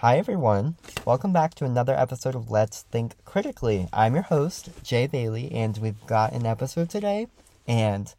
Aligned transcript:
Hi, 0.00 0.16
everyone. 0.16 0.76
Welcome 1.04 1.34
back 1.34 1.54
to 1.56 1.66
another 1.66 1.92
episode 1.92 2.34
of 2.34 2.50
Let's 2.50 2.84
Think 2.84 3.22
Critically. 3.26 3.86
I'm 3.92 4.14
your 4.14 4.22
host, 4.22 4.70
Jay 4.82 5.06
Bailey, 5.06 5.52
and 5.52 5.76
we've 5.76 6.06
got 6.06 6.32
an 6.32 6.46
episode 6.46 6.88
today, 6.88 7.26
and 7.68 8.14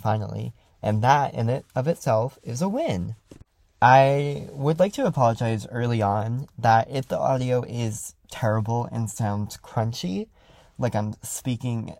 finally, 0.00 0.54
and 0.82 1.04
that 1.04 1.34
in 1.34 1.50
it 1.50 1.66
of 1.74 1.88
itself 1.88 2.38
is 2.42 2.62
a 2.62 2.70
win. 2.70 3.16
I 3.82 4.48
would 4.50 4.78
like 4.78 4.94
to 4.94 5.04
apologize 5.04 5.66
early 5.70 6.00
on 6.00 6.46
that 6.56 6.88
if 6.90 7.06
the 7.06 7.18
audio 7.18 7.62
is 7.64 8.14
terrible 8.30 8.88
and 8.90 9.10
sounds 9.10 9.58
crunchy, 9.58 10.28
like 10.78 10.94
I'm 10.94 11.16
speaking 11.22 11.96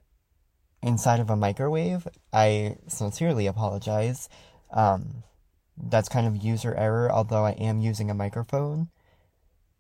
inside 0.82 1.20
of 1.20 1.28
a 1.28 1.36
microwave, 1.36 2.08
I 2.32 2.78
sincerely 2.86 3.46
apologize. 3.46 4.30
Um, 4.70 5.24
that's 5.76 6.08
kind 6.08 6.26
of 6.26 6.42
user 6.42 6.74
error, 6.74 7.12
although 7.12 7.44
I 7.44 7.50
am 7.50 7.80
using 7.80 8.10
a 8.10 8.14
microphone 8.14 8.88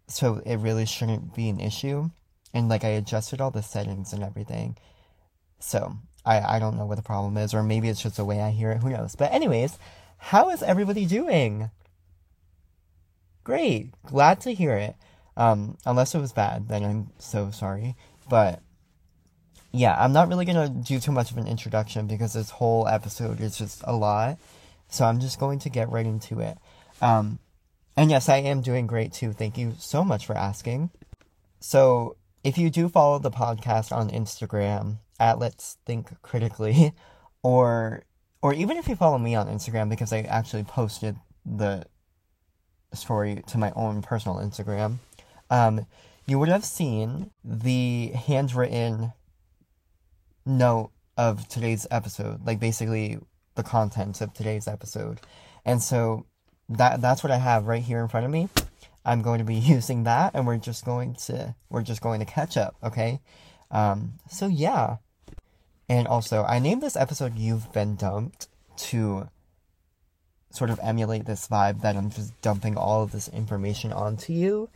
so 0.08 0.40
it 0.44 0.56
really 0.56 0.86
shouldn't 0.86 1.34
be 1.34 1.48
an 1.48 1.60
issue. 1.60 2.10
And 2.54 2.68
like 2.68 2.84
I 2.84 2.90
adjusted 2.90 3.40
all 3.40 3.50
the 3.50 3.62
settings 3.62 4.12
and 4.12 4.22
everything. 4.22 4.76
So 5.58 5.96
I, 6.24 6.56
I 6.56 6.58
don't 6.58 6.76
know 6.76 6.86
what 6.86 6.96
the 6.96 7.02
problem 7.02 7.36
is, 7.36 7.54
or 7.54 7.62
maybe 7.62 7.88
it's 7.88 8.02
just 8.02 8.16
the 8.16 8.24
way 8.24 8.40
I 8.40 8.50
hear 8.50 8.70
it, 8.70 8.82
who 8.82 8.90
knows. 8.90 9.14
But 9.14 9.32
anyways, 9.32 9.78
how 10.18 10.50
is 10.50 10.62
everybody 10.62 11.06
doing? 11.06 11.70
Great. 13.44 13.90
Glad 14.06 14.40
to 14.42 14.54
hear 14.54 14.76
it. 14.76 14.96
Um, 15.36 15.76
unless 15.84 16.14
it 16.14 16.20
was 16.20 16.32
bad, 16.32 16.68
then 16.68 16.82
I'm 16.82 17.10
so 17.18 17.50
sorry. 17.50 17.94
But 18.28 18.60
yeah, 19.72 19.94
I'm 19.98 20.12
not 20.12 20.28
really 20.28 20.46
gonna 20.46 20.68
do 20.68 20.98
too 20.98 21.12
much 21.12 21.30
of 21.30 21.36
an 21.36 21.46
introduction 21.46 22.06
because 22.06 22.32
this 22.32 22.50
whole 22.50 22.88
episode 22.88 23.40
is 23.40 23.56
just 23.56 23.82
a 23.84 23.94
lot. 23.94 24.38
So 24.88 25.04
I'm 25.04 25.20
just 25.20 25.38
going 25.38 25.58
to 25.60 25.68
get 25.68 25.90
right 25.90 26.06
into 26.06 26.40
it. 26.40 26.56
Um, 27.00 27.38
and 27.96 28.10
yes, 28.10 28.28
I 28.28 28.38
am 28.38 28.60
doing 28.60 28.86
great 28.86 29.12
too. 29.12 29.32
Thank 29.32 29.56
you 29.56 29.74
so 29.78 30.04
much 30.04 30.26
for 30.26 30.36
asking. 30.36 30.90
So, 31.60 32.16
if 32.44 32.58
you 32.58 32.70
do 32.70 32.88
follow 32.88 33.18
the 33.18 33.30
podcast 33.30 33.90
on 33.90 34.10
Instagram 34.10 34.98
at 35.18 35.38
Let's 35.38 35.78
Think 35.86 36.20
Critically, 36.22 36.92
or 37.42 38.04
or 38.42 38.52
even 38.54 38.76
if 38.76 38.88
you 38.88 38.96
follow 38.96 39.18
me 39.18 39.34
on 39.34 39.48
Instagram 39.48 39.88
because 39.88 40.12
I 40.12 40.20
actually 40.20 40.64
posted 40.64 41.16
the 41.44 41.84
story 42.92 43.42
to 43.48 43.58
my 43.58 43.72
own 43.74 44.02
personal 44.02 44.38
Instagram, 44.38 44.98
um, 45.50 45.86
you 46.26 46.38
would 46.38 46.48
have 46.48 46.64
seen 46.64 47.30
the 47.44 48.08
handwritten 48.08 49.12
note 50.44 50.90
of 51.16 51.48
today's 51.48 51.86
episode, 51.90 52.46
like 52.46 52.60
basically 52.60 53.18
the 53.54 53.62
contents 53.62 54.20
of 54.20 54.32
today's 54.32 54.68
episode. 54.68 55.20
And 55.64 55.82
so 55.82 56.26
that 56.68 57.00
that's 57.00 57.22
what 57.22 57.30
I 57.30 57.38
have 57.38 57.66
right 57.66 57.82
here 57.82 58.00
in 58.00 58.08
front 58.08 58.26
of 58.26 58.32
me. 58.32 58.48
I'm 59.04 59.22
going 59.22 59.38
to 59.38 59.44
be 59.44 59.54
using 59.74 60.04
that, 60.04 60.32
and 60.34 60.46
we're 60.46 60.58
just 60.58 60.84
going 60.84 61.14
to 61.26 61.54
we're 61.70 61.82
just 61.82 62.00
going 62.00 62.20
to 62.20 62.26
catch 62.26 62.56
up, 62.56 62.76
okay? 62.82 63.20
Um, 63.70 64.14
so 64.30 64.46
yeah, 64.46 64.96
and 65.88 66.06
also 66.06 66.44
I 66.44 66.58
named 66.58 66.82
this 66.82 66.96
episode 66.96 67.38
"You've 67.38 67.72
Been 67.72 67.96
Dumped" 67.96 68.48
to 68.76 69.28
sort 70.50 70.70
of 70.70 70.80
emulate 70.82 71.26
this 71.26 71.46
vibe 71.48 71.82
that 71.82 71.96
I'm 71.96 72.10
just 72.10 72.40
dumping 72.40 72.76
all 72.76 73.02
of 73.02 73.12
this 73.12 73.28
information 73.28 73.92
onto 73.92 74.32
you 74.32 74.70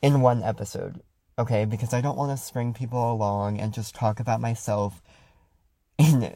in 0.00 0.20
one 0.20 0.42
episode, 0.42 1.00
okay? 1.38 1.64
Because 1.64 1.92
I 1.92 2.00
don't 2.00 2.16
want 2.16 2.36
to 2.36 2.42
string 2.42 2.72
people 2.72 3.12
along 3.12 3.58
and 3.58 3.74
just 3.74 3.94
talk 3.94 4.20
about 4.20 4.40
myself 4.40 5.02
in 5.98 6.34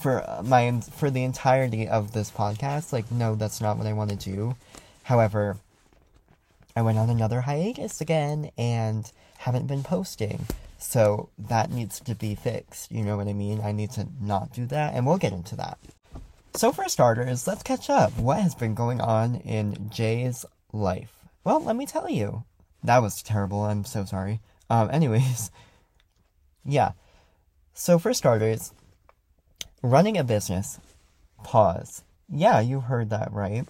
for 0.00 0.24
my 0.44 0.80
for 0.80 1.10
the 1.10 1.24
entirety 1.24 1.88
of 1.88 2.12
this 2.12 2.30
podcast. 2.30 2.92
Like, 2.92 3.10
no, 3.10 3.34
that's 3.34 3.60
not 3.60 3.78
what 3.78 3.86
I 3.86 3.92
want 3.92 4.10
to 4.10 4.16
do. 4.16 4.56
However, 5.04 5.56
I 6.76 6.82
went 6.82 6.98
on 6.98 7.10
another 7.10 7.42
hiatus 7.42 8.00
again 8.00 8.50
and 8.56 9.10
haven't 9.38 9.66
been 9.66 9.82
posting. 9.82 10.46
So 10.78 11.28
that 11.38 11.70
needs 11.70 12.00
to 12.00 12.14
be 12.14 12.34
fixed. 12.34 12.90
You 12.90 13.02
know 13.02 13.16
what 13.16 13.28
I 13.28 13.34
mean? 13.34 13.60
I 13.60 13.72
need 13.72 13.90
to 13.92 14.08
not 14.20 14.52
do 14.52 14.66
that, 14.66 14.94
and 14.94 15.06
we'll 15.06 15.18
get 15.18 15.32
into 15.32 15.56
that. 15.56 15.78
So, 16.54 16.72
for 16.72 16.88
starters, 16.88 17.46
let's 17.46 17.62
catch 17.62 17.88
up. 17.90 18.16
What 18.18 18.40
has 18.40 18.54
been 18.54 18.74
going 18.74 19.00
on 19.00 19.36
in 19.36 19.90
Jay's 19.90 20.44
life? 20.72 21.12
Well, 21.44 21.62
let 21.62 21.76
me 21.76 21.86
tell 21.86 22.10
you. 22.10 22.44
That 22.82 23.02
was 23.02 23.22
terrible. 23.22 23.62
I'm 23.62 23.84
so 23.84 24.04
sorry. 24.04 24.40
Um, 24.68 24.90
anyways, 24.90 25.50
yeah. 26.64 26.92
So, 27.74 27.98
for 27.98 28.12
starters, 28.14 28.72
running 29.82 30.16
a 30.16 30.24
business. 30.24 30.78
Pause. 31.42 32.02
Yeah, 32.28 32.60
you 32.60 32.80
heard 32.80 33.10
that 33.10 33.32
right. 33.32 33.66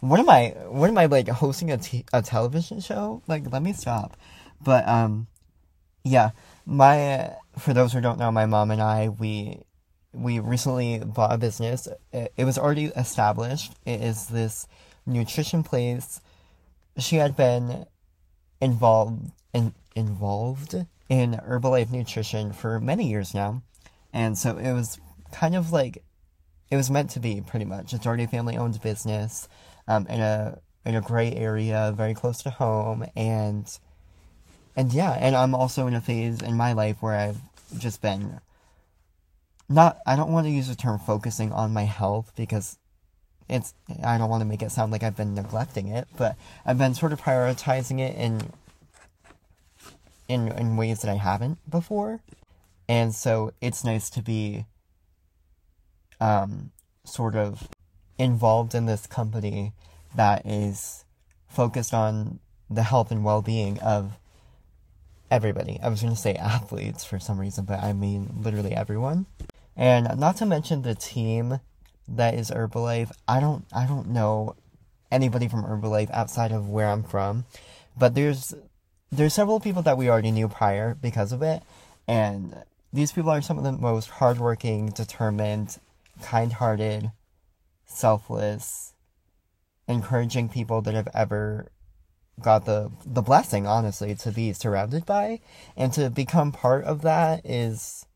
What 0.00 0.20
am 0.20 0.28
I? 0.28 0.54
What 0.68 0.90
am 0.90 0.98
I 0.98 1.06
like 1.06 1.28
hosting 1.28 1.70
a, 1.70 1.78
t- 1.78 2.04
a 2.12 2.22
television 2.22 2.80
show? 2.80 3.22
Like, 3.28 3.50
let 3.52 3.62
me 3.62 3.72
stop. 3.72 4.16
But 4.60 4.86
um, 4.88 5.28
yeah, 6.04 6.30
my 6.66 7.30
for 7.58 7.72
those 7.72 7.92
who 7.92 8.00
don't 8.00 8.18
know, 8.18 8.30
my 8.32 8.46
mom 8.46 8.70
and 8.70 8.82
I 8.82 9.08
we 9.08 9.62
we 10.12 10.40
recently 10.40 10.98
bought 10.98 11.32
a 11.32 11.38
business. 11.38 11.88
It, 12.12 12.32
it 12.36 12.44
was 12.44 12.58
already 12.58 12.86
established. 12.86 13.72
It 13.86 14.00
is 14.00 14.26
this 14.26 14.66
nutrition 15.06 15.62
place. 15.62 16.20
She 16.98 17.16
had 17.16 17.36
been 17.36 17.86
involved 18.60 19.30
in 19.54 19.74
involved 19.94 20.74
in 21.08 21.32
Herbalife 21.34 21.90
nutrition 21.90 22.52
for 22.52 22.80
many 22.80 23.08
years 23.08 23.34
now, 23.34 23.62
and 24.12 24.36
so 24.36 24.56
it 24.56 24.72
was 24.72 24.98
kind 25.32 25.56
of 25.56 25.72
like 25.72 26.02
it 26.70 26.76
was 26.76 26.90
meant 26.90 27.10
to 27.10 27.20
be 27.20 27.40
pretty 27.40 27.64
much. 27.64 27.92
It's 27.92 28.06
already 28.06 28.24
a 28.24 28.28
family 28.28 28.56
owned 28.56 28.80
business, 28.80 29.48
um, 29.88 30.06
in 30.06 30.20
a 30.20 30.58
in 30.84 30.94
a 30.94 31.00
great 31.00 31.34
area, 31.34 31.92
very 31.96 32.14
close 32.14 32.42
to 32.42 32.50
home, 32.50 33.04
and 33.16 33.66
and 34.76 34.92
yeah, 34.92 35.12
and 35.12 35.36
I'm 35.36 35.54
also 35.54 35.86
in 35.86 35.94
a 35.94 36.00
phase 36.00 36.40
in 36.40 36.56
my 36.56 36.72
life 36.72 36.96
where 37.00 37.14
I've 37.14 37.40
just 37.78 38.00
been 38.00 38.40
not 39.68 39.98
I 40.06 40.16
don't 40.16 40.32
want 40.32 40.46
to 40.46 40.50
use 40.50 40.68
the 40.68 40.74
term 40.74 40.98
focusing 40.98 41.52
on 41.52 41.72
my 41.72 41.84
health 41.84 42.32
because 42.36 42.78
it's 43.48 43.74
I 44.02 44.18
don't 44.18 44.30
want 44.30 44.40
to 44.40 44.46
make 44.46 44.62
it 44.62 44.72
sound 44.72 44.92
like 44.92 45.02
I've 45.02 45.16
been 45.16 45.34
neglecting 45.34 45.88
it, 45.88 46.08
but 46.16 46.36
I've 46.64 46.78
been 46.78 46.94
sort 46.94 47.12
of 47.12 47.20
prioritizing 47.20 48.00
it 48.00 48.16
in 48.16 48.50
in 50.28 50.48
in 50.52 50.76
ways 50.76 51.00
that 51.02 51.10
I 51.10 51.16
haven't 51.16 51.58
before. 51.68 52.20
And 52.88 53.14
so 53.14 53.52
it's 53.60 53.84
nice 53.84 54.10
to 54.10 54.22
be 54.22 54.66
um, 56.22 56.70
sort 57.04 57.34
of 57.34 57.68
involved 58.16 58.74
in 58.74 58.86
this 58.86 59.06
company 59.08 59.72
that 60.14 60.46
is 60.46 61.04
focused 61.48 61.92
on 61.92 62.38
the 62.70 62.84
health 62.84 63.10
and 63.10 63.24
well 63.24 63.42
being 63.42 63.80
of 63.80 64.12
everybody. 65.30 65.80
I 65.82 65.88
was 65.88 66.00
going 66.00 66.14
to 66.14 66.20
say 66.20 66.34
athletes 66.34 67.04
for 67.04 67.18
some 67.18 67.40
reason, 67.40 67.64
but 67.64 67.82
I 67.82 67.92
mean 67.92 68.30
literally 68.40 68.72
everyone. 68.72 69.26
And 69.76 70.18
not 70.18 70.36
to 70.36 70.46
mention 70.46 70.82
the 70.82 70.94
team 70.94 71.58
that 72.06 72.34
is 72.34 72.50
Herbalife. 72.50 73.10
I 73.26 73.40
don't 73.40 73.64
I 73.72 73.86
don't 73.86 74.08
know 74.08 74.54
anybody 75.10 75.48
from 75.48 75.64
Herbalife 75.64 76.10
outside 76.12 76.52
of 76.52 76.68
where 76.68 76.88
I'm 76.88 77.02
from, 77.02 77.46
but 77.98 78.14
there's 78.14 78.54
there's 79.10 79.34
several 79.34 79.58
people 79.58 79.82
that 79.82 79.98
we 79.98 80.08
already 80.08 80.30
knew 80.30 80.48
prior 80.48 80.94
because 80.94 81.32
of 81.32 81.42
it, 81.42 81.62
and 82.06 82.62
these 82.92 83.12
people 83.12 83.30
are 83.30 83.42
some 83.42 83.58
of 83.58 83.64
the 83.64 83.72
most 83.72 84.08
hardworking, 84.08 84.86
determined, 84.86 85.78
kind 86.22 86.54
hearted, 86.54 87.12
selfless, 87.84 88.94
encouraging 89.88 90.48
people 90.48 90.80
that 90.82 90.94
have 90.94 91.08
ever 91.14 91.70
got 92.40 92.64
the 92.64 92.90
the 93.04 93.22
blessing 93.22 93.66
honestly 93.66 94.14
to 94.14 94.32
be 94.32 94.52
surrounded 94.52 95.04
by 95.04 95.40
and 95.76 95.92
to 95.92 96.08
become 96.08 96.50
part 96.50 96.84
of 96.84 97.02
that 97.02 97.44
is 97.44 98.06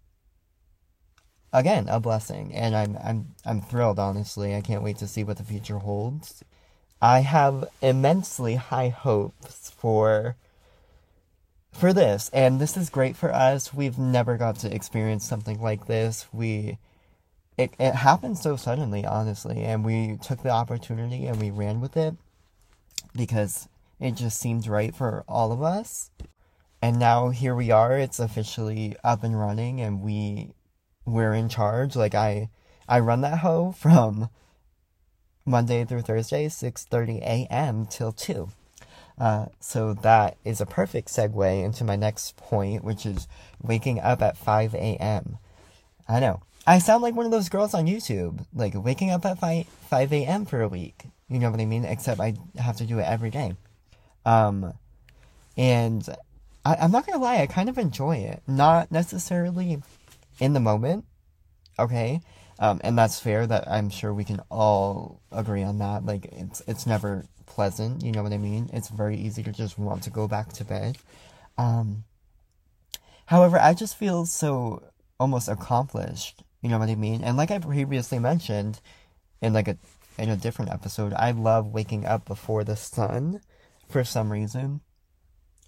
again 1.53 1.87
a 1.89 2.00
blessing 2.00 2.55
and 2.55 2.75
I'm 2.75 2.97
I'm 3.03 3.34
I'm 3.44 3.61
thrilled 3.61 3.99
honestly. 3.99 4.55
I 4.55 4.61
can't 4.61 4.83
wait 4.83 4.99
to 4.99 5.06
see 5.06 5.25
what 5.25 5.37
the 5.37 5.44
future 5.44 5.78
holds. 5.78 6.43
I 7.00 7.21
have 7.21 7.69
immensely 7.83 8.55
high 8.56 8.88
hopes 8.88 9.71
for 9.71 10.37
for 11.73 11.93
this 11.93 12.31
and 12.32 12.58
this 12.58 12.76
is 12.76 12.88
great 12.88 13.17
for 13.17 13.32
us. 13.32 13.75
We've 13.75 13.99
never 13.99 14.37
got 14.38 14.56
to 14.61 14.75
experience 14.75 15.26
something 15.26 15.61
like 15.61 15.87
this. 15.87 16.26
We 16.32 16.79
it, 17.58 17.73
it 17.79 17.94
happened 17.94 18.38
so 18.38 18.56
suddenly, 18.56 19.05
honestly, 19.05 19.62
and 19.64 19.85
we 19.85 20.19
took 20.23 20.43
the 20.43 20.50
opportunity 20.50 21.26
and 21.26 21.41
we 21.41 21.50
ran 21.50 21.81
with 21.81 21.97
it 21.97 22.14
because 23.14 23.69
it 23.99 24.12
just 24.12 24.38
seemed 24.38 24.67
right 24.67 24.94
for 24.94 25.25
all 25.26 25.53
of 25.53 25.62
us. 25.62 26.11
And 26.82 26.99
now 26.99 27.31
here 27.31 27.55
we 27.55 27.70
are, 27.70 27.99
it's 27.99 28.20
officially 28.20 28.94
up 29.03 29.25
and 29.25 29.38
running 29.38 29.81
and 29.81 30.03
we 30.03 30.53
we're 31.06 31.32
in 31.32 31.49
charge. 31.49 31.97
Like 31.97 32.14
I 32.14 32.50
I 32.88 33.00
run 33.00 33.23
that 33.23 33.38
hoe 33.38 33.73
from 33.73 34.29
Monday 35.47 35.85
through 35.85 36.03
Thursday, 36.03 36.47
6:30 36.49 37.20
a.m. 37.23 37.87
till 37.87 38.12
2. 38.12 38.49
Uh, 39.19 39.47
so 39.61 39.94
that 39.94 40.37
is 40.44 40.61
a 40.61 40.67
perfect 40.67 41.08
segue 41.08 41.64
into 41.64 41.85
my 41.85 41.97
next 41.97 42.37
point, 42.37 42.85
which 42.85 43.06
is 43.06 43.26
waking 43.62 43.99
up 43.99 44.20
at 44.20 44.37
5 44.37 44.75
a.m. 44.75 45.38
I 46.06 46.20
know 46.20 46.43
I 46.67 46.79
sound 46.79 47.03
like 47.03 47.15
one 47.15 47.27
of 47.27 47.33
those 47.33 47.49
girls 47.49 47.75
on 47.75 47.87
YouTube, 47.87 48.45
like 48.53 48.75
waking 48.75 49.11
up 49.11 49.25
at 49.25 49.39
5, 49.39 49.67
5 49.67 50.13
a.m. 50.13 50.45
for 50.47 50.63
a 50.63 50.69
week. 50.69 51.05
You 51.29 51.39
know 51.39 51.51
what 51.51 51.61
I 51.61 51.65
mean? 51.65 51.85
Except 51.85 52.21
I 52.21 52.35
have 52.59 52.77
to 52.79 52.87
do 52.87 52.99
it 52.99 53.05
every 53.05 53.31
day. 53.31 53.55
Um, 54.25 54.75
and 55.57 56.09
I, 56.65 56.77
I'm 56.81 56.91
not 56.91 57.07
gonna 57.07 57.23
lie, 57.23 57.39
I 57.39 57.47
kind 57.47 57.69
of 57.69 57.79
enjoy 57.79 58.17
it. 58.17 58.43
Not 58.47 58.91
necessarily 58.91 59.81
in 60.41 60.53
the 60.53 60.61
moment, 60.61 61.05
okay? 61.79 62.21
Um, 62.59 62.81
and 62.83 62.99
that's 62.99 63.21
fair. 63.21 63.47
That 63.47 63.69
I'm 63.69 63.91
sure 63.91 64.13
we 64.13 64.25
can 64.25 64.41
all 64.51 65.21
agree 65.31 65.63
on 65.63 65.79
that. 65.79 66.05
Like 66.05 66.27
it's 66.33 66.63
it's 66.67 66.87
never 66.87 67.25
pleasant. 67.47 68.03
You 68.03 68.13
know 68.13 68.23
what 68.23 68.33
I 68.33 68.39
mean? 68.39 68.71
It's 68.73 68.89
very 68.89 69.17
easy 69.17 69.43
to 69.43 69.53
just 69.53 69.79
want 69.79 70.03
to 70.05 70.11
go 70.11 70.27
back 70.27 70.53
to 70.55 70.65
bed. 70.65 70.99
Um, 71.59 72.05
however, 73.27 73.59
I 73.59 73.75
just 73.75 73.97
feel 73.97 74.27
so 74.27 74.83
almost 75.21 75.49
accomplished. 75.49 76.43
You 76.67 76.73
know 76.73 76.81
what 76.81 76.91
I 76.91 76.97
mean? 76.97 77.23
And 77.23 77.37
like 77.37 77.53
I 77.53 77.61
previously 77.61 78.19
mentioned, 78.19 78.81
in 79.41 79.53
like 79.53 79.69
a 79.69 79.79
in 80.19 80.29
a 80.31 80.37
different 80.37 80.73
episode, 80.73 81.13
I 81.15 81.31
love 81.31 81.69
waking 81.69 82.05
up 82.05 82.25
before 82.25 82.65
the 82.65 82.75
sun 82.75 83.41
for 83.89 84.03
some 84.03 84.33
reason. 84.33 84.81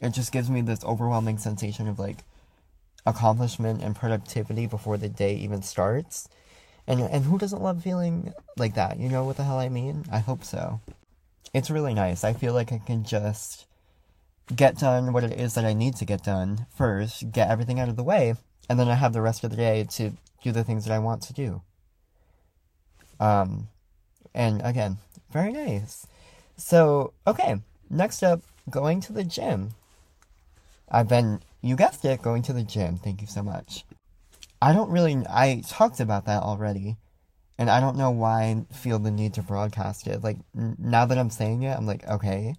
It 0.00 0.10
just 0.10 0.32
gives 0.32 0.50
me 0.50 0.60
this 0.60 0.82
overwhelming 0.82 1.38
sensation 1.38 1.86
of 1.86 2.00
like 2.00 2.24
accomplishment 3.06 3.80
and 3.80 3.94
productivity 3.94 4.66
before 4.66 4.96
the 4.96 5.08
day 5.08 5.36
even 5.36 5.62
starts. 5.62 6.28
And 6.84 7.00
and 7.00 7.26
who 7.26 7.38
doesn't 7.38 7.62
love 7.62 7.80
feeling 7.80 8.34
like 8.56 8.74
that? 8.74 8.98
You 8.98 9.08
know 9.08 9.22
what 9.22 9.36
the 9.36 9.44
hell 9.44 9.60
I 9.60 9.68
mean? 9.68 10.04
I 10.10 10.18
hope 10.18 10.42
so. 10.42 10.80
It's 11.54 11.70
really 11.70 11.94
nice. 11.94 12.24
I 12.24 12.32
feel 12.32 12.54
like 12.54 12.72
I 12.72 12.78
can 12.78 13.04
just 13.04 13.66
get 14.52 14.78
done 14.78 15.12
what 15.12 15.22
it 15.22 15.38
is 15.38 15.54
that 15.54 15.64
I 15.64 15.74
need 15.74 15.94
to 15.94 16.04
get 16.04 16.24
done 16.24 16.66
first, 16.74 17.30
get 17.30 17.50
everything 17.50 17.78
out 17.78 17.88
of 17.88 17.94
the 17.94 18.02
way, 18.02 18.34
and 18.68 18.80
then 18.80 18.88
I 18.88 18.94
have 18.94 19.12
the 19.12 19.22
rest 19.22 19.44
of 19.44 19.50
the 19.50 19.56
day 19.56 19.86
to 19.90 20.14
do 20.42 20.52
the 20.52 20.64
things 20.64 20.84
that 20.84 20.94
I 20.94 20.98
want 20.98 21.22
to 21.22 21.32
do. 21.32 21.62
Um, 23.20 23.68
and 24.34 24.62
again, 24.62 24.98
very 25.30 25.52
nice. 25.52 26.06
So, 26.56 27.12
okay, 27.26 27.56
next 27.90 28.22
up, 28.22 28.42
going 28.70 29.00
to 29.02 29.12
the 29.12 29.24
gym. 29.24 29.70
I've 30.90 31.08
been, 31.08 31.40
you 31.60 31.76
guessed 31.76 32.04
it, 32.04 32.22
going 32.22 32.42
to 32.42 32.52
the 32.52 32.62
gym. 32.62 32.96
Thank 32.96 33.20
you 33.20 33.26
so 33.26 33.42
much. 33.42 33.84
I 34.60 34.72
don't 34.72 34.90
really, 34.90 35.24
I 35.28 35.62
talked 35.68 36.00
about 36.00 36.26
that 36.26 36.42
already, 36.42 36.96
and 37.58 37.70
I 37.70 37.80
don't 37.80 37.96
know 37.96 38.10
why 38.10 38.42
I 38.42 38.74
feel 38.74 38.98
the 38.98 39.10
need 39.10 39.34
to 39.34 39.42
broadcast 39.42 40.06
it. 40.06 40.22
Like, 40.22 40.38
n- 40.56 40.76
now 40.78 41.04
that 41.06 41.18
I'm 41.18 41.30
saying 41.30 41.62
it, 41.62 41.76
I'm 41.76 41.86
like, 41.86 42.06
okay, 42.08 42.54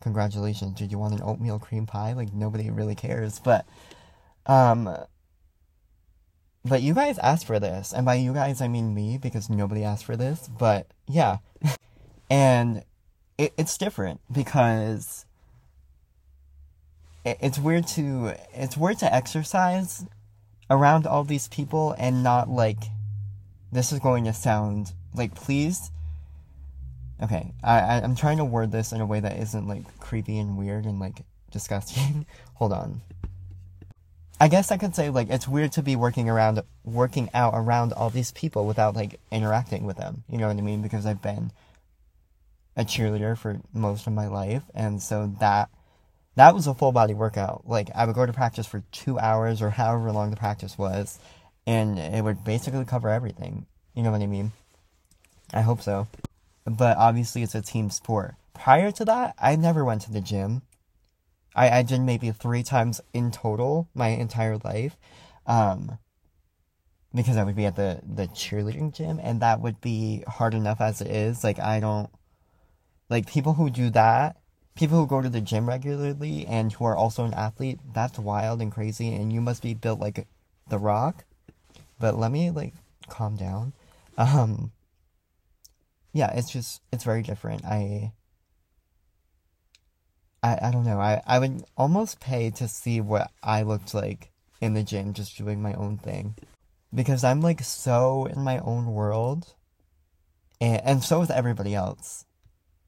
congratulations. 0.00 0.78
Did 0.78 0.92
you 0.92 0.98
want 0.98 1.14
an 1.14 1.22
oatmeal 1.22 1.58
cream 1.58 1.86
pie? 1.86 2.12
Like, 2.12 2.32
nobody 2.32 2.70
really 2.70 2.94
cares, 2.94 3.38
but, 3.38 3.66
um, 4.46 4.96
but 6.64 6.82
you 6.82 6.94
guys 6.94 7.18
asked 7.18 7.46
for 7.46 7.58
this, 7.58 7.92
and 7.92 8.04
by 8.04 8.14
you 8.14 8.34
guys 8.34 8.60
I 8.60 8.68
mean 8.68 8.94
me 8.94 9.18
because 9.18 9.48
nobody 9.48 9.82
asked 9.82 10.04
for 10.04 10.16
this. 10.16 10.48
But 10.48 10.86
yeah, 11.08 11.38
and 12.30 12.84
it, 13.38 13.52
it's 13.56 13.78
different 13.78 14.20
because 14.30 15.24
it, 17.24 17.38
it's 17.40 17.58
weird 17.58 17.86
to 17.88 18.34
it's 18.52 18.76
weird 18.76 18.98
to 18.98 19.14
exercise 19.14 20.04
around 20.68 21.06
all 21.06 21.24
these 21.24 21.48
people 21.48 21.94
and 21.98 22.22
not 22.22 22.48
like 22.48 22.78
this 23.72 23.92
is 23.92 23.98
going 23.98 24.24
to 24.24 24.32
sound 24.32 24.92
like 25.14 25.34
please. 25.34 25.90
Okay, 27.22 27.52
I, 27.62 27.80
I 27.80 28.00
I'm 28.02 28.14
trying 28.14 28.38
to 28.38 28.44
word 28.44 28.72
this 28.72 28.92
in 28.92 29.00
a 29.00 29.06
way 29.06 29.20
that 29.20 29.38
isn't 29.38 29.66
like 29.66 29.98
creepy 29.98 30.38
and 30.38 30.56
weird 30.56 30.84
and 30.84 30.98
like 30.98 31.22
disgusting. 31.50 32.26
Hold 32.54 32.72
on. 32.72 33.00
I 34.40 34.48
guess 34.48 34.72
I 34.72 34.78
could 34.78 34.96
say 34.96 35.10
like 35.10 35.28
it's 35.28 35.46
weird 35.46 35.72
to 35.72 35.82
be 35.82 35.96
working 35.96 36.30
around 36.30 36.62
working 36.82 37.28
out 37.34 37.52
around 37.54 37.92
all 37.92 38.08
these 38.08 38.32
people 38.32 38.66
without 38.66 38.96
like 38.96 39.20
interacting 39.30 39.84
with 39.84 39.98
them. 39.98 40.24
You 40.30 40.38
know 40.38 40.48
what 40.48 40.56
I 40.56 40.62
mean? 40.62 40.80
Because 40.80 41.04
I've 41.04 41.20
been 41.20 41.52
a 42.74 42.84
cheerleader 42.84 43.36
for 43.36 43.60
most 43.74 44.06
of 44.06 44.14
my 44.14 44.28
life 44.28 44.62
and 44.74 45.02
so 45.02 45.30
that 45.40 45.68
that 46.36 46.54
was 46.54 46.66
a 46.66 46.72
full 46.72 46.90
body 46.90 47.12
workout. 47.12 47.64
Like 47.66 47.90
I 47.94 48.06
would 48.06 48.14
go 48.14 48.24
to 48.24 48.32
practice 48.32 48.66
for 48.66 48.82
2 48.92 49.18
hours 49.18 49.60
or 49.60 49.70
however 49.80 50.10
long 50.10 50.30
the 50.30 50.36
practice 50.36 50.78
was 50.78 51.18
and 51.66 51.98
it 51.98 52.24
would 52.24 52.42
basically 52.42 52.86
cover 52.86 53.10
everything. 53.10 53.66
You 53.94 54.02
know 54.02 54.10
what 54.10 54.22
I 54.22 54.26
mean? 54.26 54.52
I 55.52 55.60
hope 55.60 55.82
so. 55.82 56.08
But 56.64 56.96
obviously 56.96 57.42
it's 57.42 57.54
a 57.54 57.60
team 57.60 57.90
sport. 57.90 58.36
Prior 58.54 58.90
to 58.92 59.04
that, 59.04 59.34
I 59.38 59.56
never 59.56 59.84
went 59.84 60.02
to 60.02 60.12
the 60.12 60.20
gym. 60.22 60.62
I, 61.54 61.82
did 61.82 62.00
maybe 62.00 62.30
three 62.30 62.62
times 62.62 63.00
in 63.12 63.30
total 63.30 63.88
my 63.94 64.08
entire 64.08 64.58
life. 64.58 64.96
Um, 65.46 65.98
because 67.14 67.36
I 67.36 67.42
would 67.42 67.56
be 67.56 67.66
at 67.66 67.76
the, 67.76 68.00
the 68.06 68.28
cheerleading 68.28 68.94
gym 68.94 69.20
and 69.22 69.40
that 69.40 69.60
would 69.60 69.80
be 69.80 70.22
hard 70.28 70.54
enough 70.54 70.80
as 70.80 71.00
it 71.00 71.08
is. 71.08 71.42
Like 71.42 71.58
I 71.58 71.80
don't 71.80 72.08
like 73.08 73.26
people 73.26 73.54
who 73.54 73.68
do 73.68 73.90
that, 73.90 74.36
people 74.76 74.98
who 74.98 75.06
go 75.06 75.20
to 75.20 75.28
the 75.28 75.40
gym 75.40 75.68
regularly 75.68 76.46
and 76.46 76.72
who 76.72 76.84
are 76.84 76.96
also 76.96 77.24
an 77.24 77.34
athlete, 77.34 77.80
that's 77.92 78.18
wild 78.18 78.62
and 78.62 78.70
crazy 78.70 79.12
and 79.12 79.32
you 79.32 79.40
must 79.40 79.62
be 79.62 79.74
built 79.74 79.98
like 79.98 80.26
the 80.68 80.78
rock. 80.78 81.24
But 81.98 82.16
let 82.16 82.30
me 82.30 82.50
like 82.50 82.74
calm 83.08 83.36
down. 83.36 83.72
Um 84.16 84.72
yeah, 86.12 86.32
it's 86.34 86.50
just 86.50 86.80
it's 86.92 87.04
very 87.04 87.22
different. 87.22 87.64
I 87.64 88.12
I, 90.42 90.58
I 90.62 90.70
don't 90.70 90.84
know. 90.84 91.00
I, 91.00 91.22
I 91.26 91.38
would 91.38 91.64
almost 91.76 92.20
pay 92.20 92.50
to 92.50 92.68
see 92.68 93.00
what 93.00 93.30
I 93.42 93.62
looked 93.62 93.94
like 93.94 94.30
in 94.60 94.74
the 94.74 94.82
gym 94.82 95.12
just 95.12 95.36
doing 95.36 95.62
my 95.62 95.74
own 95.74 95.98
thing. 95.98 96.34
Because 96.94 97.24
I'm 97.24 97.40
like 97.40 97.62
so 97.62 98.26
in 98.26 98.42
my 98.42 98.58
own 98.58 98.92
world. 98.92 99.54
And, 100.60 100.80
and 100.84 101.04
so 101.04 101.22
is 101.22 101.30
everybody 101.30 101.74
else. 101.74 102.24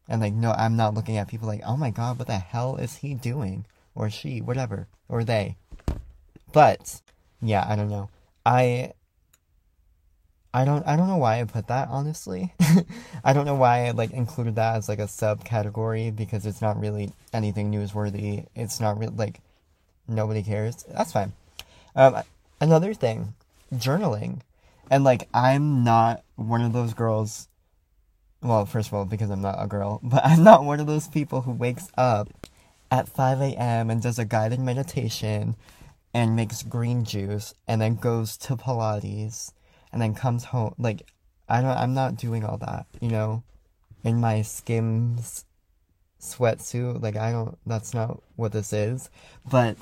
And 0.08 0.20
like, 0.20 0.34
no, 0.34 0.52
I'm 0.52 0.76
not 0.76 0.94
looking 0.94 1.16
at 1.16 1.28
people 1.28 1.49
like, 1.49 1.62
oh 1.64 1.76
my 1.76 1.90
god, 1.90 2.19
what 2.19 2.26
the 2.26 2.38
hell 2.38 2.76
is 2.76 2.96
he 2.96 3.14
doing? 3.14 3.66
Or 3.94 4.10
she, 4.10 4.40
whatever. 4.40 4.88
Or 5.08 5.22
they. 5.22 5.56
But, 6.52 7.00
yeah, 7.40 7.64
I 7.69 7.76
don't 7.76 7.90
know. 7.90 8.10
I 8.44 8.93
I 10.54 10.64
don't 10.64 10.87
I 10.87 10.96
don't 10.96 11.08
know 11.08 11.16
why 11.16 11.40
I 11.40 11.44
put 11.44 11.69
that 11.69 11.88
honestly. 11.88 12.52
I 13.25 13.32
don't 13.32 13.46
know 13.46 13.54
why 13.54 13.87
I 13.87 13.90
like 13.93 14.10
included 14.10 14.56
that 14.56 14.76
as 14.76 14.88
like 14.88 14.99
a 14.99 15.04
subcategory 15.04 16.14
because 16.14 16.44
it's 16.44 16.60
not 16.60 16.78
really 16.78 17.12
anything 17.32 17.72
newsworthy. 17.72 18.46
It's 18.54 18.78
not 18.78 18.99
really 18.99 19.14
like 19.14 19.40
nobody 20.06 20.43
cares. 20.43 20.84
That's 20.84 21.12
fine. 21.12 21.32
Um, 21.96 22.22
another 22.60 22.93
thing, 22.93 23.34
journaling, 23.75 24.40
and 24.90 25.04
like 25.04 25.28
I'm 25.32 25.84
not 25.84 26.22
one 26.37 26.60
of 26.60 26.75
those 26.75 26.93
girls. 26.93 27.49
Well, 28.43 28.66
first 28.66 28.88
of 28.88 28.94
all, 28.94 29.04
because 29.06 29.31
I'm 29.31 29.43
not 29.43 29.62
a 29.62 29.66
girl, 29.66 30.00
but 30.02 30.25
I'm 30.25 30.44
not 30.44 30.64
one 30.64 30.81
of 30.81 30.87
those 30.87 31.08
people 31.08 31.43
who 31.43 31.52
wakes 31.52 31.88
up 31.96 32.28
at 32.90 33.08
5 33.08 33.40
a.m. 33.40 33.88
and 33.88 34.02
does 34.02 34.18
a 34.18 34.25
guided 34.26 34.61
meditation 34.61 35.56
and 36.12 36.37
makes 36.37 36.62
green 36.62 37.04
juice 37.04 37.54
and 37.66 37.80
then 37.80 37.94
goes 37.94 38.37
to 38.37 38.54
Pilates 38.54 39.52
and 39.92 40.00
then 40.00 40.14
comes 40.14 40.44
home. 40.44 40.75
Like, 40.78 41.02
I 41.49 41.61
don't, 41.61 41.76
I'm 41.76 41.94
not 41.94 42.16
doing 42.16 42.44
all 42.44 42.56
that, 42.58 42.87
you 43.00 43.08
know, 43.08 43.42
in 44.04 44.20
my 44.20 44.42
Skims 44.42 45.44
sweatsuit. 46.20 47.02
Like, 47.02 47.16
I 47.16 47.32
don't, 47.32 47.58
that's 47.66 47.92
not 47.92 48.22
what 48.37 48.52
this 48.52 48.72
is. 48.72 49.11
But, 49.49 49.76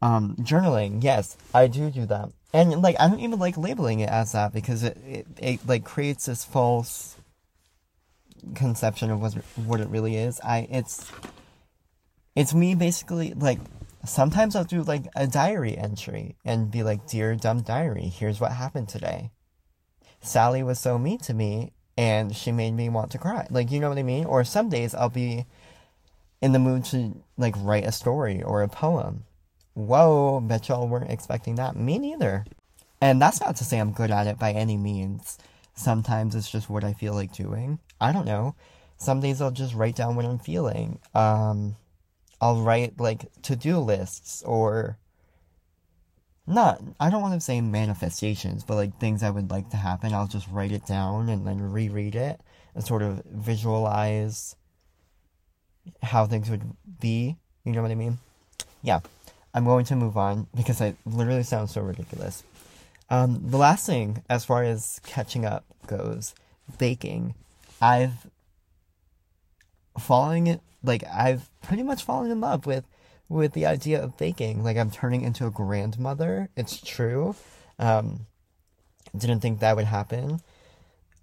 um, 0.00 0.36
journaling, 0.40 1.02
yes, 1.02 1.36
I 1.52 1.66
do 1.66 1.90
do 1.90 2.06
that. 2.06 2.30
And, 2.52 2.82
like, 2.82 2.96
I 3.00 3.08
don't 3.08 3.20
even 3.20 3.38
like 3.38 3.56
labeling 3.56 4.00
it 4.00 4.08
as 4.08 4.32
that 4.32 4.52
because 4.52 4.82
it, 4.82 4.96
it, 5.06 5.26
it 5.38 5.68
like, 5.68 5.84
creates 5.84 6.26
this 6.26 6.44
false 6.44 7.16
conception 8.54 9.10
of 9.10 9.20
what, 9.20 9.34
what 9.56 9.80
it 9.80 9.88
really 9.88 10.16
is. 10.16 10.40
I, 10.40 10.68
it's, 10.70 11.10
it's 12.34 12.54
me 12.54 12.74
basically, 12.74 13.34
like, 13.34 13.58
sometimes 14.04 14.56
I'll 14.56 14.64
do 14.64 14.82
like 14.82 15.04
a 15.14 15.26
diary 15.26 15.76
entry 15.76 16.36
and 16.44 16.70
be 16.70 16.82
like, 16.82 17.06
Dear 17.06 17.34
dumb 17.34 17.62
diary, 17.62 18.12
here's 18.14 18.40
what 18.40 18.52
happened 18.52 18.88
today. 18.88 19.30
Sally 20.20 20.62
was 20.62 20.78
so 20.78 20.98
mean 20.98 21.18
to 21.18 21.34
me 21.34 21.72
and 21.96 22.34
she 22.34 22.52
made 22.52 22.72
me 22.72 22.88
want 22.88 23.10
to 23.12 23.18
cry. 23.18 23.46
Like, 23.50 23.70
you 23.70 23.80
know 23.80 23.88
what 23.88 23.98
I 23.98 24.02
mean? 24.02 24.24
Or 24.24 24.44
some 24.44 24.68
days 24.68 24.94
I'll 24.94 25.08
be 25.10 25.46
in 26.40 26.52
the 26.52 26.58
mood 26.58 26.84
to 26.86 27.22
like 27.36 27.54
write 27.58 27.84
a 27.84 27.92
story 27.92 28.42
or 28.42 28.62
a 28.62 28.68
poem. 28.68 29.24
Whoa, 29.74 30.40
bet 30.40 30.68
y'all 30.68 30.88
weren't 30.88 31.10
expecting 31.10 31.54
that. 31.56 31.76
Me 31.76 31.98
neither. 31.98 32.44
And 33.00 33.20
that's 33.20 33.40
not 33.40 33.56
to 33.56 33.64
say 33.64 33.78
I'm 33.78 33.92
good 33.92 34.10
at 34.10 34.26
it 34.26 34.38
by 34.38 34.52
any 34.52 34.76
means. 34.76 35.38
Sometimes 35.74 36.34
it's 36.34 36.50
just 36.50 36.68
what 36.68 36.84
I 36.84 36.92
feel 36.92 37.14
like 37.14 37.32
doing. 37.32 37.78
I 38.00 38.12
don't 38.12 38.26
know. 38.26 38.54
Some 38.98 39.20
days 39.20 39.40
I'll 39.40 39.50
just 39.50 39.74
write 39.74 39.96
down 39.96 40.16
what 40.16 40.26
I'm 40.26 40.38
feeling. 40.38 40.98
Um, 41.14 41.76
I'll 42.40 42.62
write 42.62 42.98
like 42.98 43.30
to 43.42 43.56
do 43.56 43.78
lists 43.78 44.42
or 44.44 44.98
not 46.46 46.82
I 46.98 47.10
don't 47.10 47.22
want 47.22 47.34
to 47.34 47.40
say 47.40 47.60
manifestations, 47.60 48.64
but 48.64 48.74
like 48.74 48.98
things 48.98 49.22
I 49.22 49.30
would 49.30 49.50
like 49.50 49.70
to 49.70 49.76
happen. 49.76 50.12
I'll 50.12 50.26
just 50.26 50.48
write 50.48 50.72
it 50.72 50.86
down 50.86 51.28
and 51.28 51.46
then 51.46 51.60
reread 51.60 52.14
it 52.14 52.40
and 52.74 52.84
sort 52.84 53.02
of 53.02 53.22
visualize 53.24 54.56
how 56.02 56.26
things 56.26 56.50
would 56.50 56.62
be. 57.00 57.36
You 57.64 57.72
know 57.72 57.82
what 57.82 57.90
I 57.90 57.96
mean? 57.96 58.18
Yeah. 58.82 59.00
I'm 59.52 59.64
going 59.64 59.84
to 59.86 59.96
move 59.96 60.16
on 60.16 60.46
because 60.54 60.80
I 60.80 60.94
literally 61.04 61.42
sound 61.42 61.70
so 61.70 61.80
ridiculous. 61.80 62.44
Um, 63.08 63.42
the 63.50 63.56
last 63.56 63.86
thing, 63.86 64.22
as 64.30 64.44
far 64.44 64.62
as 64.62 65.00
catching 65.04 65.44
up 65.44 65.64
goes, 65.88 66.34
baking. 66.78 67.34
I've 67.82 68.28
falling 69.98 70.46
like 70.82 71.04
I've 71.04 71.50
pretty 71.62 71.82
much 71.82 72.04
fallen 72.04 72.30
in 72.30 72.40
love 72.40 72.66
with 72.66 72.84
with 73.28 73.52
the 73.52 73.66
idea 73.66 74.02
of 74.02 74.16
baking. 74.16 74.64
Like 74.64 74.76
I'm 74.76 74.90
turning 74.90 75.22
into 75.22 75.46
a 75.46 75.50
grandmother. 75.50 76.48
It's 76.56 76.80
true. 76.80 77.36
Um, 77.78 78.26
didn't 79.16 79.40
think 79.40 79.60
that 79.60 79.76
would 79.76 79.86
happen 79.86 80.40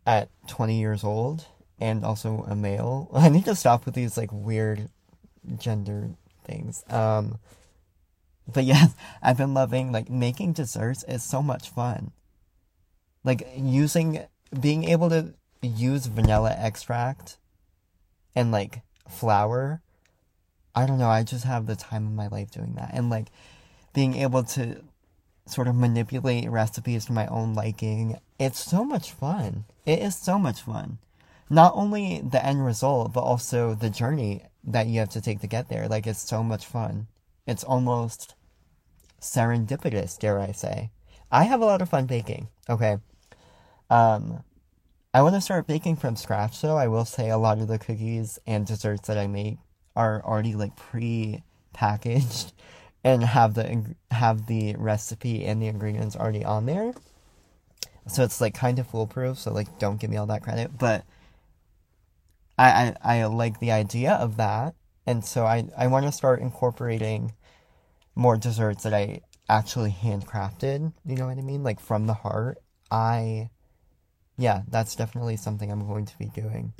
at 0.05 0.29
20 0.47 0.79
years 0.79 1.03
old 1.03 1.45
and 1.79 2.03
also 2.03 2.45
a 2.47 2.55
male. 2.55 3.09
I 3.13 3.29
need 3.29 3.45
to 3.45 3.55
stop 3.55 3.85
with 3.85 3.95
these 3.95 4.17
like 4.17 4.31
weird 4.31 4.89
gender 5.57 6.09
things. 6.45 6.83
Um, 6.89 7.39
but 8.51 8.63
yes, 8.63 8.95
I've 9.21 9.37
been 9.37 9.53
loving 9.53 9.91
like 9.91 10.09
making 10.09 10.53
desserts 10.53 11.03
is 11.03 11.23
so 11.23 11.41
much 11.41 11.69
fun. 11.69 12.11
Like 13.23 13.47
using 13.57 14.25
being 14.57 14.85
able 14.85 15.09
to 15.09 15.33
use 15.61 16.05
vanilla 16.05 16.55
extract 16.57 17.37
and 18.35 18.51
like 18.51 18.81
flour. 19.09 19.81
I 20.75 20.85
don't 20.85 20.99
know, 20.99 21.09
I 21.09 21.23
just 21.23 21.45
have 21.45 21.65
the 21.65 21.75
time 21.75 22.05
of 22.05 22.13
my 22.13 22.27
life 22.27 22.51
doing 22.51 22.73
that. 22.75 22.91
And 22.93 23.09
like 23.09 23.27
being 23.93 24.15
able 24.15 24.43
to 24.43 24.81
sort 25.47 25.67
of 25.67 25.75
manipulate 25.75 26.49
recipes 26.49 27.05
to 27.05 27.13
my 27.13 27.25
own 27.27 27.53
liking. 27.53 28.19
It's 28.39 28.59
so 28.59 28.83
much 28.83 29.11
fun. 29.11 29.65
It 29.85 29.99
is 29.99 30.15
so 30.15 30.37
much 30.37 30.61
fun. 30.61 30.99
Not 31.49 31.73
only 31.75 32.21
the 32.21 32.45
end 32.45 32.65
result, 32.65 33.13
but 33.13 33.21
also 33.21 33.73
the 33.73 33.89
journey 33.89 34.43
that 34.65 34.87
you 34.87 34.99
have 34.99 35.09
to 35.09 35.21
take 35.21 35.39
to 35.41 35.47
get 35.47 35.69
there. 35.69 35.87
Like, 35.87 36.05
it's 36.05 36.27
so 36.27 36.43
much 36.43 36.65
fun. 36.65 37.07
It's 37.45 37.63
almost 37.63 38.35
serendipitous, 39.21 40.19
dare 40.19 40.39
I 40.39 40.51
say. 40.51 40.91
I 41.31 41.43
have 41.43 41.61
a 41.61 41.65
lot 41.65 41.81
of 41.81 41.89
fun 41.89 42.05
baking, 42.05 42.49
okay? 42.69 42.97
Um, 43.89 44.43
I 45.13 45.21
want 45.21 45.35
to 45.35 45.41
start 45.41 45.67
baking 45.67 45.95
from 45.97 46.15
scratch, 46.15 46.61
though. 46.61 46.77
I 46.77 46.87
will 46.87 47.05
say 47.05 47.29
a 47.29 47.37
lot 47.37 47.59
of 47.59 47.67
the 47.67 47.79
cookies 47.79 48.39
and 48.45 48.65
desserts 48.65 49.07
that 49.07 49.17
I 49.17 49.27
make 49.27 49.57
are 49.95 50.23
already, 50.23 50.53
like, 50.55 50.75
pre 50.75 51.43
packaged 51.73 52.53
and 53.03 53.23
have 53.23 53.53
the 53.53 53.95
have 54.11 54.47
the 54.47 54.75
recipe 54.77 55.45
and 55.45 55.61
the 55.61 55.67
ingredients 55.67 56.15
already 56.15 56.43
on 56.45 56.65
there. 56.65 56.93
So 58.07 58.23
it's 58.23 58.41
like 58.41 58.53
kind 58.53 58.79
of 58.79 58.87
foolproof. 58.87 59.37
So 59.37 59.51
like, 59.51 59.79
don't 59.79 59.99
give 59.99 60.09
me 60.09 60.17
all 60.17 60.25
that 60.27 60.43
credit, 60.43 60.77
but 60.77 61.05
I 62.57 62.93
I, 63.03 63.21
I 63.21 63.25
like 63.25 63.59
the 63.59 63.71
idea 63.71 64.13
of 64.13 64.37
that, 64.37 64.75
and 65.05 65.23
so 65.23 65.45
I 65.45 65.67
I 65.77 65.87
want 65.87 66.05
to 66.05 66.11
start 66.11 66.41
incorporating 66.41 67.33
more 68.15 68.37
desserts 68.37 68.83
that 68.83 68.93
I 68.93 69.21
actually 69.49 69.91
handcrafted. 69.91 70.93
You 71.05 71.15
know 71.17 71.27
what 71.27 71.37
I 71.37 71.41
mean? 71.41 71.63
Like 71.63 71.79
from 71.79 72.07
the 72.07 72.13
heart. 72.15 72.59
I 72.91 73.49
yeah, 74.37 74.61
that's 74.69 74.95
definitely 74.95 75.37
something 75.37 75.71
I'm 75.71 75.87
going 75.87 76.05
to 76.05 76.17
be 76.17 76.25
doing. 76.27 76.73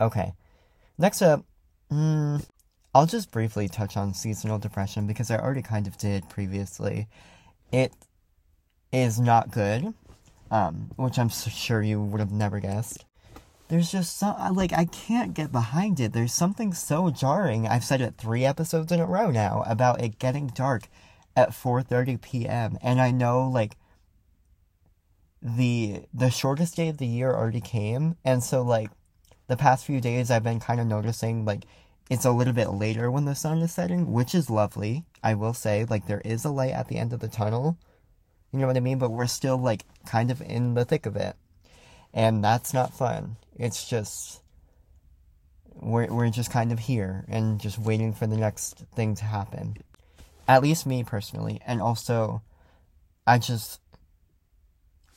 Okay, 0.00 0.32
next 0.98 1.22
up. 1.22 1.44
Mm, 1.90 2.44
I'll 2.94 3.06
just 3.06 3.30
briefly 3.30 3.68
touch 3.68 3.96
on 3.96 4.14
seasonal 4.14 4.58
depression 4.58 5.06
because 5.06 5.30
I 5.30 5.36
already 5.38 5.62
kind 5.62 5.86
of 5.86 5.96
did 5.96 6.28
previously. 6.28 7.08
It 7.70 7.92
is 8.92 9.18
not 9.20 9.50
good, 9.50 9.94
um, 10.50 10.90
which 10.96 11.18
I'm 11.18 11.28
sure 11.28 11.82
you 11.82 12.00
would 12.02 12.20
have 12.20 12.32
never 12.32 12.60
guessed. 12.60 13.04
There's 13.68 13.90
just 13.90 14.18
some 14.18 14.54
like 14.54 14.72
I 14.72 14.84
can't 14.84 15.32
get 15.32 15.50
behind 15.50 15.98
it. 16.00 16.12
There's 16.12 16.34
something 16.34 16.74
so 16.74 17.10
jarring. 17.10 17.66
I've 17.66 17.84
said 17.84 18.02
it 18.02 18.16
three 18.18 18.44
episodes 18.44 18.92
in 18.92 19.00
a 19.00 19.06
row 19.06 19.30
now 19.30 19.64
about 19.66 20.02
it 20.02 20.18
getting 20.18 20.48
dark 20.48 20.88
at 21.34 21.50
4:30 21.50 22.20
p.m. 22.20 22.76
and 22.82 23.00
I 23.00 23.10
know 23.10 23.48
like 23.48 23.76
the 25.42 26.02
the 26.14 26.30
shortest 26.30 26.76
day 26.76 26.88
of 26.88 26.98
the 26.98 27.06
year 27.06 27.32
already 27.32 27.60
came 27.60 28.16
and 28.24 28.42
so 28.42 28.62
like 28.62 28.90
the 29.48 29.56
past 29.56 29.84
few 29.84 30.00
days 30.00 30.30
I've 30.30 30.44
been 30.44 30.60
kind 30.60 30.80
of 30.80 30.86
noticing 30.86 31.44
like 31.44 31.64
it's 32.12 32.26
a 32.26 32.30
little 32.30 32.52
bit 32.52 32.68
later 32.68 33.10
when 33.10 33.24
the 33.24 33.34
sun 33.34 33.62
is 33.62 33.72
setting, 33.72 34.12
which 34.12 34.34
is 34.34 34.50
lovely. 34.50 35.06
I 35.22 35.32
will 35.32 35.54
say, 35.54 35.86
like, 35.88 36.06
there 36.06 36.20
is 36.24 36.44
a 36.44 36.50
light 36.50 36.72
at 36.72 36.88
the 36.88 36.98
end 36.98 37.14
of 37.14 37.20
the 37.20 37.28
tunnel. 37.28 37.78
You 38.52 38.58
know 38.58 38.66
what 38.66 38.76
I 38.76 38.80
mean? 38.80 38.98
But 38.98 39.12
we're 39.12 39.26
still, 39.26 39.56
like, 39.56 39.84
kind 40.04 40.30
of 40.30 40.42
in 40.42 40.74
the 40.74 40.84
thick 40.84 41.06
of 41.06 41.16
it. 41.16 41.36
And 42.12 42.44
that's 42.44 42.74
not 42.74 42.92
fun. 42.92 43.36
It's 43.56 43.88
just. 43.88 44.42
We're, 45.74 46.12
we're 46.12 46.28
just 46.28 46.50
kind 46.50 46.70
of 46.70 46.80
here 46.80 47.24
and 47.28 47.58
just 47.58 47.78
waiting 47.78 48.12
for 48.12 48.26
the 48.26 48.36
next 48.36 48.84
thing 48.94 49.14
to 49.14 49.24
happen. 49.24 49.78
At 50.46 50.62
least 50.62 50.84
me 50.84 51.02
personally. 51.02 51.62
And 51.66 51.80
also, 51.80 52.42
I 53.26 53.38
just. 53.38 53.80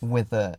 With 0.10 0.34
a. 0.34 0.58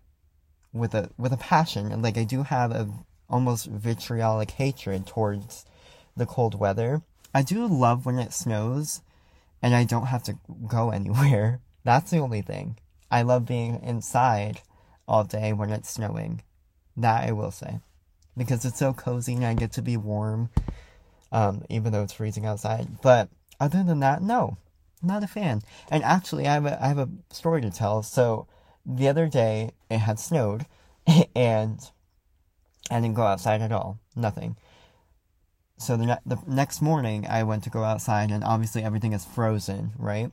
With 0.72 0.94
a 0.94 1.08
with 1.16 1.32
a 1.32 1.38
passion, 1.38 2.02
like 2.02 2.18
I 2.18 2.24
do 2.24 2.42
have 2.42 2.70
a 2.70 2.86
almost 3.30 3.66
vitriolic 3.66 4.50
hatred 4.52 5.06
towards 5.06 5.64
the 6.16 6.26
cold 6.26 6.58
weather. 6.58 7.02
I 7.34 7.42
do 7.42 7.66
love 7.66 8.06
when 8.06 8.18
it 8.18 8.32
snows 8.32 9.02
and 9.62 9.74
I 9.74 9.84
don't 9.84 10.06
have 10.06 10.22
to 10.24 10.38
go 10.66 10.90
anywhere. 10.92 11.60
That's 11.84 12.10
the 12.10 12.18
only 12.18 12.42
thing. 12.42 12.78
I 13.10 13.22
love 13.22 13.46
being 13.46 13.80
inside 13.82 14.60
all 15.06 15.24
day 15.24 15.52
when 15.52 15.70
it's 15.70 15.90
snowing. 15.90 16.42
That 16.96 17.28
I 17.28 17.32
will 17.32 17.50
say. 17.50 17.80
Because 18.36 18.64
it's 18.64 18.78
so 18.78 18.92
cozy 18.92 19.34
and 19.34 19.44
I 19.44 19.54
get 19.54 19.72
to 19.72 19.82
be 19.82 19.96
warm, 19.96 20.50
um, 21.32 21.64
even 21.70 21.92
though 21.92 22.02
it's 22.02 22.12
freezing 22.12 22.44
outside. 22.44 23.00
But 23.02 23.28
other 23.60 23.82
than 23.82 24.00
that, 24.00 24.22
no, 24.22 24.58
not 25.02 25.22
a 25.22 25.26
fan. 25.26 25.62
And 25.90 26.02
actually, 26.02 26.46
I 26.46 26.54
have 26.54 26.66
a, 26.66 26.84
I 26.84 26.88
have 26.88 26.98
a 26.98 27.08
story 27.30 27.62
to 27.62 27.70
tell. 27.70 28.02
So 28.02 28.46
the 28.86 29.08
other 29.08 29.26
day, 29.26 29.72
it 29.90 29.98
had 29.98 30.18
snowed, 30.18 30.66
and 31.36 31.80
I 32.90 33.00
didn't 33.00 33.14
go 33.14 33.24
outside 33.24 33.60
at 33.60 33.72
all. 33.72 33.98
Nothing 34.14 34.56
so 35.78 35.96
the, 35.96 36.06
ne- 36.06 36.18
the 36.24 36.38
next 36.46 36.80
morning 36.80 37.26
I 37.28 37.42
went 37.42 37.64
to 37.64 37.70
go 37.70 37.84
outside 37.84 38.30
and 38.30 38.42
obviously 38.42 38.82
everything 38.82 39.12
is 39.12 39.24
frozen, 39.24 39.92
right? 39.98 40.30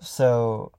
So 0.00 0.72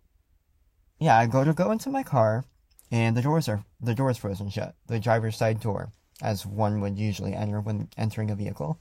yeah, 1.00 1.18
I 1.18 1.26
go 1.26 1.44
to 1.44 1.54
go 1.54 1.72
into 1.72 1.90
my 1.90 2.04
car 2.04 2.46
and 2.92 3.16
the 3.16 3.22
doors 3.22 3.48
are 3.50 3.64
the 3.82 3.96
doors 3.96 4.18
frozen 4.18 4.50
shut. 4.50 4.76
The 4.88 5.00
driver's 5.00 5.38
side 5.38 5.60
door, 5.60 5.92
as 6.22 6.46
one 6.46 6.82
would 6.82 6.98
usually 6.98 7.34
enter 7.34 7.62
when 7.62 7.90
entering 7.98 8.30
a 8.30 8.36
vehicle 8.36 8.80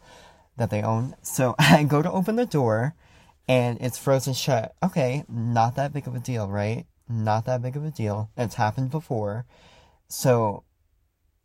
that 0.57 0.71
they 0.71 0.83
own. 0.83 1.15
So 1.23 1.55
I 1.59 1.85
go 1.85 2.03
to 2.03 2.11
open 2.11 2.37
the 2.37 2.47
door 2.47 2.95
and 3.47 3.79
it's 3.81 3.99
frozen 3.99 4.35
shut. 4.35 4.75
Okay, 4.83 5.25
not 5.29 5.77
that 5.77 5.93
big 5.93 6.07
of 6.07 6.15
a 6.15 6.21
deal, 6.21 6.49
right? 6.49 6.87
Not 7.09 7.47
that 7.47 7.63
big 7.63 7.77
of 7.77 7.85
a 7.85 7.91
deal. 7.91 8.31
It's 8.37 8.57
happened 8.57 8.91
before. 8.91 9.47
So 10.09 10.65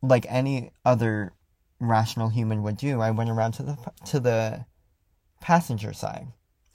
like 0.02 0.26
any 0.30 0.72
other 0.84 1.34
rational 1.80 2.30
human 2.30 2.64
would 2.64 2.78
do, 2.78 3.02
I 3.02 3.12
went 3.12 3.30
around 3.30 3.54
to 3.54 3.64
the 3.64 3.78
to 4.06 4.20
the 4.20 4.66
passenger 5.42 5.94
side. 5.94 6.28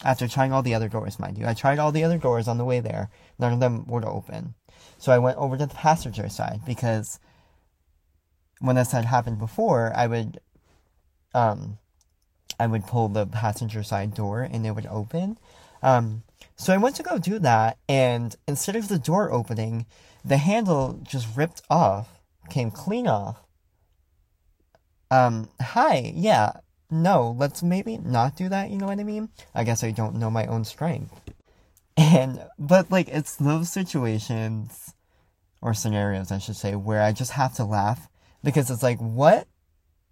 After 0.05 0.29
trying 0.29 0.53
all 0.53 0.63
the 0.63 0.75
other 0.75 0.89
doors, 0.89 1.19
mind 1.19 1.39
you, 1.39 1.47
I 1.47 1.55
tried 1.55 1.79
all 1.79 1.91
the 1.91 2.05
other 2.05 2.19
doors 2.19 2.47
on 2.47 2.57
the 2.57 2.65
way 2.65 2.79
there. 2.79 3.11
None 3.39 3.53
of 3.53 3.61
them 3.61 3.85
would 3.89 4.05
open. 4.05 4.55
So 4.97 5.11
I 5.11 5.19
went 5.19 5.39
over 5.39 5.57
to 5.57 5.67
the 5.67 5.75
passenger 5.75 6.29
side 6.29 6.61
because 6.65 7.19
when 8.61 8.77
this 8.77 8.93
had 8.93 9.05
happened 9.05 9.39
before, 9.39 9.93
I 9.95 10.07
would 10.07 10.41
um 11.35 11.79
I 12.61 12.67
would 12.67 12.87
pull 12.87 13.09
the 13.09 13.27
passenger 13.27 13.83
side 13.83 14.15
door 14.15 14.43
and 14.43 14.67
it 14.67 14.73
would 14.73 14.87
open. 14.87 15.39
Um 15.83 16.23
so 16.59 16.75
I 16.75 16.77
went 16.77 16.97
to 16.97 17.03
go 17.03 17.19
do 17.19 17.39
that 17.39 17.79
and 17.89 18.37
instead 18.47 18.77
of 18.77 18.89
the 18.89 18.99
door 18.99 19.33
opening, 19.33 19.87
the 20.25 20.37
handle 20.37 21.01
just 21.03 21.37
ripped 21.37 21.63
off, 21.71 22.21
came 22.51 22.71
clean 22.71 23.07
off 23.07 23.49
um, 25.11 25.49
hi, 25.61 26.13
yeah, 26.15 26.53
no, 26.91 27.35
let's 27.39 27.63
maybe 27.63 27.99
not 27.99 28.37
do 28.37 28.49
that, 28.49 28.71
you 28.71 28.79
know 28.79 28.87
what 28.87 29.01
I 29.01 29.05
mean? 29.05 29.31
I 29.55 29.65
guess 29.65 29.83
I 29.83 29.91
don't 29.91 30.17
know 30.17 30.31
my 30.31 30.47
own 30.47 30.65
strength. 30.65 31.15
And, 31.97 32.45
but 32.59 32.91
like, 32.91 33.09
it's 33.09 33.37
those 33.37 33.71
situations, 33.71 34.95
or 35.61 35.75
scenarios, 35.75 36.31
I 36.31 36.39
should 36.39 36.57
say, 36.57 36.75
where 36.75 37.03
I 37.03 37.13
just 37.13 37.33
have 37.33 37.55
to 37.55 37.65
laugh 37.65 38.09
because 38.45 38.71
it's 38.71 38.83
like, 38.83 38.99
what? 38.99 39.49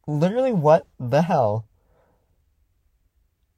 Literally, 0.07 0.53
what 0.53 0.87
the 0.99 1.23
hell? 1.23 1.69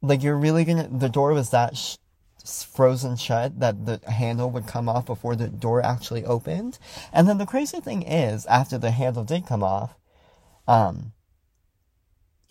Like, 0.03 0.23
you're 0.23 0.37
really 0.37 0.65
gonna, 0.65 0.89
the 0.89 1.09
door 1.09 1.33
was 1.33 1.51
that 1.51 1.77
sh- 1.77 1.97
frozen 2.45 3.17
shut 3.17 3.61
that 3.61 3.87
the 3.87 4.01
handle 4.11 4.51
would 4.51 4.67
come 4.67 4.89
off 4.89 5.07
before 5.07 5.37
the 5.37 5.49
door 5.49 5.85
actually 5.85 6.25
opened. 6.25 6.79
And 7.13 7.29
then 7.29 7.39
the 7.39 7.47
crazy 7.47 7.81
thing 7.81 8.03
is, 8.03 8.47
after 8.47 8.79
the 8.79 8.91
handle 8.91 9.25
did 9.25 9.47
come 9.47 9.63
off, 9.63 9.95
um, 10.67 11.13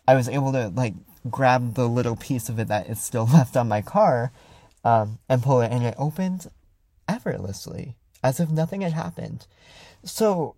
I 0.07 0.15
was 0.15 0.29
able 0.29 0.51
to 0.53 0.69
like 0.69 0.93
grab 1.29 1.75
the 1.75 1.87
little 1.87 2.15
piece 2.15 2.49
of 2.49 2.59
it 2.59 2.67
that 2.67 2.87
is 2.87 3.01
still 3.01 3.25
left 3.33 3.57
on 3.57 3.67
my 3.67 3.81
car 3.81 4.31
um, 4.83 5.19
and 5.27 5.43
pull 5.43 5.61
it, 5.61 5.71
and 5.71 5.83
it 5.83 5.95
opened 5.97 6.47
effortlessly 7.07 7.95
as 8.23 8.39
if 8.39 8.49
nothing 8.49 8.81
had 8.81 8.93
happened. 8.93 9.47
So 10.03 10.55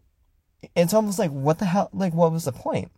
it's 0.75 0.93
almost 0.93 1.19
like, 1.19 1.31
what 1.31 1.59
the 1.59 1.65
hell? 1.65 1.89
Like, 1.93 2.13
what 2.13 2.31
was 2.31 2.45
the 2.45 2.51
point? 2.51 2.91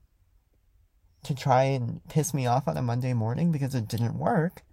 To 1.26 1.36
try 1.36 1.64
and 1.64 2.02
piss 2.10 2.34
me 2.34 2.48
off 2.48 2.68
on 2.68 2.78
a 2.78 2.82
Monday 2.82 3.14
morning 3.14 3.52
because 3.52 3.76
it 3.76 3.88
didn't 3.88 4.18
work. 4.18 4.64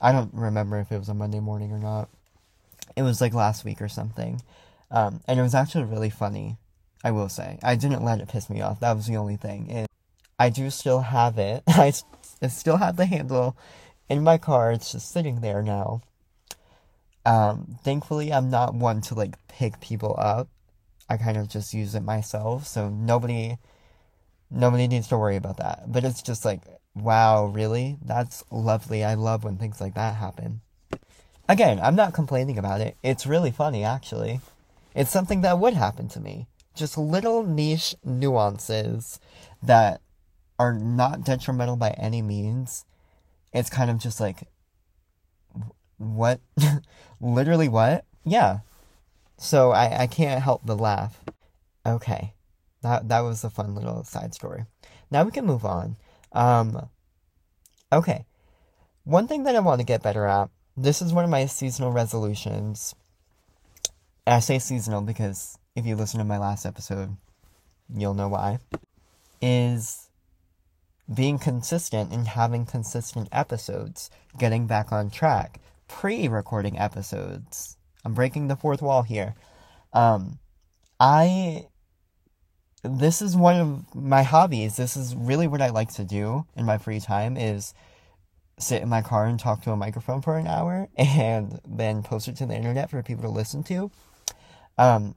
I 0.00 0.12
don't 0.12 0.32
remember 0.32 0.78
if 0.78 0.90
it 0.90 0.98
was 0.98 1.08
a 1.08 1.14
Monday 1.14 1.40
morning 1.40 1.72
or 1.72 1.78
not. 1.78 2.08
It 2.96 3.02
was 3.02 3.20
like 3.20 3.34
last 3.34 3.64
week 3.64 3.82
or 3.82 3.88
something. 3.88 4.40
Um, 4.90 5.20
and 5.28 5.38
it 5.38 5.42
was 5.42 5.54
actually 5.54 5.84
really 5.84 6.10
funny, 6.10 6.56
I 7.04 7.10
will 7.10 7.28
say. 7.28 7.58
I 7.62 7.76
didn't 7.76 8.04
let 8.04 8.20
it 8.20 8.28
piss 8.28 8.50
me 8.50 8.60
off. 8.60 8.80
That 8.80 8.96
was 8.96 9.06
the 9.06 9.16
only 9.16 9.36
thing. 9.36 9.86
I 10.38 10.48
do 10.48 10.70
still 10.70 11.00
have 11.00 11.38
it. 11.38 11.62
I 11.68 11.92
I 12.42 12.48
still 12.48 12.78
have 12.78 12.96
the 12.96 13.06
handle 13.06 13.56
in 14.08 14.24
my 14.24 14.38
car. 14.38 14.72
It's 14.72 14.92
just 14.92 15.12
sitting 15.12 15.40
there 15.40 15.62
now. 15.62 16.02
Um, 17.26 17.76
thankfully, 17.84 18.32
I'm 18.32 18.50
not 18.50 18.74
one 18.74 19.02
to 19.02 19.14
like 19.14 19.36
pick 19.48 19.80
people 19.80 20.16
up. 20.18 20.48
I 21.08 21.16
kind 21.16 21.36
of 21.36 21.48
just 21.48 21.74
use 21.74 21.94
it 21.94 22.02
myself, 22.02 22.66
so 22.66 22.88
nobody, 22.88 23.58
nobody 24.50 24.86
needs 24.86 25.08
to 25.08 25.18
worry 25.18 25.36
about 25.36 25.58
that. 25.58 25.84
But 25.88 26.04
it's 26.04 26.22
just 26.22 26.44
like, 26.44 26.62
wow, 26.94 27.46
really? 27.46 27.98
That's 28.04 28.44
lovely. 28.50 29.04
I 29.04 29.14
love 29.14 29.44
when 29.44 29.56
things 29.56 29.80
like 29.80 29.94
that 29.94 30.16
happen. 30.16 30.60
Again, 31.48 31.80
I'm 31.82 31.96
not 31.96 32.14
complaining 32.14 32.58
about 32.58 32.80
it. 32.80 32.96
It's 33.02 33.26
really 33.26 33.50
funny, 33.50 33.82
actually. 33.84 34.40
It's 34.94 35.10
something 35.10 35.40
that 35.40 35.58
would 35.58 35.74
happen 35.74 36.08
to 36.10 36.20
me. 36.20 36.46
Just 36.74 36.96
little 36.96 37.42
niche 37.44 37.94
nuances 38.04 39.18
that 39.62 40.00
are 40.58 40.72
not 40.72 41.24
detrimental 41.24 41.76
by 41.76 41.90
any 41.90 42.22
means. 42.22 42.84
It's 43.52 43.70
kind 43.70 43.90
of 43.90 43.98
just 43.98 44.20
like, 44.20 44.48
what? 45.98 46.40
Literally 47.20 47.68
what? 47.68 48.04
Yeah. 48.24 48.60
So 49.36 49.72
I, 49.72 50.02
I 50.02 50.06
can't 50.06 50.42
help 50.42 50.62
but 50.64 50.78
laugh. 50.78 51.24
Okay. 51.84 52.34
That, 52.82 53.08
that 53.08 53.20
was 53.20 53.42
a 53.42 53.50
fun 53.50 53.74
little 53.74 54.04
side 54.04 54.34
story. 54.34 54.66
Now 55.10 55.24
we 55.24 55.32
can 55.32 55.46
move 55.46 55.64
on. 55.64 55.96
Um, 56.32 56.88
okay. 57.92 58.24
One 59.04 59.26
thing 59.26 59.44
that 59.44 59.56
I 59.56 59.60
want 59.60 59.80
to 59.80 59.86
get 59.86 60.02
better 60.02 60.26
at 60.26 60.50
this 60.76 61.02
is 61.02 61.12
one 61.12 61.24
of 61.24 61.30
my 61.30 61.46
seasonal 61.46 61.92
resolutions. 61.92 62.94
And 64.26 64.34
I 64.34 64.40
say 64.40 64.58
seasonal 64.58 65.02
because 65.02 65.58
if 65.74 65.86
you 65.86 65.96
listen 65.96 66.18
to 66.18 66.24
my 66.24 66.38
last 66.38 66.64
episode, 66.64 67.16
you'll 67.94 68.14
know 68.14 68.28
why. 68.28 68.58
Is 69.42 70.08
being 71.12 71.38
consistent 71.38 72.12
and 72.12 72.28
having 72.28 72.66
consistent 72.66 73.28
episodes, 73.32 74.10
getting 74.38 74.66
back 74.66 74.92
on 74.92 75.10
track, 75.10 75.60
pre 75.88 76.28
recording 76.28 76.78
episodes. 76.78 77.76
I'm 78.04 78.14
breaking 78.14 78.48
the 78.48 78.56
fourth 78.56 78.80
wall 78.80 79.02
here. 79.02 79.34
Um, 79.92 80.38
I. 80.98 81.66
This 82.82 83.20
is 83.20 83.36
one 83.36 83.60
of 83.60 83.94
my 83.94 84.22
hobbies. 84.22 84.76
This 84.76 84.96
is 84.96 85.14
really 85.14 85.46
what 85.46 85.60
I 85.60 85.68
like 85.68 85.92
to 85.94 86.04
do 86.04 86.46
in 86.56 86.64
my 86.64 86.78
free 86.78 87.00
time 87.00 87.36
is 87.36 87.74
sit 88.58 88.82
in 88.82 88.88
my 88.88 89.02
car 89.02 89.26
and 89.26 89.38
talk 89.38 89.62
to 89.62 89.70
a 89.70 89.76
microphone 89.76 90.22
for 90.22 90.36
an 90.36 90.46
hour 90.46 90.88
and 90.96 91.60
then 91.66 92.02
post 92.02 92.28
it 92.28 92.36
to 92.36 92.46
the 92.46 92.54
internet 92.54 92.90
for 92.90 93.02
people 93.02 93.24
to 93.24 93.30
listen 93.30 93.62
to. 93.64 93.90
Um, 94.78 95.14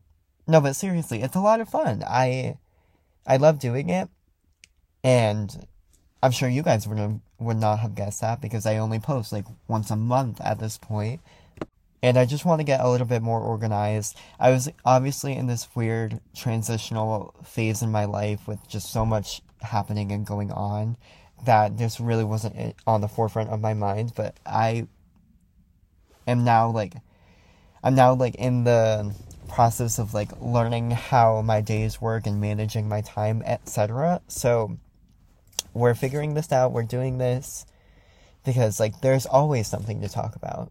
no, 0.48 0.60
but 0.60 0.75
seriously, 0.75 1.22
it's 1.22 1.36
a 1.36 1.41
lot 1.41 1.62
of 1.62 1.70
fun. 1.70 2.03
I 2.05 2.58
I 3.25 3.38
love 3.38 3.60
doing 3.60 3.89
it, 3.89 4.10
and 5.03 5.65
I'm 6.22 6.32
sure 6.32 6.50
you 6.50 6.63
guys 6.63 6.86
would 6.86 7.22
would 7.39 7.58
not 7.58 7.79
have 7.79 7.96
guessed 7.96 8.22
that 8.22 8.41
because 8.41 8.65
I 8.65 8.77
only 8.77 9.00
post 9.00 9.32
like 9.32 9.46
once 9.70 9.89
a 9.89 9.96
month 9.96 10.41
at 10.41 10.60
this 10.60 10.77
point. 10.77 11.22
And 12.03 12.17
I 12.17 12.25
just 12.25 12.43
want 12.43 12.60
to 12.60 12.65
get 12.65 12.81
a 12.81 12.89
little 12.89 13.07
bit 13.07 13.22
more 13.22 13.39
organized. 13.39 14.17
I 14.38 14.51
was 14.51 14.69
obviously 14.83 15.38
in 15.38 15.48
this 15.48 15.69
weird 15.74 16.19
transitional 16.36 17.33
phase 17.45 17.81
in 17.81 17.93
my 17.93 18.03
life 18.03 18.45
with 18.45 18.60
just 18.67 18.91
so 18.91 19.05
much 19.05 19.41
happening 19.62 20.12
and 20.12 20.25
going 20.25 20.51
on 20.51 20.98
that 21.45 21.77
this 21.77 22.01
really 22.01 22.25
wasn't 22.25 22.75
on 22.86 23.00
the 23.00 23.07
forefront 23.07 23.51
of 23.51 23.62
my 23.62 23.74
mind, 23.74 24.12
but 24.17 24.38
I 24.45 24.88
am 26.27 26.43
now 26.43 26.69
like 26.72 26.93
I'm 27.81 27.95
now 27.95 28.13
like 28.15 28.36
in 28.36 28.65
the 28.65 29.15
process 29.48 29.98
of 29.98 30.13
like 30.13 30.29
learning 30.41 30.91
how 30.91 31.41
my 31.41 31.62
days 31.62 32.01
work 32.01 32.27
and 32.27 32.41
managing 32.41 32.89
my 32.89 33.00
time, 33.00 33.41
etc. 33.45 34.22
So 34.27 34.77
we're 35.74 35.95
figuring 35.95 36.33
this 36.33 36.51
out, 36.51 36.74
we're 36.74 36.83
doing 36.83 37.17
this 37.17 37.65
because 38.43 38.77
like 38.77 39.00
there's 39.00 39.25
always 39.25 39.67
something 39.67 40.01
to 40.01 40.10
talk 40.10 40.36
about. 40.36 40.69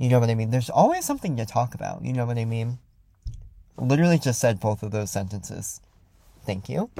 You 0.00 0.08
know 0.08 0.18
what 0.18 0.30
I 0.30 0.34
mean? 0.34 0.50
There's 0.50 0.70
always 0.70 1.04
something 1.04 1.36
to 1.36 1.44
talk 1.44 1.74
about. 1.74 2.02
You 2.02 2.14
know 2.14 2.24
what 2.24 2.38
I 2.38 2.46
mean? 2.46 2.78
Literally 3.76 4.18
just 4.18 4.40
said 4.40 4.58
both 4.58 4.82
of 4.82 4.92
those 4.92 5.10
sentences. 5.10 5.82
Thank 6.46 6.70
you. 6.70 6.90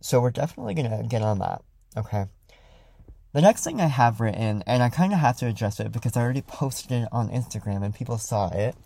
So 0.00 0.20
we're 0.20 0.30
definitely 0.30 0.74
gonna 0.74 1.02
get 1.08 1.22
on 1.22 1.40
that. 1.40 1.62
Okay. 1.96 2.26
The 3.32 3.40
next 3.40 3.64
thing 3.64 3.80
I 3.80 3.86
have 3.86 4.20
written, 4.20 4.62
and 4.64 4.80
I 4.80 4.90
kind 4.90 5.12
of 5.12 5.18
have 5.18 5.36
to 5.38 5.46
address 5.46 5.80
it 5.80 5.90
because 5.90 6.16
I 6.16 6.22
already 6.22 6.40
posted 6.40 6.92
it 6.92 7.08
on 7.10 7.30
Instagram 7.30 7.82
and 7.82 7.92
people 7.92 8.16
saw 8.16 8.48
it. 8.50 8.76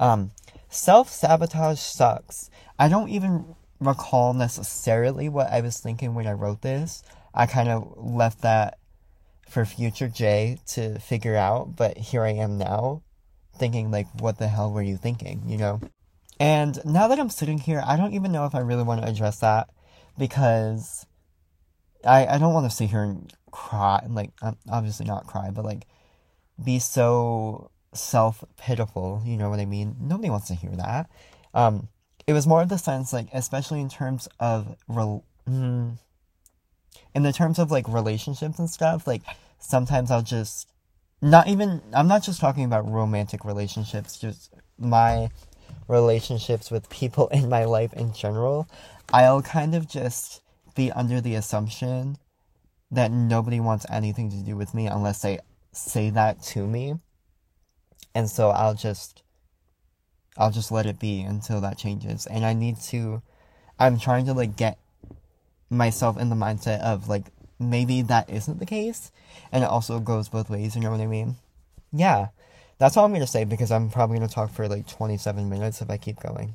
Um, 0.00 0.32
self 0.68 1.08
sabotage 1.08 1.78
sucks. 1.78 2.50
I 2.80 2.88
don't 2.88 3.10
even 3.10 3.54
recall 3.78 4.34
necessarily 4.34 5.28
what 5.28 5.52
I 5.52 5.60
was 5.60 5.78
thinking 5.78 6.16
when 6.16 6.26
I 6.26 6.32
wrote 6.32 6.62
this. 6.62 7.04
I 7.32 7.46
kind 7.46 7.68
of 7.68 7.94
left 7.96 8.42
that 8.42 8.78
for 9.48 9.64
future 9.64 10.08
Jay 10.08 10.58
to 10.68 10.98
figure 10.98 11.36
out, 11.36 11.76
but 11.76 11.96
here 11.96 12.22
I 12.22 12.32
am 12.32 12.58
now, 12.58 13.02
thinking, 13.56 13.90
like, 13.90 14.06
what 14.20 14.38
the 14.38 14.48
hell 14.48 14.72
were 14.72 14.82
you 14.82 14.96
thinking, 14.96 15.42
you 15.46 15.58
know? 15.58 15.80
And 16.40 16.78
now 16.84 17.08
that 17.08 17.20
I'm 17.20 17.30
sitting 17.30 17.58
here, 17.58 17.82
I 17.86 17.96
don't 17.96 18.14
even 18.14 18.32
know 18.32 18.46
if 18.46 18.54
I 18.54 18.60
really 18.60 18.82
want 18.82 19.02
to 19.02 19.08
address 19.08 19.38
that 19.40 19.68
because 20.18 21.06
I 22.06 22.26
I 22.26 22.38
don't 22.38 22.54
want 22.54 22.70
to 22.70 22.76
sit 22.76 22.90
here 22.90 23.02
and 23.02 23.32
cry 23.50 24.00
and, 24.02 24.14
like 24.14 24.30
obviously 24.68 25.06
not 25.06 25.26
cry 25.26 25.50
but 25.50 25.64
like 25.64 25.86
be 26.62 26.78
so 26.78 27.70
self 27.92 28.44
pitiful 28.56 29.22
you 29.24 29.36
know 29.36 29.48
what 29.48 29.60
I 29.60 29.64
mean 29.64 29.96
nobody 30.00 30.28
wants 30.30 30.48
to 30.48 30.54
hear 30.54 30.72
that 30.72 31.08
um 31.54 31.88
it 32.26 32.32
was 32.32 32.46
more 32.46 32.62
of 32.62 32.68
the 32.68 32.78
sense 32.78 33.12
like 33.12 33.28
especially 33.32 33.80
in 33.80 33.88
terms 33.88 34.28
of 34.40 34.76
rel- 34.88 35.24
mm, 35.48 35.96
in 37.14 37.22
the 37.22 37.32
terms 37.32 37.58
of 37.58 37.70
like 37.70 37.88
relationships 37.88 38.58
and 38.58 38.70
stuff 38.70 39.06
like 39.06 39.22
sometimes 39.58 40.10
I'll 40.10 40.22
just 40.22 40.68
not 41.22 41.48
even 41.48 41.80
I'm 41.92 42.08
not 42.08 42.22
just 42.22 42.40
talking 42.40 42.64
about 42.64 42.90
romantic 42.90 43.44
relationships 43.44 44.18
just 44.18 44.52
my 44.78 45.30
relationships 45.88 46.70
with 46.70 46.88
people 46.90 47.28
in 47.28 47.48
my 47.48 47.64
life 47.64 47.92
in 47.94 48.12
general 48.12 48.68
I'll 49.12 49.42
kind 49.42 49.74
of 49.74 49.88
just 49.88 50.42
be 50.74 50.90
under 50.92 51.20
the 51.20 51.34
assumption 51.34 52.18
that 52.90 53.10
nobody 53.10 53.60
wants 53.60 53.86
anything 53.90 54.30
to 54.30 54.36
do 54.38 54.56
with 54.56 54.74
me 54.74 54.86
unless 54.86 55.22
they 55.22 55.38
say 55.72 56.10
that 56.10 56.42
to 56.42 56.66
me. 56.66 56.94
And 58.14 58.28
so 58.28 58.50
I'll 58.50 58.74
just 58.74 59.22
I'll 60.36 60.50
just 60.50 60.72
let 60.72 60.86
it 60.86 60.98
be 60.98 61.22
until 61.22 61.60
that 61.60 61.78
changes. 61.78 62.26
And 62.26 62.44
I 62.44 62.54
need 62.54 62.78
to 62.82 63.22
I'm 63.78 63.98
trying 63.98 64.26
to 64.26 64.32
like 64.32 64.56
get 64.56 64.78
myself 65.70 66.18
in 66.18 66.28
the 66.30 66.36
mindset 66.36 66.80
of 66.80 67.08
like 67.08 67.24
maybe 67.58 68.02
that 68.02 68.30
isn't 68.30 68.58
the 68.58 68.66
case 68.66 69.10
and 69.52 69.64
it 69.64 69.70
also 69.70 70.00
goes 70.00 70.28
both 70.28 70.50
ways, 70.50 70.74
you 70.74 70.82
know 70.82 70.90
what 70.90 71.00
I 71.00 71.06
mean? 71.06 71.36
Yeah. 71.92 72.28
That's 72.78 72.96
all 72.96 73.04
I'm 73.04 73.14
to 73.14 73.26
say 73.26 73.44
because 73.44 73.70
I'm 73.70 73.88
probably 73.88 74.18
to 74.18 74.28
talk 74.28 74.50
for 74.50 74.68
like 74.68 74.86
27 74.86 75.48
minutes 75.48 75.80
if 75.80 75.90
I 75.90 75.96
keep 75.96 76.20
going. 76.20 76.54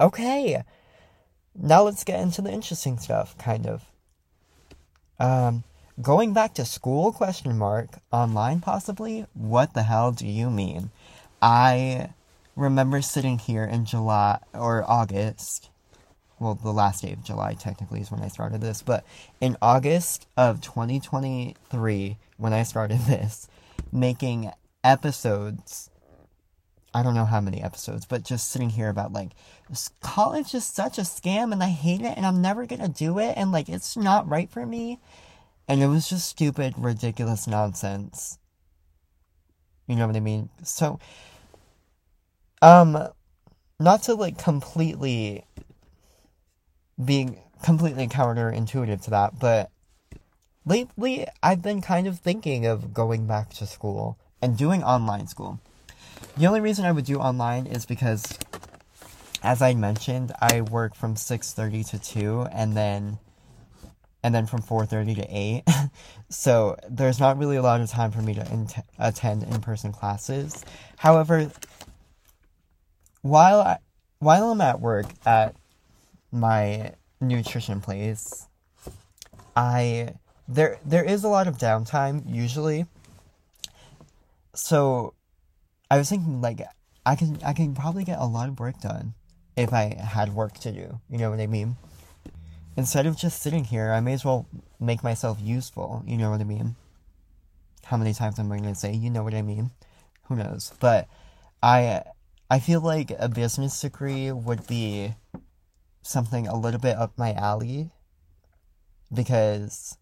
Okay 0.00 0.62
now 1.58 1.82
let's 1.82 2.04
get 2.04 2.20
into 2.20 2.42
the 2.42 2.50
interesting 2.50 2.98
stuff, 2.98 3.36
kind 3.38 3.66
of. 3.66 3.84
Um, 5.18 5.64
going 6.00 6.32
back 6.32 6.54
to 6.54 6.64
school? 6.64 7.12
Question 7.12 7.56
mark. 7.56 7.98
Online, 8.12 8.60
possibly. 8.60 9.26
What 9.34 9.74
the 9.74 9.82
hell 9.82 10.12
do 10.12 10.26
you 10.26 10.50
mean? 10.50 10.90
I 11.40 12.10
remember 12.54 13.00
sitting 13.02 13.38
here 13.38 13.64
in 13.64 13.84
July 13.84 14.40
or 14.52 14.88
August. 14.88 15.70
Well, 16.38 16.54
the 16.54 16.72
last 16.72 17.02
day 17.02 17.12
of 17.12 17.24
July 17.24 17.54
technically 17.54 18.00
is 18.00 18.10
when 18.10 18.20
I 18.20 18.28
started 18.28 18.60
this, 18.60 18.82
but 18.82 19.04
in 19.40 19.56
August 19.62 20.26
of 20.36 20.60
2023, 20.60 22.18
when 22.36 22.52
I 22.52 22.62
started 22.62 22.98
this, 23.06 23.48
making 23.92 24.50
episodes 24.84 25.90
I 26.96 27.02
don't 27.02 27.14
know 27.14 27.26
how 27.26 27.42
many 27.42 27.62
episodes, 27.62 28.06
but 28.06 28.24
just 28.24 28.50
sitting 28.50 28.70
here 28.70 28.88
about 28.88 29.12
like 29.12 29.32
college 30.00 30.54
is 30.54 30.64
such 30.64 30.96
a 30.96 31.02
scam 31.02 31.52
and 31.52 31.62
I 31.62 31.68
hate 31.68 32.00
it 32.00 32.16
and 32.16 32.24
I'm 32.24 32.40
never 32.40 32.64
gonna 32.64 32.88
do 32.88 33.18
it 33.18 33.34
and 33.36 33.52
like 33.52 33.68
it's 33.68 33.98
not 33.98 34.26
right 34.26 34.50
for 34.50 34.64
me. 34.64 34.98
And 35.68 35.82
it 35.82 35.88
was 35.88 36.08
just 36.08 36.26
stupid, 36.26 36.72
ridiculous 36.78 37.46
nonsense. 37.46 38.38
You 39.86 39.96
know 39.96 40.06
what 40.06 40.16
I 40.16 40.20
mean? 40.20 40.48
So, 40.62 40.98
um, 42.62 43.08
not 43.78 44.04
to 44.04 44.14
like 44.14 44.38
completely 44.38 45.44
being 47.02 47.38
completely 47.62 48.06
counterintuitive 48.08 49.02
to 49.04 49.10
that, 49.10 49.38
but 49.38 49.70
lately 50.64 51.26
I've 51.42 51.62
been 51.62 51.80
kind 51.80 52.06
of 52.06 52.18
thinking 52.18 52.66
of 52.66 52.92
going 52.92 53.26
back 53.26 53.50
to 53.54 53.66
school 53.66 54.18
and 54.42 54.56
doing 54.56 54.82
online 54.82 55.26
school. 55.26 55.60
The 56.36 56.46
only 56.46 56.60
reason 56.60 56.84
I 56.84 56.92
would 56.92 57.04
do 57.04 57.18
online 57.18 57.66
is 57.66 57.86
because, 57.86 58.38
as 59.42 59.62
I 59.62 59.74
mentioned, 59.74 60.32
I 60.40 60.60
work 60.60 60.94
from 60.94 61.14
6.30 61.14 61.90
to 61.90 61.98
2 61.98 62.46
and 62.52 62.76
then 62.76 63.18
and 64.22 64.34
then 64.34 64.46
from 64.46 64.60
4.30 64.60 65.16
to 65.16 65.26
8 65.30 65.62
so 66.30 66.76
there's 66.88 67.20
not 67.20 67.38
really 67.38 67.56
a 67.56 67.62
lot 67.62 67.80
of 67.80 67.88
time 67.88 68.10
for 68.10 68.22
me 68.22 68.34
to 68.34 68.52
in- 68.52 68.66
attend 68.98 69.44
in-person 69.44 69.92
classes 69.92 70.64
however 70.96 71.52
while 73.22 73.60
I, 73.60 73.78
while 74.18 74.50
i'm 74.50 74.60
at 74.60 74.80
work 74.80 75.06
at 75.24 75.54
my 76.36 76.92
nutrition 77.20 77.80
place 77.80 78.46
i 79.56 80.12
there 80.48 80.78
there 80.84 81.04
is 81.04 81.24
a 81.24 81.28
lot 81.28 81.48
of 81.48 81.58
downtime 81.58 82.22
usually. 82.26 82.86
So 84.54 85.14
I 85.90 85.98
was 85.98 86.08
thinking 86.08 86.40
like 86.40 86.60
I 87.04 87.16
can 87.16 87.38
I 87.44 87.52
can 87.52 87.74
probably 87.74 88.04
get 88.04 88.18
a 88.18 88.24
lot 88.26 88.48
of 88.48 88.58
work 88.58 88.80
done 88.80 89.14
if 89.56 89.72
I 89.72 89.94
had 89.94 90.34
work 90.34 90.58
to 90.60 90.72
do. 90.72 91.00
You 91.10 91.18
know 91.18 91.30
what 91.30 91.40
I 91.40 91.46
mean? 91.46 91.76
Instead 92.76 93.06
of 93.06 93.16
just 93.16 93.42
sitting 93.42 93.64
here, 93.64 93.92
I 93.92 94.00
may 94.00 94.12
as 94.12 94.24
well 94.24 94.46
make 94.78 95.02
myself 95.02 95.38
useful. 95.40 96.02
You 96.06 96.18
know 96.18 96.30
what 96.30 96.40
I 96.40 96.44
mean? 96.44 96.76
How 97.84 97.96
many 97.96 98.12
times 98.12 98.38
am 98.38 98.52
I 98.52 98.58
going 98.58 98.74
to 98.74 98.78
say, 98.78 98.92
you 98.92 99.08
know 99.08 99.22
what 99.22 99.32
I 99.32 99.42
mean? 99.42 99.70
Who 100.24 100.36
knows? 100.36 100.72
But 100.80 101.08
I 101.62 102.02
I 102.50 102.60
feel 102.60 102.80
like 102.80 103.12
a 103.18 103.28
business 103.28 103.80
degree 103.80 104.30
would 104.30 104.66
be 104.66 105.14
something 106.06 106.46
a 106.46 106.56
little 106.56 106.80
bit 106.80 106.96
up 106.96 107.12
my 107.16 107.32
alley 107.34 107.90
because 109.12 109.96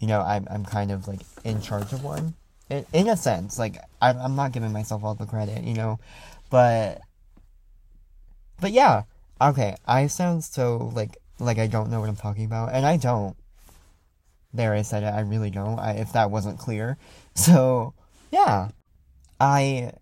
you 0.00 0.06
know 0.06 0.20
I'm 0.20 0.46
I'm 0.50 0.64
kind 0.64 0.90
of 0.90 1.08
like 1.08 1.20
in 1.44 1.60
charge 1.60 1.92
of 1.92 2.02
one. 2.02 2.34
In, 2.70 2.86
in 2.92 3.08
a 3.08 3.16
sense 3.16 3.58
like 3.58 3.78
I'm 4.00 4.18
I'm 4.18 4.36
not 4.36 4.52
giving 4.52 4.72
myself 4.72 5.04
all 5.04 5.14
the 5.14 5.26
credit 5.26 5.64
you 5.64 5.74
know 5.74 5.98
but 6.50 7.02
but 8.60 8.72
yeah 8.72 9.02
okay 9.40 9.76
I 9.86 10.06
sound 10.06 10.44
so 10.44 10.90
like 10.94 11.18
like 11.38 11.58
I 11.58 11.66
don't 11.66 11.90
know 11.90 12.00
what 12.00 12.08
I'm 12.08 12.16
talking 12.16 12.44
about 12.44 12.72
and 12.72 12.86
I 12.86 12.96
don't. 12.96 13.36
There 14.52 14.72
I 14.72 14.82
said 14.82 15.02
it 15.02 15.06
I 15.06 15.20
really 15.20 15.50
don't 15.50 15.78
I, 15.78 15.92
if 15.92 16.12
that 16.12 16.30
wasn't 16.30 16.58
clear. 16.58 16.96
So 17.36 17.94
yeah 18.30 18.68
I 19.40 19.92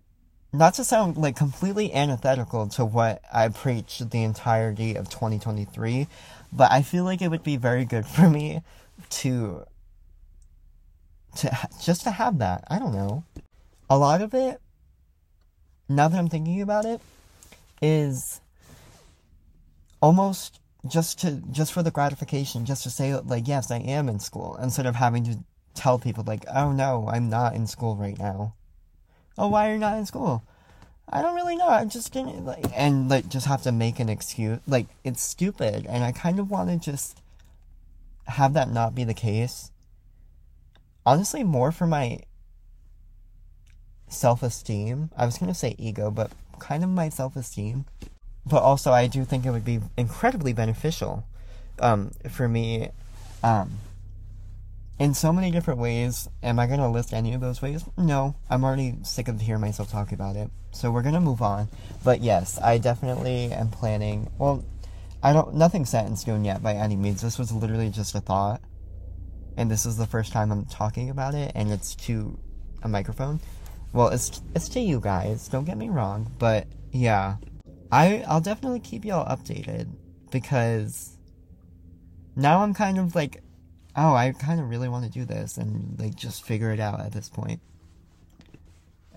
not 0.53 0.75
to 0.75 0.83
sound 0.83 1.17
like 1.17 1.35
completely 1.35 1.91
antithetical 1.93 2.67
to 2.67 2.85
what 2.85 3.23
I 3.33 3.49
preached 3.49 4.11
the 4.11 4.23
entirety 4.23 4.95
of 4.95 5.09
2023, 5.09 6.07
but 6.53 6.71
I 6.71 6.83
feel 6.83 7.03
like 7.03 7.23
it 7.23 7.29
would 7.29 7.43
be 7.43 7.57
very 7.57 7.85
good 7.85 8.05
for 8.05 8.29
me 8.29 8.61
to 9.09 9.65
to 11.37 11.57
just 11.81 12.03
to 12.03 12.11
have 12.11 12.37
that. 12.37 12.63
I 12.69 12.77
don't 12.77 12.93
know. 12.93 13.23
A 13.89 13.97
lot 13.97 14.21
of 14.21 14.35
it 14.35 14.61
now 15.89 16.07
that 16.07 16.17
I'm 16.17 16.29
thinking 16.29 16.61
about 16.61 16.85
it 16.85 17.01
is 17.81 18.39
almost 20.01 20.59
just 20.87 21.19
to 21.21 21.41
just 21.51 21.73
for 21.73 21.81
the 21.81 21.89
gratification, 21.91 22.65
just 22.65 22.83
to 22.83 22.91
say 22.91 23.15
like 23.15 23.47
yes, 23.47 23.71
I 23.71 23.77
am 23.77 24.07
in 24.07 24.19
school 24.19 24.57
instead 24.61 24.85
of 24.85 24.95
having 24.95 25.23
to 25.23 25.39
tell 25.73 25.97
people 25.97 26.23
like, 26.27 26.45
"Oh 26.53 26.71
no, 26.71 27.07
I'm 27.09 27.29
not 27.29 27.55
in 27.55 27.65
school 27.65 27.95
right 27.95 28.17
now." 28.19 28.53
Oh, 29.37 29.47
why 29.47 29.69
are 29.69 29.73
you 29.73 29.79
not 29.79 29.97
in 29.97 30.05
school? 30.05 30.43
I 31.09 31.21
don't 31.21 31.35
really 31.35 31.55
know. 31.55 31.67
I'm 31.67 31.89
just 31.89 32.13
didn't 32.13 32.45
like, 32.45 32.65
and 32.73 33.09
like 33.09 33.27
just 33.29 33.45
have 33.47 33.61
to 33.63 33.71
make 33.71 33.99
an 33.99 34.09
excuse. 34.09 34.59
Like 34.67 34.87
it's 35.03 35.21
stupid, 35.21 35.85
and 35.87 36.03
I 36.03 36.11
kind 36.11 36.39
of 36.39 36.49
want 36.49 36.69
to 36.69 36.91
just 36.91 37.21
have 38.25 38.53
that 38.53 38.71
not 38.71 38.95
be 38.95 39.03
the 39.03 39.13
case. 39.13 39.71
Honestly, 41.05 41.43
more 41.43 41.71
for 41.71 41.85
my 41.85 42.19
self 44.07 44.41
esteem. 44.43 45.09
I 45.17 45.25
was 45.25 45.37
gonna 45.37 45.53
say 45.53 45.75
ego, 45.77 46.09
but 46.09 46.31
kind 46.59 46.83
of 46.83 46.89
my 46.89 47.09
self 47.09 47.35
esteem. 47.35 47.85
But 48.45 48.61
also, 48.61 48.91
I 48.91 49.07
do 49.07 49.23
think 49.23 49.45
it 49.45 49.51
would 49.51 49.65
be 49.65 49.79
incredibly 49.97 50.53
beneficial 50.53 51.25
um, 51.79 52.11
for 52.29 52.47
me 52.47 52.89
um, 53.43 53.71
in 54.99 55.13
so 55.13 55.33
many 55.33 55.51
different 55.51 55.79
ways. 55.79 56.27
Am 56.41 56.59
I 56.59 56.67
going 56.67 56.79
to 56.79 56.87
list 56.87 57.13
any 57.13 57.33
of 57.33 57.41
those 57.41 57.61
ways? 57.61 57.83
No. 57.97 58.35
I'm 58.49 58.63
already 58.63 58.95
sick 59.03 59.27
of 59.27 59.41
hearing 59.41 59.61
myself 59.61 59.91
talk 59.91 60.11
about 60.11 60.35
it. 60.35 60.49
So 60.71 60.91
we're 60.91 61.01
going 61.01 61.13
to 61.15 61.21
move 61.21 61.41
on. 61.41 61.67
But 62.03 62.21
yes, 62.21 62.59
I 62.61 62.77
definitely 62.77 63.51
am 63.51 63.69
planning. 63.69 64.29
Well, 64.37 64.65
I 65.21 65.31
don't. 65.31 65.55
Nothing's 65.55 65.89
set 65.89 66.05
in 66.05 66.15
stone 66.17 66.43
yet 66.43 66.61
by 66.61 66.73
any 66.73 66.95
means. 66.95 67.21
This 67.21 67.39
was 67.39 67.51
literally 67.51 67.89
just 67.89 68.13
a 68.15 68.19
thought. 68.19 68.61
And 69.55 69.69
this 69.69 69.85
is 69.85 69.97
the 69.97 70.07
first 70.07 70.33
time 70.33 70.51
I'm 70.51 70.65
talking 70.65 71.09
about 71.09 71.35
it, 71.35 71.51
and 71.53 71.71
it's 71.71 71.95
to 72.07 72.37
a 72.81 72.89
microphone. 72.89 73.39
Well, 73.93 74.09
it's 74.09 74.41
it's 74.55 74.67
to 74.69 74.79
you 74.79 74.99
guys. 74.99 75.47
Don't 75.47 75.63
get 75.63 75.77
me 75.77 75.89
wrong, 75.89 76.31
but 76.39 76.67
yeah, 76.91 77.37
I 77.91 78.23
I'll 78.27 78.41
definitely 78.41 78.79
keep 78.79 79.05
y'all 79.05 79.25
updated 79.25 79.87
because 80.31 81.17
now 82.35 82.61
I'm 82.63 82.73
kind 82.73 82.97
of 82.97 83.13
like 83.13 83.42
oh, 83.95 84.13
I 84.13 84.31
kind 84.31 84.59
of 84.59 84.69
really 84.69 84.89
want 84.89 85.05
to 85.05 85.11
do 85.11 85.25
this 85.25 85.57
and 85.57 85.99
like 85.99 86.15
just 86.15 86.43
figure 86.43 86.71
it 86.71 86.79
out 86.79 86.99
at 86.99 87.11
this 87.11 87.29
point. 87.29 87.59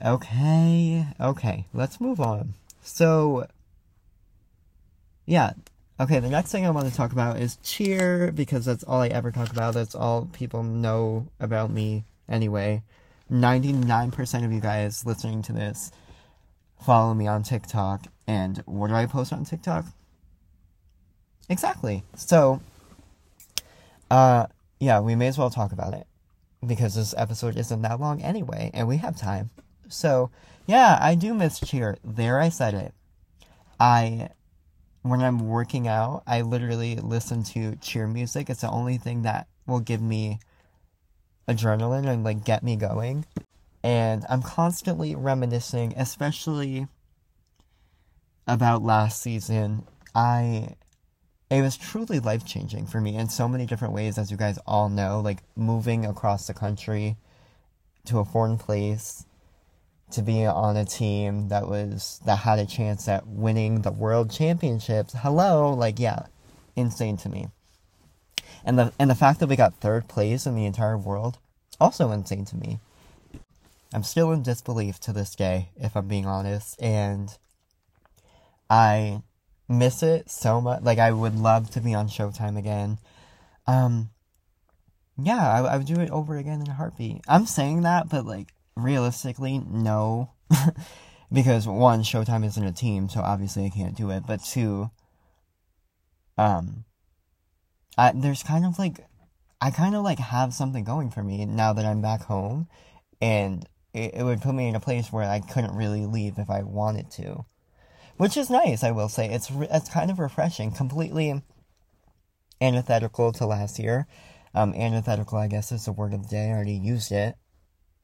Okay, 0.04 1.06
okay, 1.18 1.64
let's 1.72 2.00
move 2.00 2.20
on. 2.20 2.54
So, 2.82 3.46
yeah, 5.24 5.52
okay, 5.98 6.20
the 6.20 6.28
next 6.28 6.52
thing 6.52 6.66
I 6.66 6.70
want 6.70 6.88
to 6.88 6.94
talk 6.94 7.12
about 7.12 7.38
is 7.40 7.56
cheer 7.62 8.30
because 8.30 8.66
that's 8.66 8.84
all 8.84 9.00
I 9.00 9.08
ever 9.08 9.30
talk 9.30 9.50
about. 9.50 9.74
That's 9.74 9.94
all 9.94 10.28
people 10.32 10.62
know 10.62 11.28
about 11.40 11.70
me 11.70 12.04
anyway. 12.28 12.82
99% 13.30 14.44
of 14.44 14.52
you 14.52 14.60
guys 14.60 15.04
listening 15.06 15.42
to 15.42 15.52
this 15.52 15.90
follow 16.84 17.14
me 17.14 17.26
on 17.26 17.42
TikTok. 17.42 18.06
And 18.26 18.58
what 18.66 18.88
do 18.88 18.94
I 18.94 19.06
post 19.06 19.32
on 19.32 19.44
TikTok? 19.44 19.86
Exactly. 21.48 22.02
So, 22.16 22.60
uh, 24.10 24.46
yeah, 24.78 25.00
we 25.00 25.14
may 25.14 25.28
as 25.28 25.38
well 25.38 25.50
talk 25.50 25.72
about 25.72 25.94
it 25.94 26.06
because 26.66 26.94
this 26.94 27.14
episode 27.16 27.56
isn't 27.56 27.82
that 27.82 28.00
long 28.00 28.22
anyway, 28.22 28.70
and 28.74 28.88
we 28.88 28.96
have 28.98 29.16
time. 29.16 29.50
So, 29.88 30.30
yeah, 30.66 30.98
I 31.00 31.14
do 31.14 31.34
miss 31.34 31.60
cheer. 31.60 31.96
There, 32.04 32.40
I 32.40 32.48
said 32.48 32.74
it. 32.74 32.94
I, 33.78 34.30
when 35.02 35.20
I'm 35.20 35.46
working 35.46 35.86
out, 35.86 36.22
I 36.26 36.42
literally 36.42 36.96
listen 36.96 37.44
to 37.44 37.76
cheer 37.76 38.06
music. 38.06 38.50
It's 38.50 38.62
the 38.62 38.70
only 38.70 38.98
thing 38.98 39.22
that 39.22 39.46
will 39.66 39.80
give 39.80 40.02
me 40.02 40.40
adrenaline 41.48 42.06
and 42.08 42.24
like 42.24 42.44
get 42.44 42.62
me 42.62 42.76
going. 42.76 43.24
And 43.82 44.24
I'm 44.28 44.42
constantly 44.42 45.14
reminiscing, 45.14 45.94
especially 45.96 46.88
about 48.46 48.82
last 48.82 49.20
season. 49.22 49.86
I 50.14 50.74
it 51.50 51.62
was 51.62 51.76
truly 51.76 52.18
life 52.18 52.44
changing 52.44 52.86
for 52.86 53.00
me 53.00 53.16
in 53.16 53.28
so 53.28 53.48
many 53.48 53.66
different 53.66 53.94
ways, 53.94 54.18
as 54.18 54.30
you 54.30 54.36
guys 54.36 54.58
all 54.66 54.88
know. 54.88 55.20
Like 55.20 55.42
moving 55.54 56.04
across 56.04 56.46
the 56.46 56.54
country 56.54 57.16
to 58.06 58.18
a 58.18 58.24
foreign 58.24 58.58
place, 58.58 59.24
to 60.10 60.22
be 60.22 60.44
on 60.44 60.76
a 60.76 60.84
team 60.84 61.48
that 61.48 61.68
was 61.68 62.20
that 62.24 62.38
had 62.38 62.58
a 62.58 62.66
chance 62.66 63.08
at 63.08 63.26
winning 63.26 63.82
the 63.82 63.92
world 63.92 64.30
championships. 64.30 65.14
Hello, 65.18 65.72
like 65.72 65.98
yeah, 65.98 66.26
insane 66.74 67.16
to 67.18 67.28
me. 67.28 67.48
And 68.64 68.78
the 68.78 68.92
and 68.98 69.10
the 69.10 69.14
fact 69.14 69.40
that 69.40 69.48
we 69.48 69.56
got 69.56 69.76
third 69.76 70.08
place 70.08 70.46
in 70.46 70.56
the 70.56 70.64
entire 70.66 70.98
world, 70.98 71.38
also 71.80 72.10
insane 72.10 72.44
to 72.46 72.56
me. 72.56 72.80
I'm 73.92 74.02
still 74.02 74.32
in 74.32 74.42
disbelief 74.42 74.98
to 75.00 75.12
this 75.12 75.34
day, 75.34 75.70
if 75.76 75.96
I'm 75.96 76.08
being 76.08 76.26
honest, 76.26 76.80
and 76.82 77.36
I 78.68 79.22
miss 79.68 80.02
it 80.02 80.30
so 80.30 80.60
much. 80.60 80.82
Like 80.82 80.98
I 80.98 81.12
would 81.12 81.36
love 81.36 81.70
to 81.70 81.80
be 81.80 81.94
on 81.94 82.08
Showtime 82.08 82.58
again. 82.58 82.98
Um, 83.66 84.10
yeah, 85.18 85.50
I, 85.50 85.74
I 85.74 85.76
would 85.76 85.86
do 85.86 86.00
it 86.00 86.10
over 86.10 86.36
again 86.36 86.60
in 86.60 86.68
a 86.68 86.74
heartbeat. 86.74 87.22
I'm 87.26 87.46
saying 87.46 87.82
that, 87.82 88.08
but 88.08 88.26
like 88.26 88.48
realistically, 88.76 89.58
no, 89.58 90.30
because 91.32 91.66
one, 91.66 92.02
Showtime 92.02 92.44
isn't 92.44 92.64
a 92.64 92.72
team, 92.72 93.08
so 93.08 93.20
obviously 93.20 93.64
I 93.66 93.70
can't 93.70 93.96
do 93.96 94.10
it. 94.10 94.24
But 94.26 94.44
two, 94.44 94.90
um, 96.38 96.84
I, 97.96 98.12
there's 98.14 98.42
kind 98.42 98.64
of 98.66 98.78
like, 98.78 99.00
I 99.60 99.70
kind 99.70 99.94
of 99.94 100.04
like 100.04 100.18
have 100.18 100.52
something 100.52 100.84
going 100.84 101.10
for 101.10 101.22
me 101.22 101.44
now 101.46 101.72
that 101.72 101.86
I'm 101.86 102.02
back 102.02 102.22
home, 102.22 102.68
and 103.20 103.66
it, 103.94 104.14
it 104.14 104.22
would 104.22 104.42
put 104.42 104.54
me 104.54 104.68
in 104.68 104.76
a 104.76 104.80
place 104.80 105.10
where 105.10 105.28
I 105.28 105.40
couldn't 105.40 105.74
really 105.74 106.04
leave 106.04 106.38
if 106.38 106.50
I 106.50 106.62
wanted 106.62 107.10
to 107.12 107.46
which 108.16 108.36
is 108.36 108.50
nice. 108.50 108.82
I 108.82 108.90
will 108.90 109.08
say 109.08 109.30
it's 109.30 109.50
re- 109.50 109.68
it's 109.70 109.90
kind 109.90 110.10
of 110.10 110.18
refreshing. 110.18 110.72
Completely 110.72 111.42
antithetical 112.60 113.32
to 113.32 113.46
last 113.46 113.78
year. 113.78 114.06
Um, 114.54 114.72
antithetical, 114.74 115.38
I 115.38 115.48
guess, 115.48 115.72
is 115.72 115.84
the 115.84 115.92
word 115.92 116.14
of 116.14 116.22
the 116.22 116.28
day. 116.28 116.48
I 116.48 116.52
already 116.52 116.72
used 116.72 117.12
it 117.12 117.36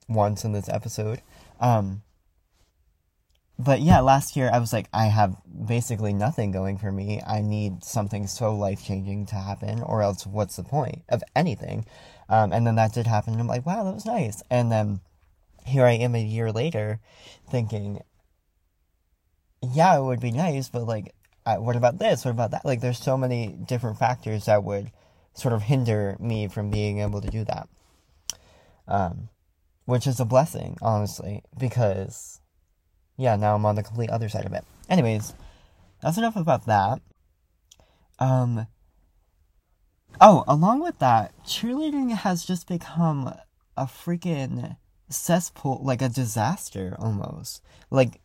once 0.09 0.45
in 0.45 0.53
this 0.53 0.69
episode. 0.69 1.23
Um, 1.61 2.03
but 3.59 3.81
yeah, 3.81 4.01
last 4.01 4.37
year 4.37 4.51
I 4.53 4.59
was 4.59 4.73
like, 4.73 4.89
I 4.93 5.07
have 5.07 5.37
basically 5.67 6.13
nothing 6.13 6.51
going 6.51 6.79
for 6.79 6.91
me. 6.91 7.23
I 7.27 7.41
need 7.41 7.85
something 7.85 8.27
so 8.27 8.55
life 8.55 8.85
changing 8.85 9.27
to 9.27 9.37
happen, 9.37 9.83
or 9.83 10.03
else 10.03 10.27
what's 10.27 10.57
the 10.57 10.65
point 10.65 11.03
of 11.09 11.23
anything? 11.37 11.87
Um, 12.29 12.53
and 12.53 12.67
then 12.67 12.75
that 12.77 12.93
did 12.93 13.07
happen, 13.07 13.35
and 13.35 13.41
I'm 13.41 13.47
like, 13.47 13.65
wow, 13.65 13.85
that 13.85 13.95
was 13.95 14.07
nice. 14.07 14.43
And 14.51 14.73
then 14.73 15.01
here 15.65 15.85
I 15.85 15.93
am 15.93 16.15
a 16.15 16.23
year 16.23 16.51
later, 16.51 17.01
thinking, 17.51 18.03
yeah, 19.63 19.97
it 19.97 20.03
would 20.03 20.21
be 20.21 20.31
nice, 20.31 20.69
but 20.69 20.85
like, 20.85 21.15
what 21.45 21.77
about 21.77 21.99
this? 21.99 22.25
What 22.25 22.33
about 22.33 22.51
that? 22.53 22.65
Like, 22.65 22.81
there's 22.81 22.99
so 22.99 23.17
many 23.17 23.49
different 23.49 23.99
factors 23.99 24.47
that 24.47 24.65
would 24.65 24.91
sort 25.35 25.55
of 25.55 25.63
hinder 25.63 26.17
me 26.21 26.49
from 26.49 26.71
being 26.71 27.01
able 27.01 27.21
to 27.21 27.31
do 27.31 27.45
that. 27.45 27.69
Um, 28.89 29.29
which 29.85 30.07
is 30.07 30.21
a 30.21 30.25
blessing, 30.25 30.77
honestly, 30.83 31.43
because, 31.59 32.41
yeah, 33.17 33.37
now 33.37 33.55
I'm 33.55 33.67
on 33.67 33.75
the 33.75 33.83
complete 33.83 34.11
other 34.11 34.29
side 34.29 34.45
of 34.45 34.53
it. 34.53 34.65
Anyways, 34.89 35.35
that's 36.03 36.19
enough 36.19 36.37
about 36.37 36.67
that. 36.67 37.01
Um, 38.19 38.67
Oh, 40.21 40.45
along 40.47 40.81
with 40.83 40.99
that, 40.99 41.33
cheerleading 41.45 42.15
has 42.15 42.45
just 42.45 42.69
become 42.69 43.35
a 43.77 43.87
freaking 43.87 44.77
cesspool, 45.09 45.81
like 45.83 46.03
a 46.03 46.09
disaster 46.09 46.97
almost. 46.99 47.63
Like, 47.91 48.21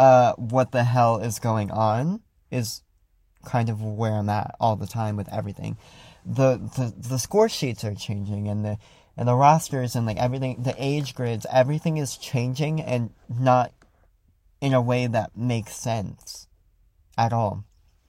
uh, 0.00 0.32
what 0.36 0.72
the 0.72 0.82
hell 0.82 1.18
is 1.18 1.38
going 1.38 1.70
on 1.70 2.22
is 2.50 2.82
kind 3.44 3.68
of 3.68 3.82
where 3.82 4.14
I'm 4.14 4.30
at 4.30 4.54
all 4.58 4.74
the 4.74 4.86
time 4.86 5.14
with 5.14 5.30
everything. 5.30 5.76
The 6.24 6.56
the 6.56 6.94
the 6.96 7.18
score 7.18 7.50
sheets 7.50 7.84
are 7.84 7.94
changing 7.94 8.48
and 8.48 8.64
the 8.64 8.78
and 9.14 9.28
the 9.28 9.34
rosters 9.34 9.94
and 9.94 10.06
like 10.06 10.16
everything, 10.16 10.62
the 10.62 10.74
age 10.78 11.14
grids, 11.14 11.44
everything 11.52 11.98
is 11.98 12.16
changing 12.16 12.80
and 12.80 13.10
not 13.28 13.74
in 14.62 14.72
a 14.72 14.80
way 14.80 15.06
that 15.06 15.36
makes 15.36 15.76
sense 15.76 16.48
at 17.18 17.34
all. 17.34 17.64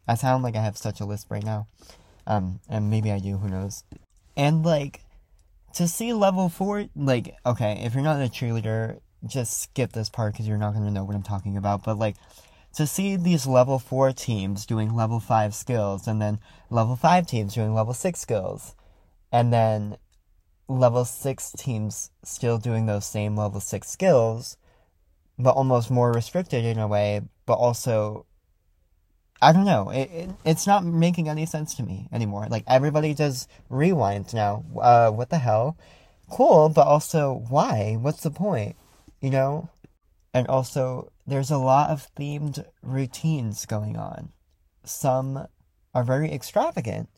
I 0.08 0.16
sound 0.16 0.44
like 0.44 0.56
I 0.56 0.62
have 0.62 0.78
such 0.78 1.02
a 1.02 1.06
list 1.06 1.28
right 1.30 1.44
now. 1.44 1.68
Um, 2.26 2.62
and 2.70 2.90
maybe 2.90 3.12
I 3.12 3.20
do, 3.20 3.36
who 3.38 3.50
knows. 3.50 3.84
And 4.38 4.64
like, 4.64 5.02
to 5.74 5.90
see 5.90 6.14
level 6.14 6.48
4, 6.48 6.86
like, 6.96 7.36
okay, 7.46 7.82
if 7.84 7.94
you're 7.94 8.04
not 8.04 8.22
a 8.22 8.30
cheerleader, 8.30 9.00
just 9.26 9.62
skip 9.62 9.92
this 9.94 10.10
part 10.10 10.34
because 10.34 10.48
you're 10.48 10.58
not 10.58 10.74
going 10.74 10.86
to 10.86 10.92
know 10.92 11.04
what 11.04 11.16
I'm 11.16 11.24
talking 11.24 11.58
about. 11.58 11.84
But 11.84 11.98
like, 11.98 12.16
to 12.76 12.88
see 12.88 13.16
these 13.16 13.46
level 13.46 13.80
4 13.80 14.14
teams 14.14 14.66
doing 14.66 14.96
level 14.96 15.20
5 15.20 15.54
skills, 15.54 16.08
and 16.08 16.22
then 16.22 16.40
level 16.70 16.96
5 16.96 17.28
teams 17.28 17.54
doing 17.54 17.74
level 17.74 17.94
6 17.94 18.20
skills, 18.20 18.76
and 19.32 19.52
then 19.52 19.98
level 20.68 21.04
6 21.04 21.52
teams 21.58 22.12
still 22.24 22.58
doing 22.58 22.86
those 22.86 23.06
same 23.06 23.36
level 23.36 23.60
6 23.60 23.88
skills, 23.88 24.58
but 25.38 25.52
almost 25.52 25.92
more 25.92 26.12
restricted 26.12 26.64
in 26.64 26.80
a 26.80 26.88
way, 26.88 27.22
but 27.46 27.56
also 27.56 28.26
I 29.44 29.54
don't 29.54 29.66
know. 29.66 29.90
It, 29.90 30.10
it, 30.12 30.30
it's 30.46 30.68
not 30.68 30.86
making 30.86 31.28
any 31.28 31.48
sense 31.48 31.74
to 31.76 31.84
me 31.84 32.08
anymore. 32.12 32.48
Like 32.48 32.64
everybody 32.68 33.16
does 33.16 33.48
rewind 33.70 34.34
now. 34.36 34.64
Uh, 34.80 35.10
what 35.10 35.32
the 35.32 35.40
hell? 35.40 35.78
Cool, 36.30 36.70
but 36.70 36.86
also 36.86 37.44
why? 37.50 37.98
What's 38.00 38.22
the 38.22 38.30
point? 38.30 38.76
You 39.22 39.30
know? 39.30 39.70
And 40.34 40.48
also, 40.48 41.12
there's 41.28 41.52
a 41.52 41.58
lot 41.58 41.90
of 41.90 42.08
themed 42.16 42.66
routines 42.82 43.66
going 43.66 43.98
on. 43.98 44.32
Some 44.84 45.48
are 45.94 46.04
very 46.04 46.32
extravagant. 46.32 47.10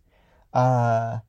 Uh, 0.54 1.20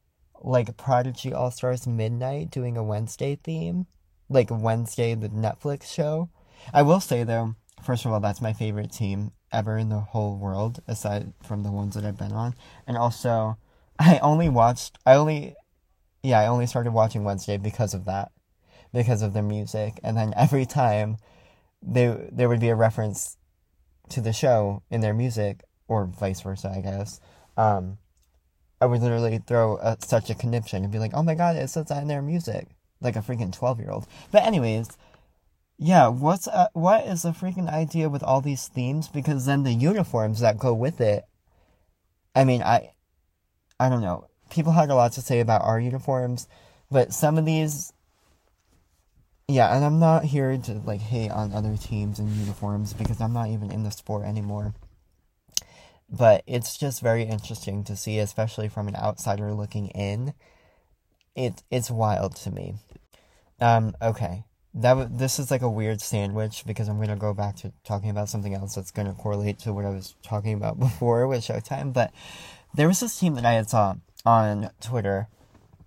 like 0.42 0.76
Prodigy 0.76 1.32
All 1.32 1.50
Stars 1.50 1.86
Midnight 1.86 2.50
doing 2.50 2.76
a 2.76 2.82
Wednesday 2.82 3.36
theme. 3.42 3.86
Like 4.28 4.48
Wednesday, 4.50 5.14
the 5.14 5.28
Netflix 5.28 5.84
show. 5.84 6.30
I 6.72 6.82
will 6.82 7.00
say 7.00 7.24
though, 7.24 7.54
first 7.82 8.04
of 8.04 8.12
all, 8.12 8.20
that's 8.20 8.40
my 8.40 8.52
favorite 8.52 8.92
team 8.92 9.32
ever 9.52 9.78
in 9.78 9.88
the 9.88 10.00
whole 10.00 10.36
world, 10.36 10.80
aside 10.88 11.32
from 11.42 11.62
the 11.62 11.70
ones 11.70 11.94
that 11.94 12.04
I've 12.04 12.18
been 12.18 12.32
on. 12.32 12.54
And 12.86 12.96
also, 12.96 13.56
I 13.98 14.18
only 14.18 14.48
watched, 14.48 14.98
I 15.06 15.14
only, 15.14 15.54
yeah, 16.22 16.40
I 16.40 16.46
only 16.46 16.66
started 16.66 16.92
watching 16.92 17.24
Wednesday 17.24 17.56
because 17.56 17.94
of 17.94 18.04
that, 18.06 18.32
because 18.94 19.20
of 19.20 19.34
their 19.34 19.42
music. 19.42 20.00
And 20.02 20.16
then 20.16 20.32
every 20.36 20.64
time 20.64 21.18
they, 21.82 22.16
there 22.32 22.48
would 22.48 22.60
be 22.60 22.70
a 22.70 22.74
reference 22.74 23.36
to 24.10 24.22
the 24.22 24.32
show 24.32 24.82
in 24.90 25.02
their 25.02 25.12
music, 25.12 25.62
or 25.88 26.06
vice 26.06 26.40
versa, 26.40 26.72
I 26.74 26.80
guess. 26.80 27.20
Um, 27.58 27.98
I 28.80 28.86
would 28.86 29.02
literally 29.02 29.40
throw 29.46 29.76
a, 29.78 29.96
such 30.00 30.30
a 30.30 30.34
conniption 30.34 30.82
and 30.82 30.92
be 30.92 30.98
like, 30.98 31.12
oh 31.14 31.22
my 31.22 31.34
god, 31.34 31.56
it 31.56 31.68
says 31.68 31.86
that 31.86 32.00
in 32.00 32.08
their 32.08 32.22
music. 32.22 32.68
Like 33.00 33.16
a 33.16 33.20
freaking 33.20 33.52
12 33.52 33.80
year 33.80 33.90
old. 33.90 34.06
But, 34.30 34.44
anyways, 34.44 34.88
yeah, 35.76 36.08
what's 36.08 36.46
uh, 36.46 36.68
what 36.72 37.04
is 37.04 37.22
the 37.22 37.30
freaking 37.30 37.68
idea 37.68 38.08
with 38.08 38.22
all 38.22 38.40
these 38.40 38.68
themes? 38.68 39.08
Because 39.08 39.46
then 39.46 39.64
the 39.64 39.72
uniforms 39.72 40.40
that 40.40 40.58
go 40.58 40.72
with 40.72 41.00
it. 41.00 41.24
I 42.34 42.44
mean, 42.44 42.62
I, 42.62 42.92
I 43.78 43.88
don't 43.88 44.00
know. 44.00 44.28
People 44.50 44.72
had 44.72 44.90
a 44.90 44.94
lot 44.94 45.12
to 45.12 45.20
say 45.20 45.40
about 45.40 45.62
our 45.62 45.80
uniforms, 45.80 46.48
but 46.90 47.12
some 47.12 47.36
of 47.38 47.44
these. 47.44 47.92
Yeah, 49.48 49.74
and 49.74 49.84
I'm 49.84 49.98
not 49.98 50.24
here 50.24 50.56
to 50.56 50.72
like 50.72 51.00
hate 51.00 51.30
on 51.30 51.52
other 51.52 51.76
teams 51.76 52.18
and 52.18 52.30
uniforms 52.30 52.94
because 52.94 53.20
I'm 53.20 53.32
not 53.32 53.48
even 53.48 53.70
in 53.70 53.82
the 53.82 53.90
sport 53.90 54.24
anymore. 54.24 54.74
But 56.08 56.44
it's 56.46 56.78
just 56.78 57.02
very 57.02 57.24
interesting 57.24 57.84
to 57.84 57.96
see, 57.96 58.18
especially 58.18 58.68
from 58.68 58.88
an 58.88 58.96
outsider 58.96 59.52
looking 59.52 59.88
in. 59.88 60.34
It 61.34 61.62
it's 61.70 61.90
wild 61.90 62.36
to 62.36 62.50
me. 62.50 62.74
Um. 63.60 63.94
Okay 64.00 64.44
that 64.74 65.18
this 65.18 65.38
is 65.38 65.50
like 65.50 65.62
a 65.62 65.70
weird 65.70 66.00
sandwich 66.00 66.64
because 66.66 66.88
I'm 66.88 67.00
gonna 67.00 67.16
go 67.16 67.32
back 67.32 67.56
to 67.56 67.72
talking 67.84 68.10
about 68.10 68.28
something 68.28 68.54
else 68.54 68.74
that's 68.74 68.90
gonna 68.90 69.14
correlate 69.14 69.60
to 69.60 69.72
what 69.72 69.84
I 69.84 69.90
was 69.90 70.16
talking 70.22 70.54
about 70.54 70.78
before 70.80 71.26
with 71.28 71.46
Showtime. 71.46 71.92
But 71.92 72.12
there 72.74 72.88
was 72.88 73.00
this 73.00 73.18
team 73.18 73.34
that 73.34 73.46
I 73.46 73.52
had 73.52 73.70
saw 73.70 73.94
on 74.26 74.70
Twitter 74.80 75.28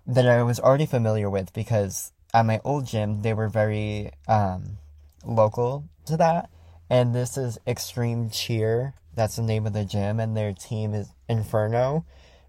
that 0.06 0.26
I 0.26 0.42
was 0.42 0.58
already 0.58 0.86
familiar 0.86 1.28
with 1.28 1.52
because 1.52 2.12
at 2.34 2.46
my 2.46 2.60
old 2.64 2.86
gym 2.86 3.22
they 3.22 3.32
were 3.32 3.48
very 3.48 4.10
um, 4.26 4.78
local 5.24 5.84
to 6.06 6.16
that, 6.16 6.50
and 6.90 7.14
this 7.14 7.36
is 7.36 7.58
Extreme 7.66 8.30
Cheer. 8.30 8.94
That's 9.14 9.36
the 9.36 9.42
name 9.42 9.66
of 9.66 9.72
the 9.72 9.84
gym, 9.84 10.20
and 10.20 10.36
their 10.36 10.52
team 10.52 10.94
is 10.94 11.08
Inferno. 11.28 12.04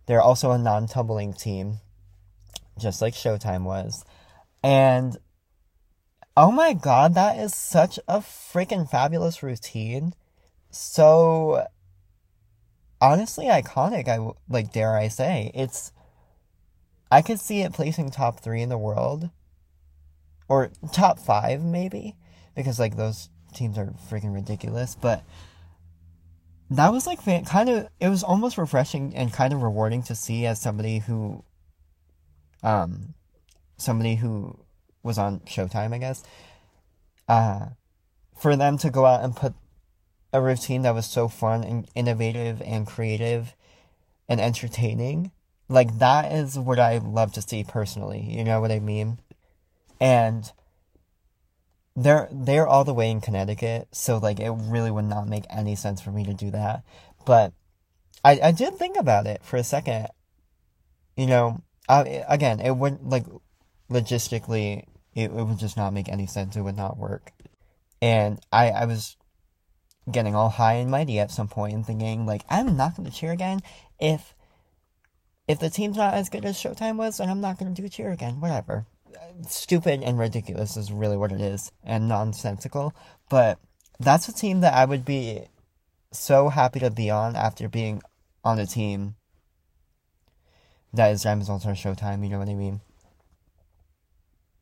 They're 0.05 0.21
also 0.21 0.51
a 0.51 0.57
non-tumbling 0.57 1.33
team, 1.33 1.79
just 2.77 3.01
like 3.01 3.13
Showtime 3.13 3.63
was, 3.63 4.05
and 4.63 5.17
Oh 6.41 6.51
my 6.51 6.71
god, 6.71 7.15
that 7.15 7.37
is 7.37 7.53
such 7.53 7.99
a 8.07 8.19
freaking 8.19 8.89
fabulous 8.89 9.43
routine. 9.43 10.13
So 10.71 11.67
honestly 13.01 13.47
iconic, 13.47 14.07
I 14.07 14.31
like 14.47 14.71
dare 14.71 14.95
I 14.95 15.09
say. 15.09 15.51
It's 15.53 15.91
I 17.11 17.21
could 17.21 17.41
see 17.41 17.61
it 17.61 17.73
placing 17.73 18.11
top 18.11 18.39
3 18.39 18.61
in 18.61 18.69
the 18.69 18.77
world 18.77 19.31
or 20.49 20.71
top 20.91 21.19
5 21.19 21.63
maybe 21.63 22.15
because 22.55 22.79
like 22.79 22.97
those 22.97 23.29
teams 23.53 23.77
are 23.77 23.93
freaking 24.09 24.33
ridiculous, 24.33 24.95
but 24.99 25.23
that 26.71 26.91
was 26.91 27.07
like 27.07 27.23
kind 27.45 27.69
of 27.69 27.87
it 27.99 28.09
was 28.09 28.23
almost 28.23 28.57
refreshing 28.57 29.15
and 29.15 29.33
kind 29.33 29.53
of 29.53 29.63
rewarding 29.63 30.03
to 30.03 30.15
see 30.15 30.45
as 30.45 30.61
somebody 30.61 30.99
who 30.99 31.43
um 32.61 33.13
somebody 33.77 34.15
who 34.15 34.59
was 35.03 35.17
on 35.17 35.39
Showtime, 35.41 35.93
I 35.93 35.97
guess. 35.97 36.23
Uh, 37.27 37.67
for 38.37 38.55
them 38.55 38.77
to 38.79 38.89
go 38.89 39.05
out 39.05 39.23
and 39.23 39.35
put 39.35 39.53
a 40.33 40.41
routine 40.41 40.81
that 40.83 40.93
was 40.93 41.05
so 41.05 41.27
fun 41.27 41.63
and 41.63 41.87
innovative 41.95 42.61
and 42.61 42.85
creative 42.85 43.55
and 44.27 44.39
entertaining, 44.41 45.31
like 45.67 45.99
that 45.99 46.31
is 46.31 46.57
what 46.57 46.79
I 46.79 46.97
love 46.97 47.33
to 47.33 47.41
see 47.41 47.63
personally. 47.63 48.21
You 48.21 48.43
know 48.43 48.59
what 48.59 48.71
I 48.71 48.79
mean? 48.79 49.19
And 49.99 50.51
they're 51.95 52.29
they're 52.31 52.67
all 52.67 52.83
the 52.83 52.93
way 52.93 53.11
in 53.11 53.21
Connecticut, 53.21 53.89
so 53.91 54.17
like 54.17 54.39
it 54.39 54.51
really 54.51 54.91
would 54.91 55.05
not 55.05 55.27
make 55.27 55.45
any 55.49 55.75
sense 55.75 56.01
for 56.01 56.11
me 56.11 56.23
to 56.25 56.33
do 56.33 56.51
that. 56.51 56.83
But 57.25 57.53
I 58.23 58.39
I 58.41 58.51
did 58.51 58.75
think 58.75 58.97
about 58.97 59.27
it 59.27 59.43
for 59.43 59.57
a 59.57 59.63
second. 59.63 60.07
You 61.17 61.27
know, 61.27 61.61
I, 61.89 62.23
again, 62.29 62.59
it 62.61 62.71
wouldn't 62.71 63.09
like 63.09 63.25
logistically, 63.91 64.85
it, 65.15 65.23
it 65.23 65.31
would 65.31 65.57
just 65.57 65.77
not 65.77 65.93
make 65.93 66.07
any 66.07 66.27
sense. 66.27 66.55
It 66.55 66.61
would 66.61 66.77
not 66.77 66.97
work. 66.97 67.31
And 68.01 68.39
I, 68.51 68.69
I 68.69 68.85
was 68.85 69.17
getting 70.09 70.35
all 70.35 70.49
high 70.49 70.73
and 70.75 70.89
mighty 70.89 71.19
at 71.19 71.31
some 71.31 71.47
point 71.47 71.73
and 71.73 71.85
thinking, 71.85 72.25
like, 72.25 72.43
I'm 72.49 72.77
not 72.77 72.95
going 72.95 73.09
to 73.09 73.15
cheer 73.15 73.31
again 73.31 73.61
if 73.99 74.35
if 75.47 75.59
the 75.59 75.69
team's 75.71 75.97
not 75.97 76.13
as 76.13 76.29
good 76.29 76.45
as 76.45 76.57
Showtime 76.57 76.97
was, 76.97 77.19
and 77.19 77.29
I'm 77.29 77.41
not 77.41 77.57
going 77.57 77.73
to 77.73 77.81
do 77.81 77.89
cheer 77.89 78.11
again. 78.11 78.39
Whatever. 78.39 78.85
Stupid 79.47 80.03
and 80.03 80.19
ridiculous 80.19 80.75
is 80.75 80.91
really 80.91 81.17
what 81.17 81.31
it 81.31 81.41
is, 81.41 81.71
and 81.83 82.09
nonsensical. 82.09 82.93
But 83.29 83.59
that's 83.99 84.27
a 84.27 84.33
team 84.33 84.61
that 84.61 84.73
I 84.73 84.85
would 84.85 85.05
be 85.05 85.45
so 86.11 86.49
happy 86.49 86.79
to 86.79 86.89
be 86.89 87.09
on 87.09 87.35
after 87.35 87.69
being 87.69 88.01
on 88.43 88.59
a 88.59 88.65
team 88.65 89.15
that 90.93 91.11
is 91.11 91.25
All 91.25 91.59
Star 91.59 91.73
Showtime. 91.73 92.23
You 92.23 92.29
know 92.29 92.39
what 92.39 92.49
I 92.49 92.55
mean? 92.55 92.81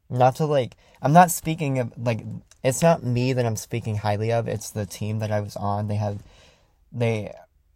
Not 0.10 0.36
to 0.38 0.46
like, 0.46 0.76
I'm 1.02 1.14
not 1.14 1.32
speaking 1.32 1.80
of 1.80 1.94
like, 1.98 2.24
it's 2.64 2.82
not 2.82 3.04
me 3.04 3.34
that 3.34 3.46
I'm 3.46 3.56
speaking 3.56 3.98
highly 3.98 4.32
of. 4.32 4.48
It's 4.48 4.72
the 4.72 4.86
team 4.86 5.20
that 5.20 5.32
I 5.32 5.40
was 5.40 5.56
on. 5.56 5.88
They 5.88 5.96
have, 5.96 6.24
they 6.92 7.34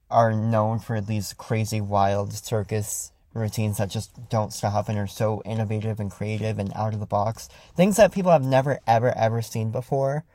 are 0.10 0.34
known 0.34 0.80
for 0.80 1.00
these 1.02 1.34
crazy, 1.34 1.82
wild 1.82 2.34
circus 2.34 3.12
routines 3.34 3.78
that 3.78 3.90
just 3.90 4.30
don't 4.30 4.54
stop 4.54 4.90
and 4.90 4.98
are 4.98 5.08
so 5.08 5.42
innovative 5.46 6.00
and 6.00 6.12
creative 6.12 6.60
and 6.60 6.72
out 6.76 6.94
of 6.94 7.00
the 7.00 7.06
box. 7.06 7.50
Things 7.76 7.98
that 7.98 8.12
people 8.12 8.32
have 8.32 8.44
never, 8.44 8.80
ever, 8.86 9.18
ever 9.18 9.42
seen 9.42 9.72
before 9.72 10.26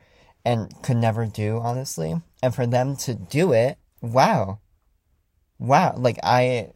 and 0.44 0.72
could 0.82 0.96
never 0.96 1.26
do, 1.26 1.58
honestly. 1.58 2.20
And 2.42 2.54
for 2.54 2.66
them 2.66 2.96
to 2.96 3.14
do 3.14 3.52
it, 3.52 3.78
wow. 4.00 4.60
Wow. 5.58 5.94
Like, 5.96 6.18
I, 6.22 6.70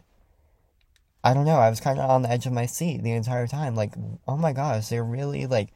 I 1.22 1.34
don't 1.34 1.44
know. 1.44 1.58
I 1.58 1.70
was 1.70 1.80
kind 1.80 1.98
of 1.98 2.08
on 2.08 2.22
the 2.22 2.30
edge 2.30 2.46
of 2.46 2.52
my 2.52 2.66
seat 2.66 3.02
the 3.02 3.12
entire 3.12 3.46
time. 3.46 3.74
Like, 3.74 3.92
oh 4.26 4.36
my 4.36 4.52
gosh, 4.52 4.88
they're 4.88 5.04
really 5.04 5.46
like. 5.46 5.68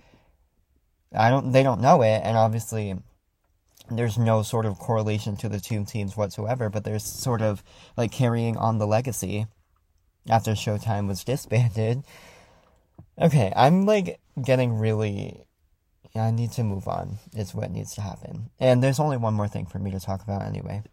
I 1.15 1.31
don't. 1.31 1.53
They 1.53 1.63
don't 1.63 1.81
know 1.81 2.03
it, 2.03 2.23
and 2.25 2.37
obviously, 2.37 2.97
there's 3.91 4.19
no 4.19 4.43
sort 4.43 4.67
of 4.67 4.79
correlation 4.79 5.37
to 5.37 5.49
the 5.49 5.61
two 5.61 5.85
teams 5.85 6.17
whatsoever. 6.17 6.71
But 6.71 6.85
there's 6.85 7.05
sort 7.05 7.43
of 7.43 7.63
like 7.97 8.11
carrying 8.11 8.57
on 8.57 8.79
the 8.79 8.87
legacy 8.87 9.47
after 10.29 10.53
Showtime 10.53 11.09
was 11.09 11.25
disbanded. 11.25 12.03
Okay, 13.21 13.53
I'm 13.55 13.87
like 13.87 14.21
getting 14.43 14.79
really. 14.79 15.41
I 16.17 16.31
need 16.31 16.53
to 16.53 16.63
move 16.63 16.87
on, 16.87 17.19
is 17.37 17.55
what 17.55 17.73
needs 17.73 17.95
to 17.97 18.01
happen. 18.01 18.51
And 18.61 18.83
there's 18.83 19.01
only 19.01 19.17
one 19.17 19.35
more 19.35 19.49
thing 19.49 19.67
for 19.67 19.81
me 19.81 19.91
to 19.91 19.99
talk 19.99 20.23
about 20.23 20.43
anyway. 20.43 20.85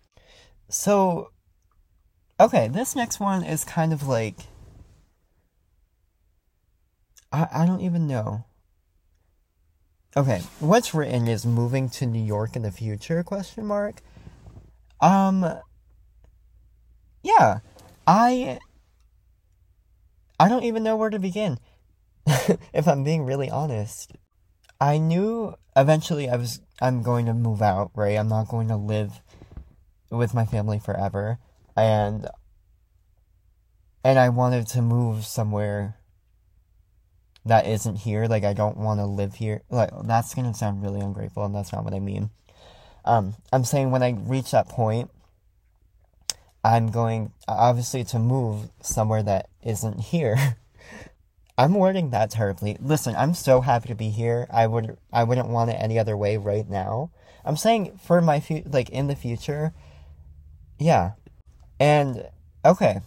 So, 0.68 1.30
okay, 2.40 2.68
this 2.68 2.96
next 2.96 3.20
one 3.20 3.44
is 3.44 3.64
kind 3.64 3.94
of 3.94 4.08
like. 4.08 4.36
I, 7.32 7.48
I 7.54 7.66
don't 7.66 7.82
even 7.82 8.08
know. 8.08 8.46
Okay, 10.18 10.42
what's 10.60 10.94
written 10.94 11.28
is 11.28 11.46
moving 11.46 11.90
to 11.92 12.06
New 12.06 12.24
York 12.24 12.56
in 12.56 12.64
the 12.64 12.72
future? 12.72 13.24
Question 13.24 13.66
mark. 13.66 14.02
Um. 15.00 15.46
Yeah, 17.24 17.60
I. 18.08 18.60
I 20.42 20.50
don't 20.50 20.64
even 20.64 20.82
know 20.82 20.98
where 20.98 21.12
to 21.12 21.20
begin. 21.20 21.60
if 22.26 22.88
I'm 22.88 23.04
being 23.04 23.26
really 23.26 23.48
honest, 23.48 24.14
I 24.80 24.98
knew 24.98 25.54
eventually 25.76 26.28
I 26.30 26.36
was 26.36 26.60
I'm 26.82 27.04
going 27.04 27.28
to 27.28 27.34
move 27.36 27.62
out. 27.62 27.92
Right, 27.94 28.18
I'm 28.18 28.28
not 28.28 28.48
going 28.48 28.68
to 28.70 28.76
live 28.76 29.22
with 30.10 30.34
my 30.34 30.46
family 30.46 30.80
forever, 30.80 31.38
and 31.78 32.28
and 34.04 34.18
I 34.18 34.30
wanted 34.30 34.66
to 34.70 34.82
move 34.82 35.28
somewhere 35.28 36.00
that 37.46 37.68
isn't 37.68 37.98
here. 37.98 38.26
Like 38.26 38.44
I 38.44 38.54
don't 38.54 38.78
want 38.78 39.00
to 39.00 39.06
live 39.06 39.36
here. 39.36 39.62
Like 39.70 39.92
that's 40.06 40.34
gonna 40.34 40.56
sound 40.56 40.82
really 40.82 41.02
ungrateful, 41.02 41.46
and 41.46 41.54
that's 41.54 41.72
not 41.72 41.84
what 41.84 41.94
I 41.94 42.00
mean. 42.00 42.32
Um, 43.06 43.36
I'm 43.54 43.64
saying 43.64 43.92
when 43.92 44.02
I 44.02 44.16
reach 44.18 44.50
that 44.52 44.70
point, 44.70 45.12
I'm 46.64 46.92
going 46.92 47.32
obviously 47.48 48.04
to 48.06 48.20
move 48.20 48.70
somewhere 48.82 49.24
that 49.24 49.50
isn't 49.64 50.00
here. 50.00 50.58
I'm 51.58 51.74
wording 51.74 52.10
that 52.10 52.32
terribly. 52.32 52.78
Listen, 52.80 53.16
I'm 53.16 53.34
so 53.34 53.62
happy 53.62 53.90
to 53.90 53.96
be 53.96 54.10
here. 54.10 54.48
I 54.52 54.68
would 54.68 54.98
I 55.12 55.24
wouldn't 55.24 55.50
want 55.50 55.70
it 55.70 55.76
any 55.80 56.00
other 56.00 56.18
way 56.18 56.38
right 56.38 56.68
now. 56.68 57.12
I'm 57.44 57.58
saying 57.58 58.00
for 58.04 58.22
my 58.22 58.40
fu- 58.40 58.64
like 58.66 58.90
in 58.90 59.08
the 59.08 59.16
future. 59.16 59.74
Yeah. 60.80 61.12
And 61.80 62.28
okay. 62.64 63.02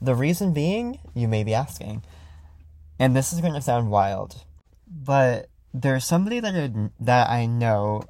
The 0.00 0.14
reason 0.14 0.54
being, 0.54 0.98
you 1.14 1.28
may 1.28 1.44
be 1.44 1.52
asking, 1.52 2.02
and 2.98 3.14
this 3.14 3.34
is 3.34 3.42
going 3.42 3.52
to 3.52 3.60
sound 3.60 3.90
wild, 3.90 4.44
but 4.86 5.50
there's 5.74 6.06
somebody 6.06 6.40
that 6.40 6.54
I, 6.54 6.90
that 7.00 7.28
I 7.28 7.46
know. 7.46 8.04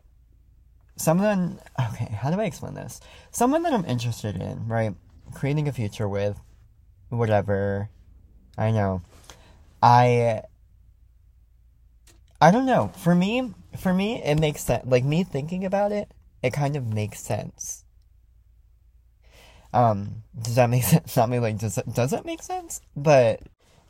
Someone, 1.00 1.58
okay, 1.80 2.12
how 2.12 2.30
do 2.30 2.38
I 2.38 2.44
explain 2.44 2.74
this? 2.74 3.00
Someone 3.30 3.62
that 3.62 3.72
I'm 3.72 3.86
interested 3.86 4.36
in, 4.36 4.68
right? 4.68 4.94
Creating 5.32 5.66
a 5.66 5.72
future 5.72 6.06
with, 6.06 6.38
whatever. 7.08 7.88
I 8.58 8.70
know. 8.70 9.00
I. 9.82 10.42
I 12.38 12.50
don't 12.50 12.66
know. 12.66 12.92
For 12.98 13.14
me, 13.14 13.54
for 13.78 13.94
me, 13.94 14.22
it 14.22 14.38
makes 14.38 14.62
sense. 14.62 14.84
Like 14.86 15.04
me 15.04 15.24
thinking 15.24 15.64
about 15.64 15.90
it, 15.90 16.12
it 16.42 16.52
kind 16.52 16.76
of 16.76 16.86
makes 16.86 17.20
sense. 17.20 17.84
Um, 19.72 20.22
does 20.38 20.56
that 20.56 20.68
make 20.68 20.82
sense? 20.92 21.16
Not 21.16 21.30
me 21.30 21.38
like 21.38 21.56
does 21.56 21.78
it, 21.78 21.90
does 21.94 22.12
it 22.12 22.26
make 22.26 22.42
sense? 22.42 22.82
But 22.94 23.40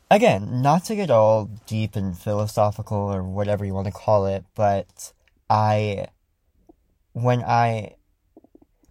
again, 0.09 0.61
not 0.61 0.85
to 0.85 0.95
get 0.95 1.11
all 1.11 1.49
deep 1.65 1.97
and 1.97 2.17
philosophical 2.17 2.97
or 2.97 3.21
whatever 3.21 3.65
you 3.65 3.73
want 3.73 3.87
to 3.87 3.91
call 3.91 4.27
it, 4.27 4.45
but 4.55 5.11
I, 5.49 6.07
when 7.13 7.43
I, 7.43 7.95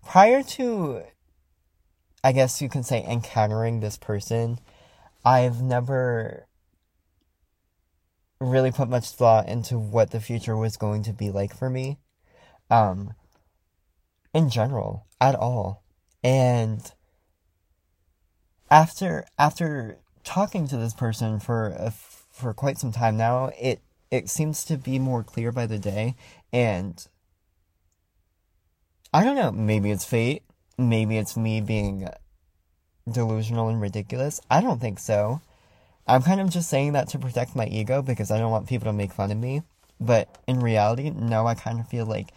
prior 0.05 0.43
to, 0.43 1.03
I 2.23 2.33
guess 2.33 2.61
you 2.61 2.69
can 2.69 2.83
say, 2.83 3.05
encountering 3.05 3.81
this 3.81 3.97
person, 3.99 4.59
I've 5.25 5.63
never 5.63 6.47
really 8.41 8.71
put 8.71 8.89
much 8.89 9.11
thought 9.11 9.49
into 9.49 9.79
what 9.79 10.11
the 10.11 10.21
future 10.21 10.57
was 10.57 10.77
going 10.77 11.03
to 11.05 11.13
be 11.13 11.31
like 11.31 11.55
for 11.55 11.69
me. 11.69 11.99
Um, 12.71 13.15
in 14.33 14.49
general, 14.49 15.07
at 15.21 15.35
all. 15.35 15.83
And 16.23 16.81
after, 18.71 19.27
after 19.39 19.99
talking 20.25 20.69
to 20.69 20.77
this 20.77 20.95
person 20.95 21.41
for 21.41 21.75
a, 21.77 21.91
for 21.91 22.55
quite 22.55 22.79
some 22.79 22.93
time 22.93 23.17
now, 23.17 23.51
it 23.61 23.81
it 24.11 24.29
seems 24.29 24.65
to 24.65 24.77
be 24.77 24.99
more 24.99 25.23
clear 25.23 25.53
by 25.53 25.67
the 25.67 25.79
day, 25.79 26.17
and 26.53 27.07
I 29.13 29.25
don't 29.25 29.37
know. 29.37 29.51
Maybe 29.51 29.91
it's 29.91 30.05
fate. 30.05 30.43
Maybe 30.79 31.19
it's 31.19 31.37
me 31.37 31.61
being 31.61 32.09
delusional 33.11 33.69
and 33.69 33.81
ridiculous. 33.81 34.41
I 34.51 34.61
don't 34.61 34.81
think 34.81 34.99
so. 34.99 35.41
I'm 36.07 36.23
kind 36.23 36.41
of 36.41 36.51
just 36.51 36.69
saying 36.71 36.93
that 36.93 37.09
to 37.09 37.19
protect 37.19 37.55
my 37.55 37.67
ego 37.67 38.03
because 38.03 38.31
I 38.31 38.39
don't 38.39 38.51
want 38.51 38.69
people 38.69 38.87
to 38.87 38.93
make 38.93 39.13
fun 39.13 39.31
of 39.31 39.39
me. 39.39 39.63
But 40.01 40.29
in 40.47 40.61
reality, 40.61 41.11
no, 41.11 41.47
I 41.47 41.55
kind 41.55 41.79
of 41.79 41.89
feel 41.89 42.07
like 42.07 42.33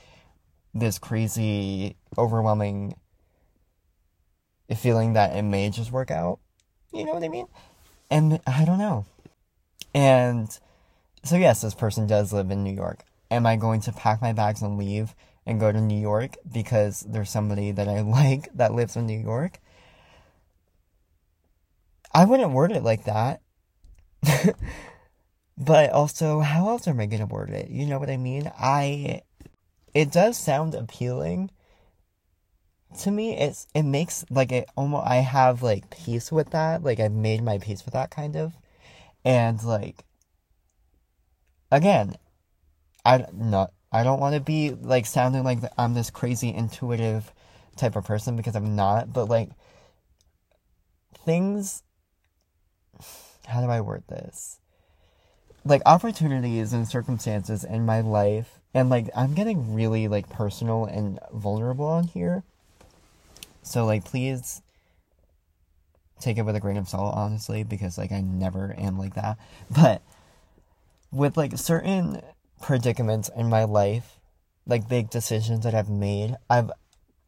this 0.73 0.99
crazy, 0.99 1.95
overwhelming 2.17 2.95
feeling 4.75 5.13
that 5.13 5.35
it 5.35 5.43
may 5.43 5.69
just 5.69 5.91
work 5.91 6.11
out. 6.11 6.39
You 6.91 7.05
know 7.05 7.13
what 7.13 7.23
I 7.23 7.29
mean? 7.29 7.47
And 8.09 8.39
I 8.45 8.65
don't 8.65 8.79
know. 8.79 9.05
And 9.93 10.47
so, 11.23 11.35
yes, 11.35 11.61
this 11.61 11.75
person 11.75 12.07
does 12.07 12.33
live 12.33 12.51
in 12.51 12.63
New 12.63 12.73
York. 12.73 13.03
Am 13.31 13.45
I 13.45 13.55
going 13.55 13.81
to 13.81 13.91
pack 13.91 14.21
my 14.21 14.33
bags 14.33 14.61
and 14.61 14.77
leave 14.77 15.15
and 15.45 15.59
go 15.59 15.71
to 15.71 15.81
New 15.81 15.99
York 15.99 16.35
because 16.51 17.01
there's 17.01 17.29
somebody 17.29 17.71
that 17.71 17.87
I 17.87 18.01
like 18.19 18.49
that 18.55 18.73
lives 18.73 18.95
in 18.95 19.05
New 19.05 19.19
York? 19.19 19.59
I 22.13 22.25
wouldn't 22.25 22.51
word 22.51 22.71
it 22.71 22.83
like 22.83 23.05
that. 23.05 23.41
but 25.57 25.89
also, 25.91 26.39
how 26.39 26.69
else 26.69 26.87
am 26.87 26.99
I 26.99 27.07
going 27.07 27.19
to 27.19 27.25
word 27.25 27.49
it? 27.49 27.69
You 27.69 27.85
know 27.85 27.99
what 27.99 28.09
I 28.09 28.17
mean? 28.17 28.51
I. 28.57 29.21
It 29.93 30.11
does 30.11 30.37
sound 30.37 30.73
appealing 30.73 31.51
to 32.99 33.11
me 33.11 33.37
it's 33.37 33.67
it 33.73 33.83
makes 33.83 34.25
like 34.29 34.51
it 34.51 34.69
almost 34.75 35.07
I 35.07 35.17
have 35.17 35.63
like 35.63 35.89
peace 35.89 36.31
with 36.31 36.51
that. 36.51 36.83
Like 36.83 36.99
I've 36.99 37.11
made 37.11 37.41
my 37.41 37.57
peace 37.57 37.85
with 37.85 37.93
that 37.93 38.11
kind 38.11 38.35
of. 38.35 38.53
And 39.25 39.61
like 39.63 40.03
again, 41.71 42.15
I 43.05 43.25
not 43.33 43.71
I 43.93 44.03
don't 44.03 44.19
want 44.19 44.35
to 44.35 44.41
be 44.41 44.71
like 44.71 45.05
sounding 45.05 45.43
like 45.43 45.59
I'm 45.77 45.93
this 45.93 46.09
crazy 46.09 46.53
intuitive 46.53 47.31
type 47.77 47.95
of 47.95 48.05
person 48.05 48.35
because 48.35 48.55
I'm 48.55 48.75
not, 48.75 49.13
but 49.13 49.29
like 49.29 49.49
things 51.25 51.83
how 53.45 53.61
do 53.61 53.69
I 53.69 53.81
word 53.81 54.03
this? 54.07 54.59
Like 55.65 55.81
opportunities 55.85 56.73
and 56.73 56.87
circumstances 56.87 57.63
in 57.63 57.85
my 57.85 58.01
life 58.01 58.59
and 58.73 58.89
like 58.89 59.09
I'm 59.15 59.33
getting 59.33 59.73
really 59.73 60.07
like 60.07 60.29
personal 60.29 60.85
and 60.85 61.19
vulnerable 61.31 61.85
on 61.85 62.05
here 62.05 62.43
so 63.61 63.85
like 63.85 64.03
please 64.03 64.61
take 66.23 66.37
it 66.37 66.43
with 66.43 66.55
a 66.55 66.59
grain 66.59 66.77
of 66.77 66.87
salt, 66.87 67.15
honestly, 67.15 67.63
because 67.63 67.97
like 67.97 68.11
I 68.11 68.21
never 68.21 68.73
am 68.77 68.97
like 68.97 69.15
that. 69.15 69.37
But 69.69 70.01
with 71.11 71.37
like 71.37 71.57
certain 71.57 72.21
predicaments 72.63 73.29
in 73.35 73.49
my 73.49 73.65
life, 73.65 74.19
like 74.65 74.89
big 74.89 75.09
decisions 75.09 75.63
that 75.63 75.75
I've 75.75 75.89
made, 75.89 76.37
I've 76.49 76.71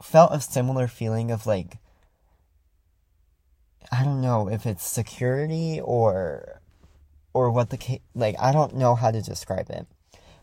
felt 0.01 0.33
a 0.33 0.39
similar 0.39 0.87
feeling 0.87 1.29
of 1.29 1.45
like 1.45 1.77
I 3.91 4.03
don't 4.03 4.21
know 4.21 4.49
if 4.49 4.65
it's 4.65 4.87
security 4.87 5.79
or 5.79 6.61
or 7.33 7.51
what 7.51 7.69
the 7.69 7.77
case 7.77 7.99
like 8.15 8.35
I 8.39 8.51
don't 8.51 8.75
know 8.75 8.95
how 8.95 9.11
to 9.11 9.21
describe 9.21 9.69
it. 9.69 9.85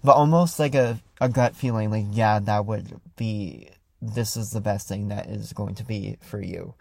But 0.05 0.13
almost 0.13 0.59
like 0.59 0.75
a, 0.75 1.01
a 1.21 1.29
gut 1.29 1.57
feeling 1.57 1.91
like 1.91 2.07
yeah, 2.11 2.39
that 2.41 2.67
would 2.67 3.01
be 3.17 3.71
this 4.03 4.37
is 4.37 4.51
the 4.51 4.61
best 4.61 4.89
thing 4.89 5.09
that 5.09 5.27
is 5.27 5.53
going 5.53 5.77
to 5.77 5.85
be 5.85 6.19
for 6.21 6.41
you. 6.41 6.75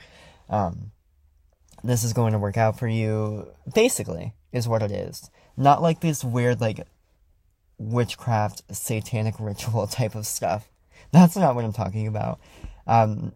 Um, 0.50 0.92
this 1.84 2.04
is 2.04 2.14
going 2.14 2.34
to 2.34 2.40
work 2.40 2.58
out 2.58 2.78
for 2.78 2.88
you, 2.88 3.48
basically, 3.74 4.34
is 4.52 4.68
what 4.68 4.84
it 4.84 4.92
is. 4.92 5.30
Not 5.56 5.82
like 5.82 6.02
this 6.02 6.24
weird, 6.24 6.60
like, 6.62 6.86
witchcraft, 7.82 8.64
satanic 8.72 9.36
ritual 9.40 9.88
type 10.00 10.16
of 10.16 10.26
stuff. 10.26 10.70
That's 11.12 11.36
not 11.36 11.56
what 11.56 11.66
I'm 11.66 11.74
talking 11.74 12.08
about. 12.08 12.40
Um, 12.88 13.34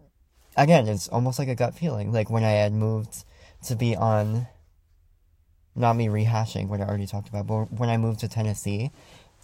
again, 0.56 0.88
it's 0.88 1.08
almost 1.08 1.38
like 1.38 1.48
a 1.48 1.54
gut 1.54 1.74
feeling. 1.74 2.12
Like 2.12 2.30
when 2.30 2.44
I 2.44 2.52
had 2.52 2.72
moved 2.72 3.24
to 3.64 3.76
be 3.76 3.96
on, 3.96 4.46
not 5.74 5.94
me 5.94 6.06
rehashing 6.06 6.68
what 6.68 6.80
I 6.80 6.84
already 6.84 7.06
talked 7.06 7.28
about, 7.28 7.46
but 7.46 7.72
when 7.72 7.88
I 7.88 7.96
moved 7.96 8.20
to 8.20 8.28
Tennessee 8.28 8.90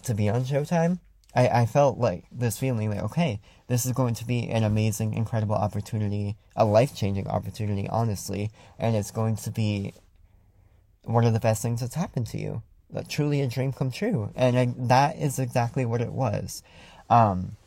to 0.03 0.15
be 0.15 0.29
on 0.29 0.43
Showtime, 0.43 0.99
I, 1.35 1.47
I 1.47 1.65
felt 1.65 1.97
like 1.97 2.25
this 2.31 2.57
feeling 2.57 2.89
like, 2.89 3.03
okay, 3.03 3.39
this 3.67 3.85
is 3.85 3.91
going 3.91 4.13
to 4.15 4.25
be 4.25 4.49
an 4.49 4.63
amazing, 4.63 5.13
incredible 5.13 5.55
opportunity, 5.55 6.37
a 6.55 6.65
life 6.65 6.95
changing 6.95 7.27
opportunity, 7.27 7.87
honestly, 7.89 8.51
and 8.77 8.95
it's 8.95 9.11
going 9.11 9.35
to 9.37 9.51
be 9.51 9.93
one 11.03 11.25
of 11.25 11.33
the 11.33 11.39
best 11.39 11.61
things 11.61 11.81
that's 11.81 11.95
happened 11.95 12.27
to 12.27 12.37
you. 12.37 12.61
Like, 12.93 13.07
truly 13.07 13.41
a 13.41 13.47
dream 13.47 13.73
come 13.73 13.91
true. 13.91 14.31
And 14.35 14.57
I, 14.57 14.73
that 14.77 15.17
is 15.17 15.39
exactly 15.39 15.85
what 15.85 16.01
it 16.01 16.11
was. 16.11 16.63
Um, 17.09 17.57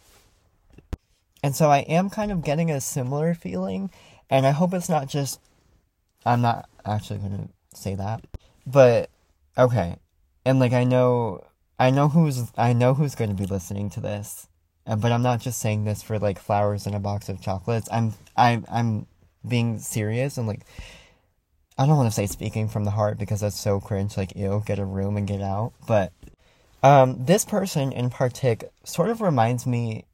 and 1.42 1.54
so 1.54 1.70
I 1.70 1.78
am 1.80 2.10
kind 2.10 2.32
of 2.32 2.42
getting 2.42 2.70
a 2.70 2.80
similar 2.80 3.34
feeling, 3.34 3.90
and 4.30 4.46
I 4.46 4.50
hope 4.50 4.72
it's 4.74 4.88
not 4.88 5.08
just 5.08 5.40
I'm 6.26 6.42
not 6.42 6.68
actually 6.84 7.20
gonna 7.20 7.48
say 7.72 7.94
that. 7.94 8.24
But 8.66 9.10
okay. 9.56 9.96
And 10.44 10.58
like 10.58 10.72
I 10.72 10.84
know 10.84 11.44
I 11.78 11.90
know 11.90 12.08
who's 12.08 12.50
I 12.56 12.72
know 12.72 12.94
who's 12.94 13.14
gonna 13.14 13.34
be 13.34 13.46
listening 13.46 13.90
to 13.90 14.00
this. 14.00 14.48
But 14.84 15.10
I'm 15.12 15.22
not 15.22 15.40
just 15.40 15.60
saying 15.60 15.84
this 15.84 16.02
for 16.02 16.18
like 16.18 16.38
flowers 16.38 16.86
and 16.86 16.94
a 16.94 17.00
box 17.00 17.28
of 17.28 17.40
chocolates. 17.40 17.88
I'm 17.92 18.14
I'm 18.36 18.64
I'm 18.68 19.06
being 19.46 19.78
serious 19.78 20.38
and 20.38 20.48
like 20.48 20.62
I 21.78 21.86
don't 21.86 21.96
want 21.96 22.08
to 22.08 22.14
say 22.14 22.26
speaking 22.26 22.68
from 22.68 22.84
the 22.84 22.90
heart 22.90 23.18
because 23.18 23.40
that's 23.40 23.58
so 23.58 23.80
cringe, 23.80 24.16
like 24.16 24.34
ew, 24.34 24.62
get 24.64 24.78
a 24.78 24.84
room 24.84 25.16
and 25.16 25.26
get 25.26 25.42
out. 25.42 25.72
But 25.86 26.12
um 26.82 27.24
this 27.24 27.44
person 27.44 27.92
in 27.92 28.10
partic 28.10 28.64
sort 28.84 29.10
of 29.10 29.20
reminds 29.20 29.66
me 29.66 30.06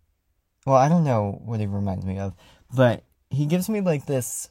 well, 0.67 0.77
I 0.77 0.89
don't 0.89 1.05
know 1.05 1.41
what 1.45 1.61
he 1.61 1.67
reminds 1.67 2.05
me 2.05 2.19
of, 2.19 2.35
but 2.75 3.03
he 3.31 3.47
gives 3.47 3.69
me 3.69 3.81
like 3.81 4.07
this 4.07 4.49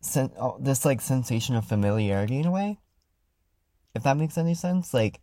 sen- 0.00 0.32
oh, 0.38 0.56
this 0.60 0.84
like 0.84 1.00
sensation 1.00 1.54
of 1.54 1.64
familiarity 1.64 2.38
in 2.38 2.46
a 2.46 2.50
way. 2.50 2.78
If 3.94 4.02
that 4.04 4.16
makes 4.16 4.38
any 4.38 4.54
sense, 4.54 4.94
like 4.94 5.20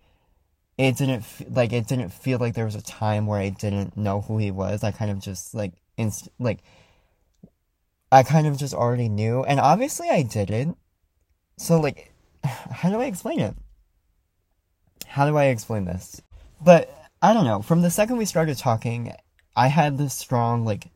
it 0.77 0.97
didn't 0.97 1.21
f- 1.21 1.43
like 1.49 1.73
it 1.73 1.88
didn't 1.88 2.09
feel 2.09 2.39
like 2.39 2.53
there 2.53 2.65
was 2.65 2.75
a 2.75 2.81
time 2.81 3.25
where 3.25 3.39
I 3.39 3.49
didn't 3.49 3.97
know 3.97 4.21
who 4.21 4.38
he 4.38 4.51
was. 4.51 4.83
I 4.83 4.91
kind 4.91 5.11
of 5.11 5.19
just 5.19 5.53
like 5.53 5.73
inst 5.97 6.29
like 6.39 6.59
I 8.12 8.24
kind 8.24 8.47
of 8.47 8.58
just 8.58 8.74
already 8.74 9.10
knew, 9.10 9.43
and 9.43 9.60
obviously 9.60 10.10
I 10.10 10.24
didn't. 10.24 10.78
So 11.58 11.80
like, 11.80 12.14
how 12.43 12.89
do 12.89 12.99
I 12.99 13.05
explain 13.05 13.39
it? 13.39 13.55
How 15.05 15.28
do 15.28 15.38
I 15.38 15.45
explain 15.45 15.86
this? 15.86 16.22
But 16.64 16.93
I 17.22 17.34
don't 17.34 17.45
know. 17.45 17.62
From 17.62 17.82
the 17.82 17.91
second 17.91 18.18
we 18.18 18.26
started 18.26 18.58
talking, 18.58 19.14
I 19.55 19.68
had 19.68 19.97
this 19.97 20.14
strong 20.14 20.66
like. 20.66 20.89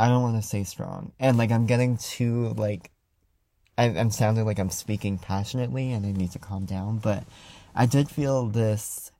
I 0.00 0.08
don't 0.08 0.22
want 0.22 0.42
to 0.42 0.48
say 0.48 0.64
strong, 0.64 1.12
and 1.20 1.36
like 1.36 1.52
I'm 1.52 1.66
getting 1.66 1.96
too 1.96 2.54
like. 2.56 2.90
I, 3.78 3.84
I'm 3.84 4.10
sounding 4.10 4.44
like 4.44 4.58
I'm 4.58 4.70
speaking 4.70 5.18
passionately, 5.18 5.92
and 5.92 6.04
I 6.04 6.12
need 6.12 6.32
to 6.32 6.38
calm 6.38 6.64
down. 6.64 6.98
But 6.98 7.24
I 7.74 7.86
did 7.86 8.10
feel 8.10 8.46
this. 8.46 9.12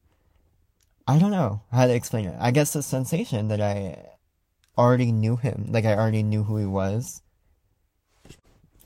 I 1.07 1.19
don't 1.19 1.31
know 1.31 1.63
how 1.73 1.87
to 1.87 1.95
explain 1.95 2.27
it. 2.27 2.37
I 2.41 2.51
guess 2.51 2.73
the 2.73 2.83
sensation 2.83 3.49
that 3.49 3.61
I 3.61 4.12
already 4.77 5.12
knew 5.12 5.37
him, 5.37 5.66
like 5.68 5.85
I 5.85 5.95
already 5.95 6.23
knew 6.23 6.45
who 6.45 6.57
he 6.57 6.66
was. 6.66 7.23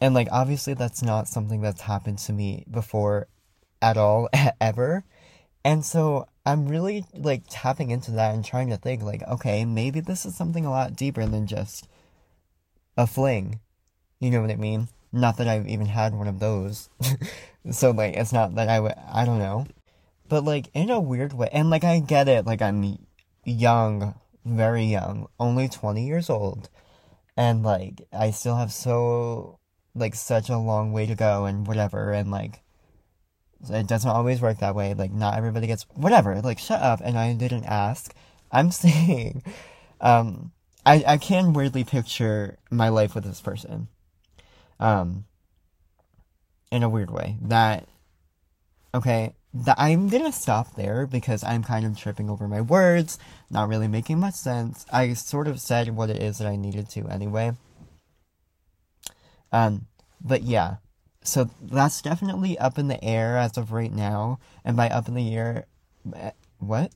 And 0.00 0.14
like 0.14 0.28
obviously 0.30 0.74
that's 0.74 1.02
not 1.02 1.28
something 1.28 1.62
that's 1.62 1.82
happened 1.82 2.18
to 2.20 2.32
me 2.32 2.64
before 2.70 3.28
at 3.80 3.96
all 3.96 4.28
ever. 4.60 5.04
And 5.64 5.84
so 5.84 6.28
I'm 6.44 6.68
really 6.68 7.04
like 7.14 7.42
tapping 7.48 7.90
into 7.90 8.12
that 8.12 8.34
and 8.34 8.44
trying 8.44 8.70
to 8.70 8.76
think 8.76 9.02
like 9.02 9.22
okay, 9.22 9.64
maybe 9.64 10.00
this 10.00 10.26
is 10.26 10.36
something 10.36 10.64
a 10.64 10.70
lot 10.70 10.96
deeper 10.96 11.24
than 11.26 11.46
just 11.46 11.88
a 12.96 13.06
fling. 13.06 13.60
You 14.20 14.30
know 14.30 14.40
what 14.40 14.50
I 14.50 14.56
mean? 14.56 14.88
Not 15.12 15.38
that 15.38 15.48
I've 15.48 15.66
even 15.68 15.86
had 15.86 16.14
one 16.14 16.28
of 16.28 16.40
those. 16.40 16.88
so 17.70 17.90
like 17.90 18.14
it's 18.14 18.32
not 18.32 18.54
that 18.56 18.68
I 18.68 18.80
would 18.80 18.94
I 19.12 19.24
don't 19.24 19.38
know. 19.38 19.66
But 20.28 20.44
like 20.44 20.68
in 20.74 20.90
a 20.90 21.00
weird 21.00 21.32
way 21.32 21.48
and 21.52 21.70
like 21.70 21.84
I 21.84 22.00
get 22.00 22.28
it 22.28 22.46
like 22.46 22.60
I'm 22.62 22.98
young, 23.44 24.14
very 24.46 24.84
young, 24.84 25.28
only 25.38 25.68
20 25.68 26.06
years 26.06 26.30
old. 26.30 26.70
And 27.36 27.62
like 27.62 28.02
I 28.12 28.30
still 28.30 28.56
have 28.56 28.72
so 28.72 29.58
like 29.94 30.14
such 30.14 30.48
a 30.48 30.58
long 30.58 30.92
way 30.92 31.06
to 31.06 31.14
go 31.14 31.44
and 31.46 31.66
whatever 31.66 32.12
and 32.12 32.30
like 32.30 32.60
it 33.70 33.86
doesn't 33.86 34.10
always 34.10 34.40
work 34.40 34.58
that 34.60 34.74
way. 34.74 34.94
Like 34.94 35.12
not 35.12 35.36
everybody 35.36 35.66
gets 35.66 35.84
whatever. 35.94 36.40
Like 36.40 36.58
shut 36.58 36.80
up 36.80 37.00
and 37.04 37.18
I 37.18 37.34
didn't 37.34 37.64
ask. 37.64 38.14
I'm 38.50 38.70
saying 38.84 39.42
um 40.00 40.52
I 40.86 41.04
I 41.06 41.16
can 41.18 41.52
weirdly 41.52 41.84
picture 41.84 42.58
my 42.70 42.88
life 42.88 43.14
with 43.14 43.24
this 43.24 43.40
person 43.40 43.88
um, 44.80 45.24
in 46.70 46.82
a 46.82 46.88
weird 46.88 47.10
way. 47.10 47.36
That, 47.42 47.88
okay, 48.94 49.34
that 49.54 49.76
I'm 49.78 50.08
gonna 50.08 50.32
stop 50.32 50.74
there 50.76 51.06
because 51.06 51.42
I'm 51.42 51.62
kind 51.62 51.86
of 51.86 51.96
tripping 51.96 52.28
over 52.28 52.46
my 52.46 52.60
words, 52.60 53.18
not 53.50 53.68
really 53.68 53.88
making 53.88 54.20
much 54.20 54.34
sense. 54.34 54.84
I 54.92 55.14
sort 55.14 55.48
of 55.48 55.60
said 55.60 55.96
what 55.96 56.10
it 56.10 56.22
is 56.22 56.38
that 56.38 56.48
I 56.48 56.56
needed 56.56 56.88
to 56.90 57.08
anyway. 57.08 57.52
Um, 59.52 59.86
but 60.20 60.42
yeah, 60.42 60.76
so 61.22 61.50
that's 61.62 62.02
definitely 62.02 62.58
up 62.58 62.78
in 62.78 62.88
the 62.88 63.02
air 63.02 63.36
as 63.36 63.56
of 63.56 63.72
right 63.72 63.92
now, 63.92 64.38
and 64.64 64.76
by 64.76 64.88
up 64.88 65.08
in 65.08 65.14
the 65.14 65.34
air, 65.34 65.66
eh, 66.14 66.32
what? 66.58 66.92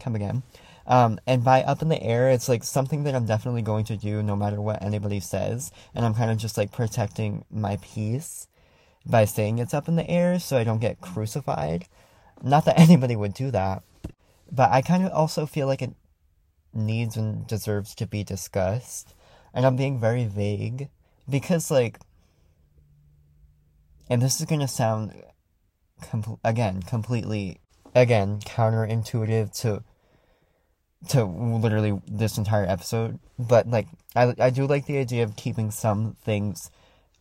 Come 0.00 0.14
again. 0.16 0.42
Um, 0.86 1.20
and 1.26 1.44
by 1.44 1.62
up 1.62 1.82
in 1.82 1.88
the 1.88 2.02
air, 2.02 2.30
it's 2.30 2.48
like 2.48 2.64
something 2.64 3.04
that 3.04 3.14
I'm 3.14 3.26
definitely 3.26 3.62
going 3.62 3.84
to 3.86 3.96
do 3.96 4.22
no 4.22 4.34
matter 4.34 4.60
what 4.60 4.82
anybody 4.82 5.20
says. 5.20 5.70
And 5.94 6.04
I'm 6.04 6.14
kind 6.14 6.30
of 6.30 6.38
just 6.38 6.58
like 6.58 6.72
protecting 6.72 7.44
my 7.50 7.78
peace 7.82 8.48
by 9.04 9.24
saying 9.24 9.58
it's 9.58 9.74
up 9.74 9.88
in 9.88 9.96
the 9.96 10.08
air 10.08 10.38
so 10.38 10.56
I 10.56 10.64
don't 10.64 10.80
get 10.80 11.00
crucified. 11.00 11.86
Not 12.42 12.64
that 12.64 12.78
anybody 12.78 13.16
would 13.16 13.34
do 13.34 13.50
that. 13.50 13.82
But 14.50 14.70
I 14.70 14.82
kind 14.82 15.04
of 15.04 15.12
also 15.12 15.46
feel 15.46 15.66
like 15.66 15.82
it 15.82 15.94
needs 16.74 17.16
and 17.16 17.46
deserves 17.46 17.94
to 17.96 18.06
be 18.06 18.22
discussed. 18.22 19.14
And 19.54 19.64
I'm 19.64 19.76
being 19.76 19.98
very 19.98 20.26
vague 20.26 20.88
because, 21.28 21.70
like, 21.70 21.98
and 24.08 24.20
this 24.20 24.40
is 24.40 24.46
gonna 24.46 24.68
sound, 24.68 25.14
com- 26.02 26.38
again, 26.44 26.82
completely, 26.82 27.60
again, 27.94 28.40
counterintuitive 28.40 29.58
to 29.60 29.82
to 31.08 31.24
literally 31.24 32.00
this 32.06 32.38
entire 32.38 32.64
episode, 32.64 33.18
but 33.38 33.68
like 33.68 33.88
I 34.14 34.34
I 34.38 34.50
do 34.50 34.66
like 34.66 34.86
the 34.86 34.98
idea 34.98 35.24
of 35.24 35.36
keeping 35.36 35.70
some 35.70 36.16
things 36.22 36.70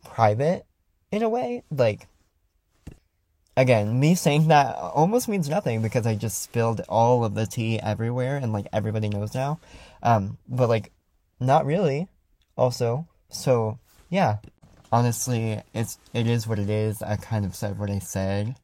private 0.03 0.65
in 1.12 1.24
a 1.24 1.30
way. 1.30 1.64
Like 1.70 2.07
again, 3.55 3.99
me 3.99 4.16
saying 4.16 4.47
that 4.47 4.76
almost 4.76 5.28
means 5.28 5.49
nothing 5.49 5.82
because 5.82 6.07
I 6.07 6.16
just 6.16 6.41
spilled 6.41 6.82
all 6.89 7.24
of 7.24 7.36
the 7.36 7.45
tea 7.45 7.80
everywhere 7.80 8.38
and 8.38 8.53
like 8.53 8.68
everybody 8.74 9.09
knows 9.09 9.34
now. 9.34 9.59
Um, 10.01 10.38
but 10.47 10.70
like 10.70 10.91
not 11.39 11.66
really 11.66 12.07
also. 12.57 13.07
So, 13.30 13.80
yeah. 14.09 14.38
Honestly, 14.93 15.62
it's 15.74 15.97
it 16.14 16.28
is 16.28 16.47
what 16.47 16.59
it 16.59 16.70
is. 16.70 17.01
I 17.01 17.16
kind 17.16 17.45
of 17.45 17.55
said 17.55 17.80
what 17.80 17.89
I 17.89 17.99
said. 17.99 18.55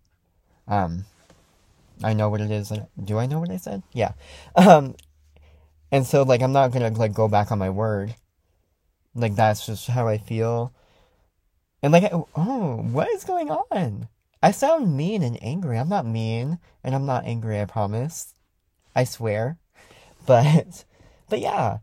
Um 0.67 1.05
I 2.03 2.13
know 2.13 2.29
what 2.29 2.41
it 2.41 2.51
is. 2.51 2.71
Do 3.03 3.17
I 3.17 3.25
know 3.25 3.39
what 3.39 3.49
I 3.51 3.57
said? 3.57 3.83
Yeah. 3.93 4.13
Um, 4.55 4.95
and 5.91 6.05
so 6.05 6.23
like 6.23 6.41
I'm 6.41 6.51
not 6.51 6.71
gonna 6.71 6.89
like 6.89 7.13
go 7.13 7.27
back 7.29 7.51
on 7.51 7.59
my 7.59 7.69
word. 7.69 8.15
Like 9.15 9.35
that's 9.35 9.65
just 9.65 9.87
how 9.87 10.07
I 10.07 10.17
feel. 10.17 10.73
And 11.81 11.93
like 11.93 12.11
oh, 12.11 12.85
what 12.91 13.09
is 13.09 13.23
going 13.23 13.51
on? 13.51 14.07
I 14.41 14.51
sound 14.51 14.95
mean 14.95 15.23
and 15.23 15.41
angry. 15.41 15.77
I'm 15.77 15.89
not 15.89 16.05
mean 16.05 16.59
and 16.83 16.95
I'm 16.95 17.05
not 17.05 17.25
angry, 17.25 17.59
I 17.59 17.65
promise. 17.65 18.35
I 18.95 19.03
swear. 19.03 19.57
But 20.25 20.85
but 21.29 21.39
yeah. 21.39 21.77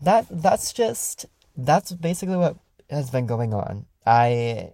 That 0.00 0.26
that's 0.30 0.72
just 0.72 1.26
that's 1.56 1.92
basically 1.92 2.36
what 2.36 2.56
has 2.88 3.10
been 3.10 3.26
going 3.26 3.54
on. 3.54 3.86
I 4.06 4.72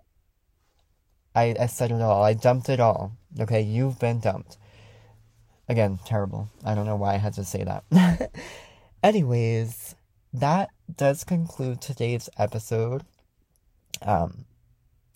I 1.35 1.55
I 1.61 1.67
said 1.67 1.91
it 1.91 2.01
all. 2.01 2.23
I 2.23 2.35
dumped 2.35 2.69
it 2.69 2.81
all. 2.81 3.13
Okay, 3.39 3.61
you've 3.63 3.99
been 3.99 4.21
dumped. 4.21 4.57
Again, 5.69 5.99
terrible. 6.05 6.49
I 6.65 6.75
don't 6.75 6.87
know 6.87 6.97
why 6.97 7.15
I 7.15 7.19
had 7.19 7.35
to 7.35 7.45
say 7.45 7.65
that. 7.65 8.31
Anyways, 9.03 9.97
that 10.33 10.71
does 10.95 11.25
conclude 11.25 11.81
today's 11.81 12.29
episode. 12.39 13.03
Um, 14.03 14.45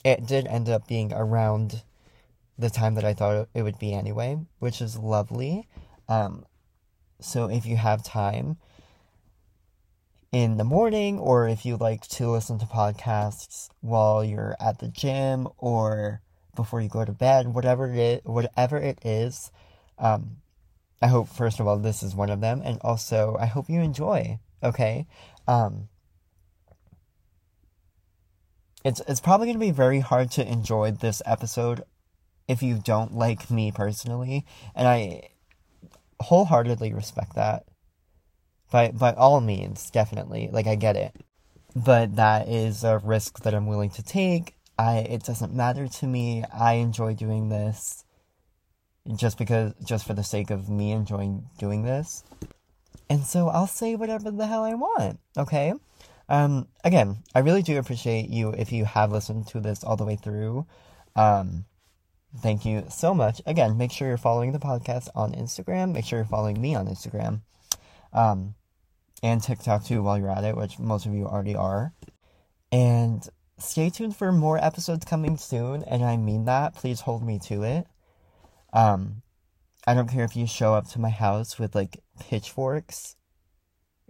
it 0.04 0.26
did 0.26 0.46
end 0.46 0.68
up 0.68 0.86
being 0.86 1.12
around 1.12 1.82
the 2.58 2.70
time 2.70 2.94
that 2.94 3.04
I 3.04 3.14
thought 3.14 3.48
it 3.54 3.62
would 3.62 3.78
be 3.78 3.92
anyway, 3.92 4.38
which 4.58 4.80
is 4.80 4.98
lovely. 4.98 5.66
Um, 6.08 6.44
so 7.20 7.48
if 7.50 7.66
you 7.66 7.76
have 7.76 8.02
time 8.02 8.56
in 10.32 10.56
the 10.56 10.64
morning, 10.64 11.18
or 11.18 11.48
if 11.48 11.66
you 11.66 11.76
like 11.76 12.06
to 12.06 12.30
listen 12.30 12.58
to 12.58 12.66
podcasts 12.66 13.68
while 13.80 14.24
you're 14.24 14.56
at 14.60 14.78
the 14.78 14.88
gym 14.88 15.48
or 15.58 16.20
before 16.54 16.80
you 16.80 16.88
go 16.88 17.04
to 17.04 17.12
bed, 17.12 17.48
whatever 17.48 17.92
it 17.92 17.98
is, 17.98 18.20
whatever 18.24 18.76
it 18.76 18.98
is, 19.04 19.50
um, 19.98 20.36
I 21.02 21.08
hope 21.08 21.28
first 21.28 21.60
of 21.60 21.66
all 21.66 21.78
this 21.78 22.02
is 22.02 22.14
one 22.14 22.30
of 22.30 22.40
them, 22.40 22.62
and 22.64 22.78
also 22.82 23.36
I 23.40 23.46
hope 23.46 23.68
you 23.68 23.80
enjoy. 23.80 24.38
Okay, 24.62 25.06
um, 25.48 25.88
it's 28.84 29.00
it's 29.06 29.20
probably 29.20 29.46
gonna 29.46 29.58
be 29.58 29.70
very 29.70 30.00
hard 30.00 30.30
to 30.32 30.46
enjoy 30.46 30.90
this 30.92 31.22
episode 31.26 31.82
if 32.48 32.62
you 32.62 32.80
don't 32.82 33.14
like 33.14 33.50
me 33.50 33.70
personally, 33.70 34.44
and 34.74 34.88
I 34.88 35.30
wholeheartedly 36.20 36.92
respect 36.92 37.34
that. 37.34 37.64
By 38.70 38.90
by 38.90 39.12
all 39.12 39.40
means, 39.40 39.90
definitely, 39.90 40.48
like 40.52 40.66
I 40.66 40.76
get 40.76 40.96
it, 40.96 41.14
but 41.74 42.16
that 42.16 42.48
is 42.48 42.84
a 42.84 42.98
risk 42.98 43.42
that 43.42 43.54
I'm 43.54 43.66
willing 43.66 43.90
to 43.90 44.02
take. 44.02 44.54
I 44.78 44.98
it 44.98 45.24
doesn't 45.24 45.52
matter 45.52 45.88
to 45.88 46.06
me. 46.06 46.44
I 46.52 46.74
enjoy 46.74 47.14
doing 47.14 47.48
this 47.48 48.04
just 49.16 49.38
because 49.38 49.74
just 49.84 50.06
for 50.06 50.14
the 50.14 50.24
sake 50.24 50.50
of 50.50 50.68
me 50.68 50.92
enjoying 50.92 51.46
doing 51.58 51.82
this. 51.82 52.24
And 53.08 53.24
so 53.24 53.48
I'll 53.48 53.66
say 53.66 53.96
whatever 53.96 54.30
the 54.30 54.46
hell 54.46 54.62
I 54.62 54.74
want, 54.74 55.18
okay? 55.36 55.74
Um, 56.30 56.68
again, 56.84 57.24
I 57.34 57.40
really 57.40 57.62
do 57.62 57.76
appreciate 57.76 58.30
you 58.30 58.50
if 58.50 58.70
you 58.70 58.84
have 58.84 59.10
listened 59.10 59.48
to 59.48 59.60
this 59.60 59.82
all 59.82 59.96
the 59.96 60.04
way 60.04 60.14
through. 60.14 60.64
Um, 61.16 61.64
thank 62.38 62.64
you 62.64 62.84
so 62.88 63.12
much. 63.12 63.42
Again, 63.46 63.76
make 63.76 63.90
sure 63.90 64.06
you're 64.06 64.16
following 64.16 64.52
the 64.52 64.60
podcast 64.60 65.08
on 65.16 65.32
Instagram. 65.32 65.92
Make 65.92 66.04
sure 66.04 66.20
you're 66.20 66.26
following 66.26 66.60
me 66.60 66.76
on 66.76 66.86
Instagram. 66.86 67.40
Um, 68.12 68.54
and 69.24 69.42
TikTok 69.42 69.84
too 69.84 70.02
while 70.04 70.18
you're 70.18 70.30
at 70.30 70.44
it, 70.44 70.56
which 70.56 70.78
most 70.78 71.04
of 71.04 71.12
you 71.12 71.26
already 71.26 71.56
are. 71.56 71.92
And 72.70 73.28
stay 73.58 73.90
tuned 73.90 74.16
for 74.16 74.30
more 74.30 74.64
episodes 74.64 75.04
coming 75.04 75.36
soon, 75.36 75.82
and 75.82 76.04
I 76.04 76.16
mean 76.16 76.44
that. 76.44 76.76
Please 76.76 77.00
hold 77.00 77.24
me 77.24 77.40
to 77.46 77.64
it. 77.64 77.88
Um, 78.72 79.22
I 79.84 79.94
don't 79.94 80.08
care 80.08 80.24
if 80.24 80.36
you 80.36 80.46
show 80.46 80.74
up 80.74 80.88
to 80.90 81.00
my 81.00 81.10
house 81.10 81.58
with 81.58 81.74
like 81.74 81.98
pitchforks 82.20 83.16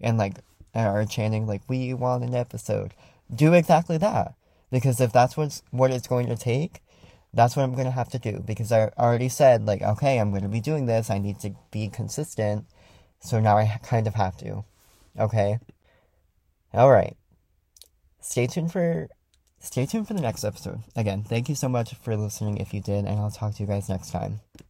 and 0.03 0.19
like 0.19 0.37
are 0.75 1.05
chanting 1.05 1.47
like 1.47 1.63
we 1.69 1.95
want 1.95 2.25
an 2.25 2.35
episode. 2.35 2.95
Do 3.35 3.53
exactly 3.55 3.99
that. 3.99 4.35
Because 4.71 5.01
if 5.01 5.13
that's 5.13 5.37
what's 5.37 5.63
what 5.71 5.91
it's 5.91 6.07
going 6.07 6.29
to 6.29 6.37
take, 6.37 6.81
that's 7.33 7.57
what 7.57 7.63
I'm 7.63 7.75
gonna 7.75 7.91
have 7.91 8.09
to 8.11 8.19
do. 8.19 8.43
Because 8.45 8.73
I 8.73 8.91
already 8.99 9.29
said 9.29 9.67
like, 9.67 9.83
okay, 9.83 10.19
I'm 10.19 10.33
gonna 10.33 10.49
be 10.49 10.61
doing 10.61 10.87
this, 10.87 11.11
I 11.11 11.19
need 11.19 11.41
to 11.41 11.55
be 11.71 11.89
consistent. 11.89 12.67
So 13.21 13.41
now 13.41 13.57
I 13.59 13.79
kind 13.83 14.07
of 14.07 14.15
have 14.15 14.37
to. 14.39 14.65
Okay? 15.19 15.59
Alright. 16.75 17.17
Stay 18.21 18.47
tuned 18.47 18.73
for 18.73 19.09
stay 19.59 19.87
tuned 19.87 20.09
for 20.09 20.15
the 20.15 20.23
next 20.23 20.45
episode. 20.45 20.81
Again, 20.97 21.23
thank 21.23 21.49
you 21.49 21.55
so 21.55 21.69
much 21.69 21.95
for 21.95 22.17
listening 22.17 22.59
if 22.59 22.73
you 22.73 22.81
did, 22.81 23.05
and 23.05 23.21
I'll 23.21 23.31
talk 23.31 23.55
to 23.55 23.63
you 23.63 23.69
guys 23.69 23.89
next 23.89 24.11
time. 24.11 24.41